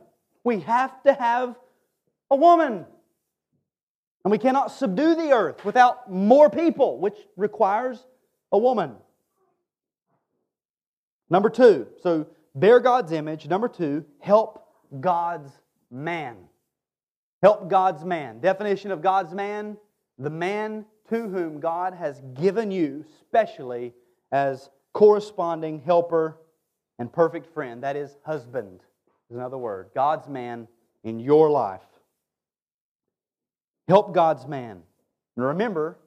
We 0.43 0.61
have 0.61 1.03
to 1.03 1.13
have 1.13 1.55
a 2.31 2.35
woman. 2.35 2.85
And 4.23 4.31
we 4.31 4.37
cannot 4.37 4.71
subdue 4.71 5.15
the 5.15 5.31
earth 5.31 5.63
without 5.65 6.11
more 6.11 6.49
people, 6.49 6.99
which 6.99 7.17
requires 7.35 8.05
a 8.51 8.57
woman. 8.57 8.95
Number 11.29 11.49
two, 11.49 11.87
so 12.01 12.27
bear 12.55 12.79
God's 12.79 13.11
image. 13.11 13.47
Number 13.47 13.67
two, 13.67 14.05
help 14.19 14.65
God's 14.99 15.51
man. 15.91 16.37
Help 17.41 17.69
God's 17.69 18.03
man. 18.03 18.39
Definition 18.39 18.91
of 18.91 19.01
God's 19.01 19.33
man 19.33 19.77
the 20.17 20.29
man 20.29 20.85
to 21.09 21.29
whom 21.29 21.59
God 21.59 21.93
has 21.93 22.21
given 22.33 22.71
you 22.71 23.05
specially 23.21 23.93
as 24.31 24.69
corresponding 24.93 25.79
helper 25.79 26.37
and 26.99 27.11
perfect 27.11 27.53
friend. 27.53 27.83
That 27.83 27.95
is, 27.95 28.17
husband, 28.25 28.81
is 29.29 29.37
another 29.37 29.57
word. 29.57 29.89
God's 29.93 30.27
man 30.27 30.67
in 31.03 31.19
your 31.19 31.49
life. 31.49 31.81
Help 33.87 34.13
God's 34.13 34.47
man. 34.47 34.81
And 35.35 35.45
remember 35.45 35.97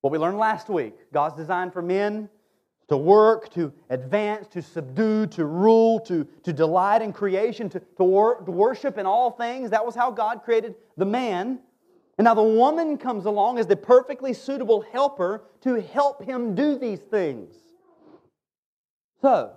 what 0.00 0.10
we 0.10 0.18
learned 0.18 0.38
last 0.38 0.68
week 0.68 0.94
God's 1.12 1.36
design 1.36 1.70
for 1.70 1.82
men 1.82 2.28
to 2.88 2.96
work, 2.96 3.50
to 3.54 3.72
advance, 3.90 4.46
to 4.48 4.62
subdue, 4.62 5.26
to 5.28 5.46
rule, 5.46 6.00
to, 6.00 6.26
to 6.42 6.52
delight 6.52 7.02
in 7.02 7.12
creation, 7.12 7.68
to, 7.70 7.80
to, 7.96 8.04
wor- 8.04 8.42
to 8.42 8.50
worship 8.50 8.98
in 8.98 9.06
all 9.06 9.30
things. 9.30 9.70
That 9.70 9.84
was 9.84 9.94
how 9.94 10.10
God 10.10 10.42
created 10.44 10.74
the 10.96 11.06
man. 11.06 11.60
And 12.18 12.26
now 12.26 12.34
the 12.34 12.42
woman 12.42 12.98
comes 12.98 13.24
along 13.24 13.58
as 13.58 13.66
the 13.66 13.76
perfectly 13.76 14.32
suitable 14.32 14.82
helper 14.92 15.44
to 15.62 15.80
help 15.80 16.24
him 16.24 16.54
do 16.54 16.78
these 16.78 17.00
things. 17.00 17.54
So, 19.20 19.52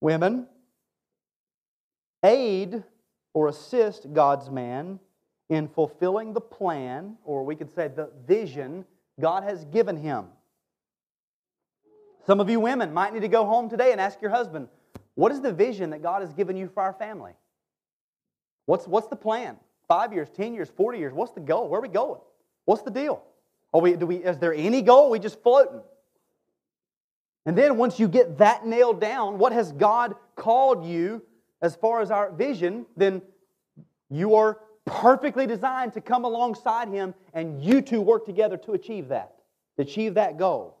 women, 0.00 0.46
aid 2.24 2.82
or 3.34 3.48
assist 3.48 4.12
God's 4.12 4.50
man 4.50 4.98
in 5.50 5.68
fulfilling 5.68 6.32
the 6.32 6.40
plan, 6.40 7.16
or 7.24 7.44
we 7.44 7.56
could 7.56 7.70
say 7.74 7.88
the 7.88 8.10
vision 8.26 8.84
God 9.20 9.44
has 9.44 9.64
given 9.66 9.96
him. 9.96 10.26
Some 12.30 12.38
of 12.38 12.48
you 12.48 12.60
women 12.60 12.94
might 12.94 13.12
need 13.12 13.22
to 13.22 13.28
go 13.28 13.44
home 13.44 13.68
today 13.68 13.90
and 13.90 14.00
ask 14.00 14.22
your 14.22 14.30
husband, 14.30 14.68
What 15.16 15.32
is 15.32 15.40
the 15.40 15.52
vision 15.52 15.90
that 15.90 16.00
God 16.00 16.22
has 16.22 16.32
given 16.32 16.56
you 16.56 16.68
for 16.68 16.80
our 16.80 16.92
family? 16.92 17.32
What's, 18.66 18.86
what's 18.86 19.08
the 19.08 19.16
plan? 19.16 19.56
Five 19.88 20.12
years, 20.12 20.28
10 20.36 20.54
years, 20.54 20.70
40 20.76 21.00
years. 21.00 21.12
What's 21.12 21.32
the 21.32 21.40
goal? 21.40 21.68
Where 21.68 21.80
are 21.80 21.82
we 21.82 21.88
going? 21.88 22.20
What's 22.66 22.82
the 22.82 22.90
deal? 22.92 23.24
Are 23.74 23.80
we, 23.80 23.96
do 23.96 24.06
we, 24.06 24.18
is 24.18 24.38
there 24.38 24.54
any 24.54 24.80
goal? 24.80 25.10
We 25.10 25.18
just 25.18 25.42
floating? 25.42 25.80
And 27.46 27.58
then 27.58 27.76
once 27.76 27.98
you 27.98 28.06
get 28.06 28.38
that 28.38 28.64
nailed 28.64 29.00
down, 29.00 29.38
what 29.38 29.50
has 29.50 29.72
God 29.72 30.14
called 30.36 30.84
you 30.84 31.24
as 31.60 31.74
far 31.74 32.00
as 32.00 32.12
our 32.12 32.30
vision, 32.30 32.86
then 32.96 33.22
you 34.08 34.36
are 34.36 34.60
perfectly 34.84 35.48
designed 35.48 35.94
to 35.94 36.00
come 36.00 36.24
alongside 36.24 36.90
Him 36.90 37.12
and 37.34 37.60
you 37.60 37.82
two 37.82 38.00
work 38.00 38.24
together 38.24 38.56
to 38.58 38.74
achieve 38.74 39.08
that, 39.08 39.34
to 39.74 39.82
achieve 39.82 40.14
that 40.14 40.38
goal. 40.38 40.79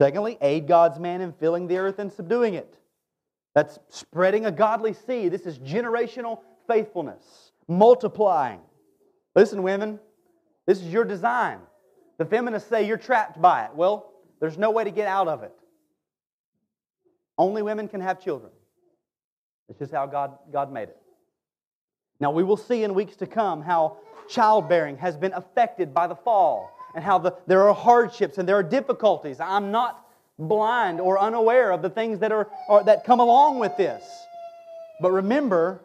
Secondly, 0.00 0.36
aid 0.40 0.66
God's 0.66 0.98
man 0.98 1.20
in 1.20 1.32
filling 1.32 1.66
the 1.66 1.78
earth 1.78 1.98
and 1.98 2.12
subduing 2.12 2.54
it. 2.54 2.78
That's 3.54 3.78
spreading 3.88 4.44
a 4.44 4.52
godly 4.52 4.92
seed. 4.92 5.32
This 5.32 5.46
is 5.46 5.58
generational 5.58 6.40
faithfulness, 6.66 7.52
multiplying. 7.68 8.60
Listen, 9.34 9.62
women, 9.62 9.98
this 10.66 10.82
is 10.82 10.92
your 10.92 11.04
design. 11.04 11.60
The 12.18 12.26
feminists 12.26 12.68
say 12.68 12.86
you're 12.86 12.98
trapped 12.98 13.40
by 13.40 13.64
it. 13.64 13.74
Well, 13.74 14.12
there's 14.40 14.58
no 14.58 14.70
way 14.70 14.84
to 14.84 14.90
get 14.90 15.06
out 15.08 15.28
of 15.28 15.42
it. 15.42 15.54
Only 17.38 17.62
women 17.62 17.88
can 17.88 18.00
have 18.00 18.22
children. 18.22 18.52
It's 19.68 19.78
just 19.78 19.92
how 19.92 20.06
God, 20.06 20.36
God 20.52 20.72
made 20.72 20.88
it. 20.88 20.96
Now, 22.20 22.30
we 22.30 22.42
will 22.42 22.56
see 22.56 22.82
in 22.82 22.94
weeks 22.94 23.16
to 23.16 23.26
come 23.26 23.62
how 23.62 23.98
childbearing 24.28 24.96
has 24.98 25.16
been 25.16 25.32
affected 25.32 25.92
by 25.92 26.06
the 26.06 26.14
fall 26.14 26.75
and 26.96 27.04
how 27.04 27.18
the, 27.18 27.36
there 27.46 27.68
are 27.68 27.74
hardships 27.74 28.38
and 28.38 28.48
there 28.48 28.56
are 28.56 28.62
difficulties. 28.62 29.38
I'm 29.38 29.70
not 29.70 30.02
blind 30.38 30.98
or 30.98 31.18
unaware 31.20 31.70
of 31.70 31.82
the 31.82 31.90
things 31.90 32.18
that, 32.20 32.32
are, 32.32 32.50
are, 32.70 32.82
that 32.84 33.04
come 33.04 33.20
along 33.20 33.58
with 33.58 33.76
this. 33.76 34.02
But 35.00 35.12
remember 35.12 35.84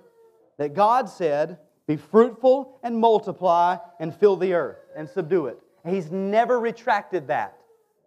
that 0.57 0.74
God 0.74 1.09
said, 1.09 1.59
Be 1.86 1.97
fruitful 1.97 2.80
and 2.82 2.97
multiply 2.97 3.78
and 3.99 4.16
fill 4.16 4.38
the 4.38 4.53
earth 4.53 4.78
and 4.95 5.07
subdue 5.07 5.47
it. 5.47 5.59
He's 5.86 6.09
never 6.12 6.59
retracted 6.59 7.28
that. 7.28 7.57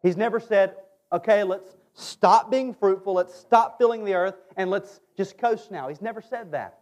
He's 0.02 0.16
never 0.16 0.40
said, 0.40 0.74
Okay, 1.12 1.44
let's 1.44 1.76
stop 1.92 2.50
being 2.50 2.72
fruitful, 2.72 3.12
let's 3.12 3.34
stop 3.34 3.76
filling 3.76 4.06
the 4.06 4.14
earth, 4.14 4.34
and 4.56 4.70
let's 4.70 5.00
just 5.14 5.36
coast 5.36 5.70
now. 5.70 5.88
He's 5.88 6.00
never 6.00 6.22
said 6.22 6.52
that. 6.52 6.78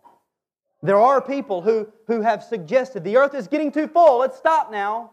There 0.85 1.01
are 1.01 1.21
people 1.21 1.63
who, 1.63 1.89
who 2.07 2.23
have 2.23 2.45
suggested 2.45 3.03
the 3.03 3.17
earth 3.17 3.35
is 3.35 3.49
getting 3.49 3.73
too 3.73 3.89
full, 3.89 4.21
let's 4.21 4.39
stop 4.39 4.71
now. 4.71 5.11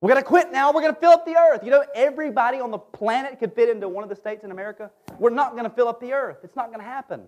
We're 0.00 0.08
going 0.08 0.22
to 0.22 0.26
quit 0.26 0.50
now. 0.50 0.72
We're 0.72 0.80
going 0.80 0.94
to 0.94 1.00
fill 1.00 1.10
up 1.10 1.26
the 1.26 1.36
earth. 1.36 1.62
You 1.62 1.70
know, 1.70 1.84
everybody 1.94 2.58
on 2.58 2.70
the 2.70 2.78
planet 2.78 3.38
could 3.38 3.52
fit 3.52 3.68
into 3.68 3.88
one 3.88 4.02
of 4.02 4.08
the 4.08 4.16
states 4.16 4.44
in 4.44 4.50
America. 4.50 4.90
We're 5.18 5.30
not 5.30 5.52
going 5.52 5.64
to 5.64 5.70
fill 5.70 5.88
up 5.88 6.00
the 6.00 6.14
earth. 6.14 6.38
It's 6.42 6.56
not 6.56 6.68
going 6.68 6.78
to 6.78 6.86
happen. 6.86 7.22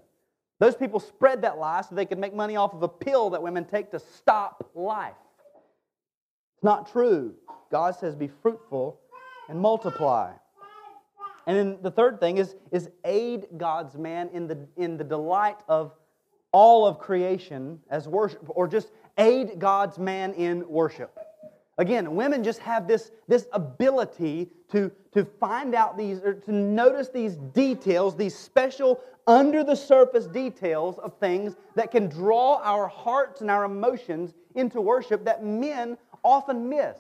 Those 0.59 0.75
people 0.75 0.99
spread 1.01 1.43
that 1.43 1.59
lie 1.59 1.83
so 1.83 1.95
they 1.95 2.07
could 2.07 2.19
make 2.19 2.35
money 2.35 2.57
off 2.57 2.73
of 2.73 2.83
a 2.83 2.89
pill 2.89 3.31
that 3.31 3.43
women 3.43 3.65
take 3.67 3.91
to 3.91 3.99
stop 3.99 4.71
life. 4.75 5.13
It's 6.57 6.65
not 6.65 6.91
true. 6.91 7.35
God 7.71 7.97
says, 7.97 8.15
be 8.15 8.31
fruitful 8.41 9.01
and 9.49 9.61
multiply. 9.61 10.33
And 11.47 11.57
then 11.57 11.79
the 11.83 11.91
third 11.91 12.21
thing 12.21 12.39
is, 12.39 12.55
is 12.71 12.89
aid 13.05 13.49
God's 13.57 13.97
man 13.97 14.31
in 14.33 14.47
the, 14.47 14.67
in 14.77 14.97
the 14.97 15.05
delight 15.05 15.59
of 15.69 15.93
all 16.53 16.87
of 16.87 16.99
creation 16.99 17.81
as 17.91 18.07
worship, 18.07 18.45
or 18.49 18.69
just 18.69 18.93
aid 19.19 19.59
God's 19.59 19.99
man 19.99 20.33
in 20.35 20.67
worship. 20.69 21.19
Again, 21.83 22.15
women 22.15 22.45
just 22.45 22.61
have 22.61 22.87
this, 22.87 23.11
this 23.27 23.49
ability 23.53 24.53
to, 24.71 24.93
to 25.15 25.25
find 25.25 25.75
out 25.75 25.99
these, 25.99 26.21
or 26.21 26.33
to 26.33 26.53
notice 26.53 27.09
these 27.09 27.35
details, 27.35 28.17
these 28.17 28.39
special 28.39 29.01
under 29.27 29.65
the 29.65 29.75
surface 29.75 30.29
details 30.29 31.01
of 31.01 31.19
things 31.19 31.57
that 31.75 31.91
can 31.91 32.09
draw 32.09 32.61
our 32.63 32.87
hearts 32.87 33.41
and 33.41 33.51
our 33.51 33.65
emotions 33.65 34.33
into 34.55 34.81
worship 34.81 35.25
that 35.25 35.43
men 35.45 35.99
often 36.23 36.69
miss. 36.69 36.97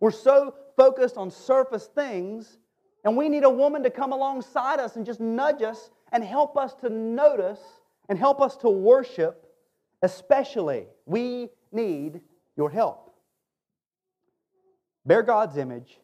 We're 0.00 0.10
so 0.10 0.56
focused 0.76 1.16
on 1.16 1.30
surface 1.30 1.86
things, 1.86 2.58
and 3.04 3.16
we 3.16 3.28
need 3.28 3.44
a 3.44 3.50
woman 3.50 3.84
to 3.84 3.90
come 3.90 4.10
alongside 4.12 4.80
us 4.80 4.96
and 4.96 5.06
just 5.06 5.20
nudge 5.20 5.62
us 5.62 5.90
and 6.10 6.24
help 6.24 6.56
us 6.56 6.74
to 6.80 6.90
notice 6.90 7.60
and 8.08 8.18
help 8.18 8.40
us 8.40 8.56
to 8.56 8.68
worship, 8.68 9.46
especially. 10.02 10.88
We 11.06 11.50
need 11.70 12.20
your 12.56 12.68
help. 12.68 13.03
Bear 15.06 15.22
God's 15.22 15.56
image, 15.56 15.98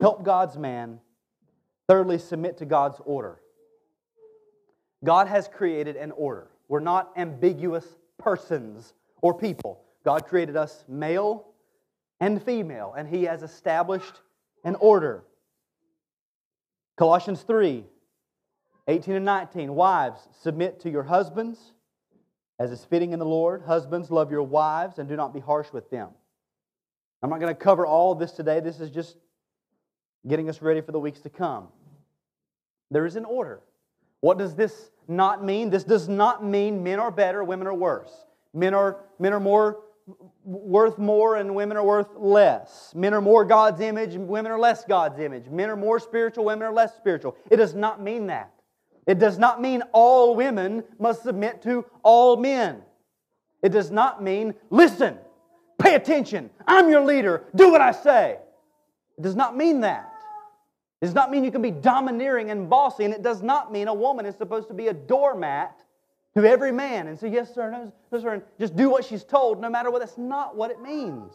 help 0.00 0.24
God's 0.24 0.56
man, 0.56 0.98
thirdly, 1.88 2.18
submit 2.18 2.58
to 2.58 2.64
God's 2.64 3.00
order. 3.04 3.40
God 5.04 5.28
has 5.28 5.48
created 5.48 5.96
an 5.96 6.10
order. 6.12 6.48
We're 6.68 6.80
not 6.80 7.12
ambiguous 7.16 7.86
persons 8.18 8.94
or 9.20 9.34
people. 9.34 9.82
God 10.04 10.26
created 10.26 10.56
us 10.56 10.84
male 10.88 11.46
and 12.20 12.42
female, 12.42 12.94
and 12.96 13.08
He 13.08 13.24
has 13.24 13.42
established 13.42 14.20
an 14.64 14.76
order. 14.76 15.24
Colossians 16.96 17.42
3 17.42 17.84
18 18.88 19.14
and 19.14 19.24
19. 19.24 19.74
Wives, 19.74 20.26
submit 20.40 20.80
to 20.80 20.90
your 20.90 21.04
husbands 21.04 21.72
as 22.58 22.70
is 22.70 22.84
fitting 22.84 23.12
in 23.12 23.18
the 23.18 23.24
Lord. 23.24 23.62
Husbands, 23.62 24.10
love 24.10 24.30
your 24.30 24.42
wives 24.42 24.98
and 24.98 25.08
do 25.08 25.16
not 25.16 25.32
be 25.32 25.40
harsh 25.40 25.72
with 25.72 25.90
them. 25.90 26.10
I'm 27.22 27.30
not 27.30 27.40
going 27.40 27.54
to 27.54 27.60
cover 27.60 27.86
all 27.86 28.12
of 28.12 28.18
this 28.18 28.32
today. 28.32 28.60
This 28.60 28.80
is 28.80 28.90
just 28.90 29.16
getting 30.26 30.48
us 30.48 30.60
ready 30.60 30.80
for 30.80 30.92
the 30.92 30.98
weeks 30.98 31.20
to 31.20 31.30
come. 31.30 31.68
There 32.90 33.06
is 33.06 33.16
an 33.16 33.24
order. 33.24 33.60
What 34.20 34.38
does 34.38 34.54
this 34.54 34.90
not 35.08 35.44
mean? 35.44 35.70
This 35.70 35.84
does 35.84 36.08
not 36.08 36.44
mean 36.44 36.82
men 36.82 36.98
are 36.98 37.10
better, 37.10 37.42
women 37.42 37.66
are 37.66 37.74
worse. 37.74 38.12
Men 38.54 38.74
are, 38.74 38.98
men 39.18 39.32
are 39.32 39.40
more 39.40 39.80
worth 40.44 40.98
more 40.98 41.36
and 41.36 41.54
women 41.54 41.76
are 41.76 41.84
worth 41.84 42.08
less. 42.16 42.92
Men 42.94 43.14
are 43.14 43.20
more 43.20 43.44
God's 43.44 43.80
image, 43.80 44.14
women 44.16 44.50
are 44.50 44.58
less 44.58 44.84
God's 44.84 45.18
image. 45.18 45.46
Men 45.48 45.70
are 45.70 45.76
more 45.76 46.00
spiritual, 46.00 46.44
women 46.44 46.66
are 46.66 46.72
less 46.72 46.94
spiritual. 46.96 47.36
It 47.50 47.56
does 47.56 47.74
not 47.74 48.02
mean 48.02 48.26
that. 48.26 48.52
It 49.06 49.18
does 49.18 49.38
not 49.38 49.60
mean 49.60 49.82
all 49.92 50.34
women 50.34 50.84
must 50.98 51.22
submit 51.22 51.62
to 51.62 51.84
all 52.02 52.36
men. 52.36 52.82
It 53.62 53.70
does 53.70 53.90
not 53.90 54.22
mean, 54.22 54.54
listen, 54.70 55.18
pay 55.82 55.94
attention, 55.94 56.50
I'm 56.66 56.88
your 56.88 57.04
leader, 57.04 57.44
do 57.54 57.70
what 57.70 57.80
I 57.80 57.92
say. 57.92 58.38
It 59.18 59.22
does 59.22 59.36
not 59.36 59.56
mean 59.56 59.80
that. 59.80 60.12
It 61.00 61.06
does 61.06 61.14
not 61.14 61.30
mean 61.30 61.44
you 61.44 61.50
can 61.50 61.62
be 61.62 61.70
domineering 61.70 62.50
and 62.50 62.70
bossy, 62.70 63.04
and 63.04 63.12
it 63.12 63.22
does 63.22 63.42
not 63.42 63.72
mean 63.72 63.88
a 63.88 63.94
woman 63.94 64.24
is 64.24 64.36
supposed 64.36 64.68
to 64.68 64.74
be 64.74 64.88
a 64.88 64.92
doormat 64.92 65.82
to 66.36 66.44
every 66.48 66.72
man 66.72 67.08
and 67.08 67.18
say, 67.18 67.28
Yes, 67.28 67.54
sir, 67.54 67.70
no, 67.70 67.92
no, 68.10 68.20
sir, 68.20 68.34
and 68.34 68.42
just 68.58 68.76
do 68.76 68.88
what 68.88 69.04
she's 69.04 69.24
told 69.24 69.60
no 69.60 69.68
matter 69.68 69.90
what. 69.90 69.98
That's 69.98 70.16
not 70.16 70.56
what 70.56 70.70
it 70.70 70.80
means. 70.80 71.32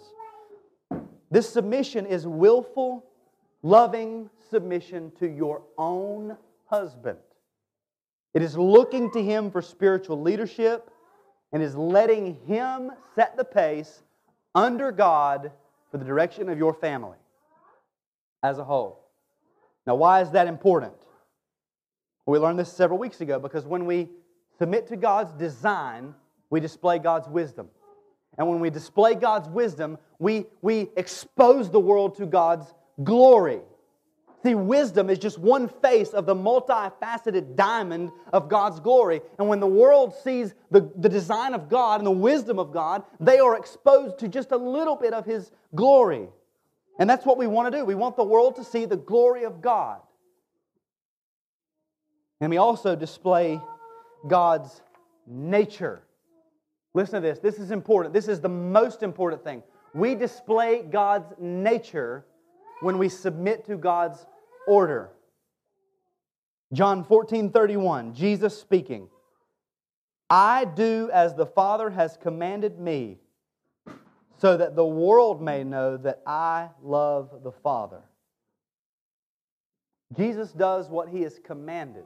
This 1.30 1.50
submission 1.50 2.06
is 2.06 2.26
willful, 2.26 3.06
loving 3.62 4.30
submission 4.50 5.12
to 5.20 5.28
your 5.28 5.64
own 5.78 6.38
husband. 6.66 7.20
It 8.34 8.42
is 8.42 8.58
looking 8.58 9.12
to 9.12 9.22
him 9.22 9.52
for 9.52 9.62
spiritual 9.62 10.22
leadership 10.22 10.90
and 11.52 11.62
is 11.62 11.76
letting 11.76 12.38
him 12.46 12.92
set 13.16 13.36
the 13.36 13.44
pace 13.44 14.04
under 14.56 14.92
God 14.92 15.52
for 15.92 15.98
the 15.98 16.06
direction 16.06 16.50
of 16.50 16.58
your 16.58 16.74
family 16.74 17.18
as 18.44 18.58
a 18.58 18.64
whole. 18.64 19.00
Now, 19.86 19.96
why 19.96 20.22
is 20.22 20.32
that 20.32 20.48
important? 20.48 20.94
We 22.26 22.40
learned 22.40 22.60
this 22.60 22.72
several 22.72 23.00
weeks 23.00 23.22
ago 23.22 23.40
because 23.40 23.66
when 23.66 23.86
we 23.86 24.10
submit 24.60 24.88
to 24.88 24.98
God's 24.98 25.32
design, 25.34 26.14
we 26.50 26.60
display 26.60 27.00
God's 27.00 27.28
wisdom. 27.30 27.70
And 28.38 28.48
when 28.48 28.60
we 28.60 28.70
display 28.70 29.16
God's 29.16 29.48
wisdom, 29.50 29.98
we, 30.20 30.46
we 30.62 30.90
expose 30.98 31.72
the 31.72 31.80
world 31.80 32.18
to 32.18 32.26
God's 32.26 32.74
glory. 33.04 33.62
See, 34.44 34.54
wisdom 34.54 35.10
is 35.10 35.18
just 35.18 35.40
one 35.40 35.68
face 35.68 36.10
of 36.10 36.26
the 36.26 36.36
multifaceted 36.36 37.56
diamond 37.56 38.12
of 38.32 38.50
God's 38.50 38.80
glory. 38.80 39.22
And 39.40 39.50
when 39.50 39.60
the 39.60 39.68
world 39.68 40.14
sees 40.24 40.54
the, 40.70 40.92
the 40.96 41.10
design 41.10 41.56
of 41.56 41.70
God 41.70 42.00
and 42.00 42.08
the 42.08 42.12
wisdom 42.12 42.60
of 42.60 42.72
God, 42.72 43.04
they 43.20 43.40
are 43.40 43.58
exposed 43.58 44.20
to 44.20 44.28
just 44.28 44.52
a 44.52 44.58
little 44.58 44.96
bit 44.96 45.14
of 45.14 45.26
His 45.26 45.52
glory. 45.74 46.30
And 47.00 47.10
that's 47.10 47.26
what 47.26 47.38
we 47.38 47.48
want 47.48 47.72
to 47.72 47.80
do. 47.80 47.84
We 47.84 47.96
want 47.96 48.16
the 48.16 48.24
world 48.24 48.56
to 48.58 48.64
see 48.64 48.86
the 48.86 48.98
glory 48.98 49.44
of 49.44 49.62
God. 49.62 50.02
And 52.40 52.52
we 52.52 52.58
also 52.58 52.96
display 52.96 53.60
God's 54.28 54.82
nature. 55.26 56.04
Listen 56.94 57.22
to 57.22 57.28
this. 57.28 57.40
This 57.40 57.58
is 57.58 57.72
important. 57.72 58.14
This 58.14 58.28
is 58.28 58.40
the 58.40 58.50
most 58.50 59.02
important 59.02 59.44
thing. 59.44 59.64
We 59.96 60.14
display 60.14 60.84
God's 60.84 61.34
nature 61.40 62.26
when 62.82 62.98
we 62.98 63.10
submit 63.10 63.66
to 63.66 63.78
God's 63.78 64.26
order. 64.68 65.10
John 66.74 67.04
14 67.04 67.52
31, 67.52 68.14
Jesus 68.14 68.60
speaking, 68.60 69.10
I 70.30 70.66
do 70.66 71.10
as 71.14 71.34
the 71.34 71.46
Father 71.46 71.90
has 71.90 72.18
commanded 72.18 72.80
me, 72.80 73.20
so 74.38 74.58
that 74.58 74.76
the 74.76 74.86
world 74.86 75.42
may 75.42 75.64
know 75.64 75.98
that 75.98 76.22
I 76.28 76.70
love 76.84 77.44
the 77.44 77.52
Father. 77.52 78.02
Jesus 80.16 80.52
does 80.52 80.90
what 80.90 81.10
he 81.10 81.22
has 81.22 81.40
commanded. 81.44 82.06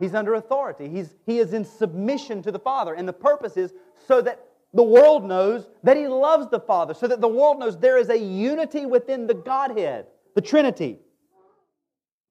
He's 0.00 0.14
under 0.14 0.34
authority. 0.34 0.88
He's, 0.88 1.14
he 1.26 1.38
is 1.38 1.52
in 1.52 1.64
submission 1.64 2.42
to 2.42 2.52
the 2.52 2.58
Father. 2.58 2.94
And 2.94 3.06
the 3.06 3.12
purpose 3.12 3.56
is 3.56 3.72
so 4.06 4.20
that 4.22 4.44
the 4.74 4.82
world 4.82 5.24
knows 5.24 5.66
that 5.84 5.96
He 5.96 6.08
loves 6.08 6.48
the 6.50 6.60
Father, 6.60 6.92
so 6.92 7.06
that 7.06 7.20
the 7.20 7.28
world 7.28 7.58
knows 7.58 7.78
there 7.78 7.96
is 7.96 8.10
a 8.10 8.18
unity 8.18 8.84
within 8.84 9.26
the 9.26 9.34
Godhead, 9.34 10.06
the 10.34 10.40
Trinity. 10.40 10.98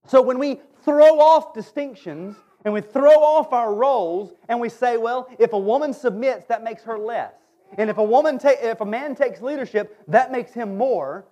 So 0.07 0.21
when 0.21 0.37
we 0.37 0.59
throw 0.83 1.19
off 1.19 1.53
distinctions 1.53 2.35
and 2.65 2.73
we 2.73 2.81
throw 2.81 3.23
off 3.23 3.53
our 3.53 3.73
roles 3.73 4.33
and 4.49 4.59
we 4.59 4.69
say, 4.69 4.97
well, 4.97 5.29
if 5.39 5.53
a 5.53 5.57
woman 5.57 5.93
submits, 5.93 6.45
that 6.47 6.63
makes 6.63 6.83
her 6.83 6.99
less. 6.99 7.33
And 7.77 7.89
if 7.89 7.97
a 7.97 8.03
woman 8.03 8.37
ta- 8.37 8.55
if 8.61 8.81
a 8.81 8.85
man 8.85 9.15
takes 9.15 9.41
leadership, 9.41 9.97
that 10.09 10.31
makes 10.31 10.53
him 10.53 10.77
more, 10.77 11.25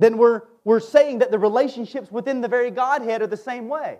then 0.00 0.16
we're, 0.16 0.42
we're 0.64 0.80
saying 0.80 1.18
that 1.18 1.30
the 1.30 1.38
relationships 1.38 2.10
within 2.10 2.40
the 2.40 2.48
very 2.48 2.70
Godhead 2.70 3.22
are 3.22 3.26
the 3.26 3.36
same 3.36 3.68
way. 3.68 3.98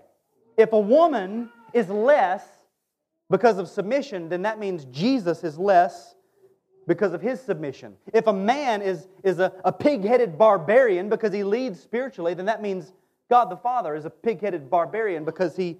If 0.57 0.73
a 0.73 0.81
woman 0.81 1.51
is 1.73 1.89
less 1.89 2.43
because 3.33 3.57
of 3.57 3.67
submission, 3.67 4.29
then 4.29 4.43
that 4.43 4.59
means 4.59 4.85
Jesus 4.85 5.43
is 5.43 5.59
less 5.59 6.15
because 6.87 7.15
of 7.15 7.23
his 7.23 7.41
submission. 7.41 7.95
If 8.13 8.27
a 8.27 8.33
man 8.33 8.83
is, 8.83 9.09
is 9.25 9.39
a, 9.39 9.51
a 9.65 9.73
pig 9.73 10.05
headed 10.05 10.37
barbarian 10.37 11.09
because 11.09 11.33
he 11.33 11.43
leads 11.43 11.81
spiritually, 11.81 12.35
then 12.35 12.45
that 12.45 12.61
means 12.61 12.93
God 13.31 13.47
the 13.47 13.57
Father 13.57 13.95
is 13.95 14.05
a 14.05 14.11
pig 14.11 14.43
headed 14.43 14.69
barbarian 14.69 15.25
because 15.25 15.57
he 15.57 15.79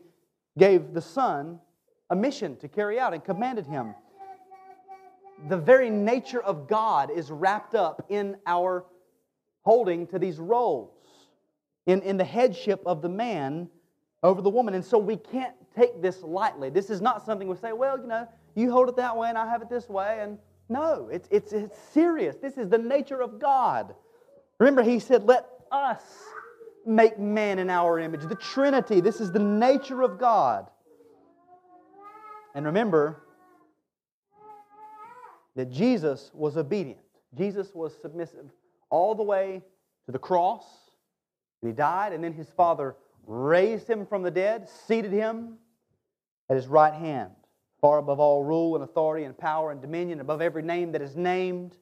gave 0.59 0.95
the 0.95 1.03
Son 1.03 1.61
a 2.09 2.17
mission 2.17 2.57
to 2.57 2.69
carry 2.69 2.99
out 2.99 3.13
and 3.13 3.23
commanded 3.23 3.67
him. 3.67 3.95
The 5.51 5.59
very 5.59 5.91
nature 5.91 6.41
of 6.41 6.67
God 6.67 7.11
is 7.11 7.31
wrapped 7.31 7.75
up 7.75 8.07
in 8.09 8.39
our 8.47 8.87
holding 9.61 10.07
to 10.07 10.19
these 10.19 10.39
roles, 10.39 10.91
in, 11.85 12.01
in 12.01 12.17
the 12.17 12.25
headship 12.25 12.81
of 12.87 13.03
the 13.03 13.11
man 13.11 13.69
over 14.23 14.41
the 14.41 14.49
woman. 14.49 14.73
And 14.73 14.85
so 14.85 14.97
we 14.97 15.17
can't 15.17 15.55
take 15.75 16.03
this 16.03 16.23
lightly. 16.23 16.71
This 16.71 16.91
is 16.91 17.01
not 17.01 17.25
something 17.25 17.49
we 17.49 17.57
say, 17.57 17.73
well, 17.73 17.99
you 17.99 18.07
know, 18.07 18.29
you 18.55 18.71
hold 18.71 18.89
it 18.89 18.97
that 18.97 19.17
way 19.17 19.29
and 19.29 19.39
I 19.39 19.49
have 19.49 19.63
it 19.63 19.71
this 19.71 19.89
way. 19.89 20.19
And 20.21 20.39
no, 20.69 21.09
it's, 21.11 21.29
it's, 21.31 21.53
it's 21.53 21.79
serious. 21.93 22.37
This 22.37 22.59
is 22.59 22.69
the 22.69 22.79
nature 22.79 23.21
of 23.21 23.41
God. 23.41 23.95
Remember, 24.59 24.83
he 24.83 24.99
said, 24.99 25.25
let 25.27 25.47
us 25.71 26.03
make 26.87 27.19
man 27.19 27.59
in 27.59 27.71
our 27.71 27.99
image. 27.99 28.23
The 28.23 28.35
Trinity, 28.35 29.01
this 29.01 29.21
is 29.21 29.33
the 29.33 29.39
nature 29.39 30.03
of 30.03 30.19
God. 30.19 30.69
And 32.55 32.67
remember 32.67 33.23
that 35.57 35.71
Jesus 35.71 36.31
was 36.35 36.57
obedient. 36.57 37.01
Jesus 37.37 37.75
was 37.75 37.95
submissive 38.01 38.47
all 38.91 39.15
the 39.15 39.23
way 39.23 39.63
to 40.07 40.13
the 40.13 40.19
cross. 40.19 40.65
And 41.63 41.71
he 41.71 41.75
died, 41.75 42.13
and 42.13 42.23
then 42.23 42.33
his 42.33 42.51
Father 42.51 42.97
raised 43.27 43.89
him 43.89 44.07
from 44.07 44.23
the 44.23 44.31
dead, 44.31 44.69
seated 44.69 45.13
him 45.13 45.59
at 46.49 46.57
his 46.57 46.67
right 46.67 46.95
hand, 46.95 47.31
far 47.81 47.99
above 47.99 48.21
all 48.21 48.43
rule 48.43 48.75
and 48.75 48.85
authority 48.85 49.25
and 49.25 49.37
power 49.37 49.71
and 49.71 49.81
dominion, 49.81 50.21
above 50.21 50.41
every 50.41 50.63
name 50.63 50.93
that 50.93 51.03
is 51.03 51.17
named. 51.17 51.77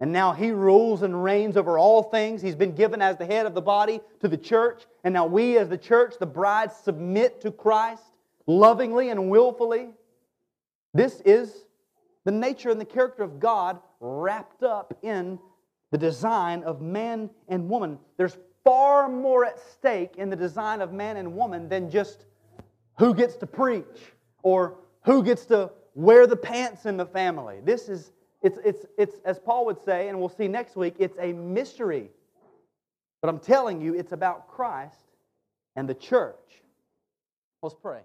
And 0.00 0.12
now 0.12 0.32
he 0.32 0.50
rules 0.50 1.02
and 1.02 1.22
reigns 1.22 1.56
over 1.56 1.78
all 1.78 2.02
things. 2.04 2.40
He's 2.40 2.54
been 2.54 2.74
given 2.74 3.02
as 3.02 3.18
the 3.18 3.26
head 3.26 3.44
of 3.44 3.54
the 3.54 3.60
body 3.60 4.00
to 4.20 4.28
the 4.28 4.38
church. 4.38 4.84
And 5.04 5.12
now 5.12 5.26
we, 5.26 5.58
as 5.58 5.68
the 5.68 5.76
church, 5.76 6.14
the 6.18 6.26
bride, 6.26 6.72
submit 6.72 7.42
to 7.42 7.50
Christ 7.50 8.02
lovingly 8.46 9.10
and 9.10 9.28
willfully. 9.28 9.90
This 10.94 11.20
is 11.24 11.66
the 12.24 12.32
nature 12.32 12.70
and 12.70 12.80
the 12.80 12.86
character 12.86 13.22
of 13.22 13.40
God 13.40 13.78
wrapped 14.00 14.62
up 14.62 14.98
in 15.02 15.38
the 15.90 15.98
design 15.98 16.62
of 16.62 16.80
man 16.80 17.30
and 17.48 17.68
woman. 17.68 17.98
There's 18.16 18.38
far 18.64 19.08
more 19.08 19.44
at 19.44 19.58
stake 19.58 20.16
in 20.16 20.30
the 20.30 20.36
design 20.36 20.80
of 20.80 20.92
man 20.92 21.16
and 21.16 21.34
woman 21.34 21.68
than 21.68 21.90
just 21.90 22.26
who 22.98 23.14
gets 23.14 23.36
to 23.36 23.46
preach 23.46 24.14
or 24.42 24.76
who 25.02 25.22
gets 25.22 25.46
to 25.46 25.70
wear 25.94 26.26
the 26.26 26.36
pants 26.36 26.86
in 26.86 26.96
the 26.96 27.06
family. 27.06 27.60
This 27.64 27.88
is 27.88 28.12
It's, 28.42 28.58
it's, 28.64 28.86
it's, 28.96 29.16
as 29.24 29.38
Paul 29.38 29.66
would 29.66 29.82
say, 29.84 30.08
and 30.08 30.18
we'll 30.18 30.30
see 30.30 30.48
next 30.48 30.74
week, 30.76 30.94
it's 30.98 31.18
a 31.18 31.32
mystery. 31.32 32.10
But 33.20 33.28
I'm 33.28 33.38
telling 33.38 33.82
you, 33.82 33.94
it's 33.94 34.12
about 34.12 34.48
Christ 34.48 35.04
and 35.76 35.86
the 35.86 35.94
church. 35.94 36.62
Let's 37.62 37.74
pray. 37.74 38.00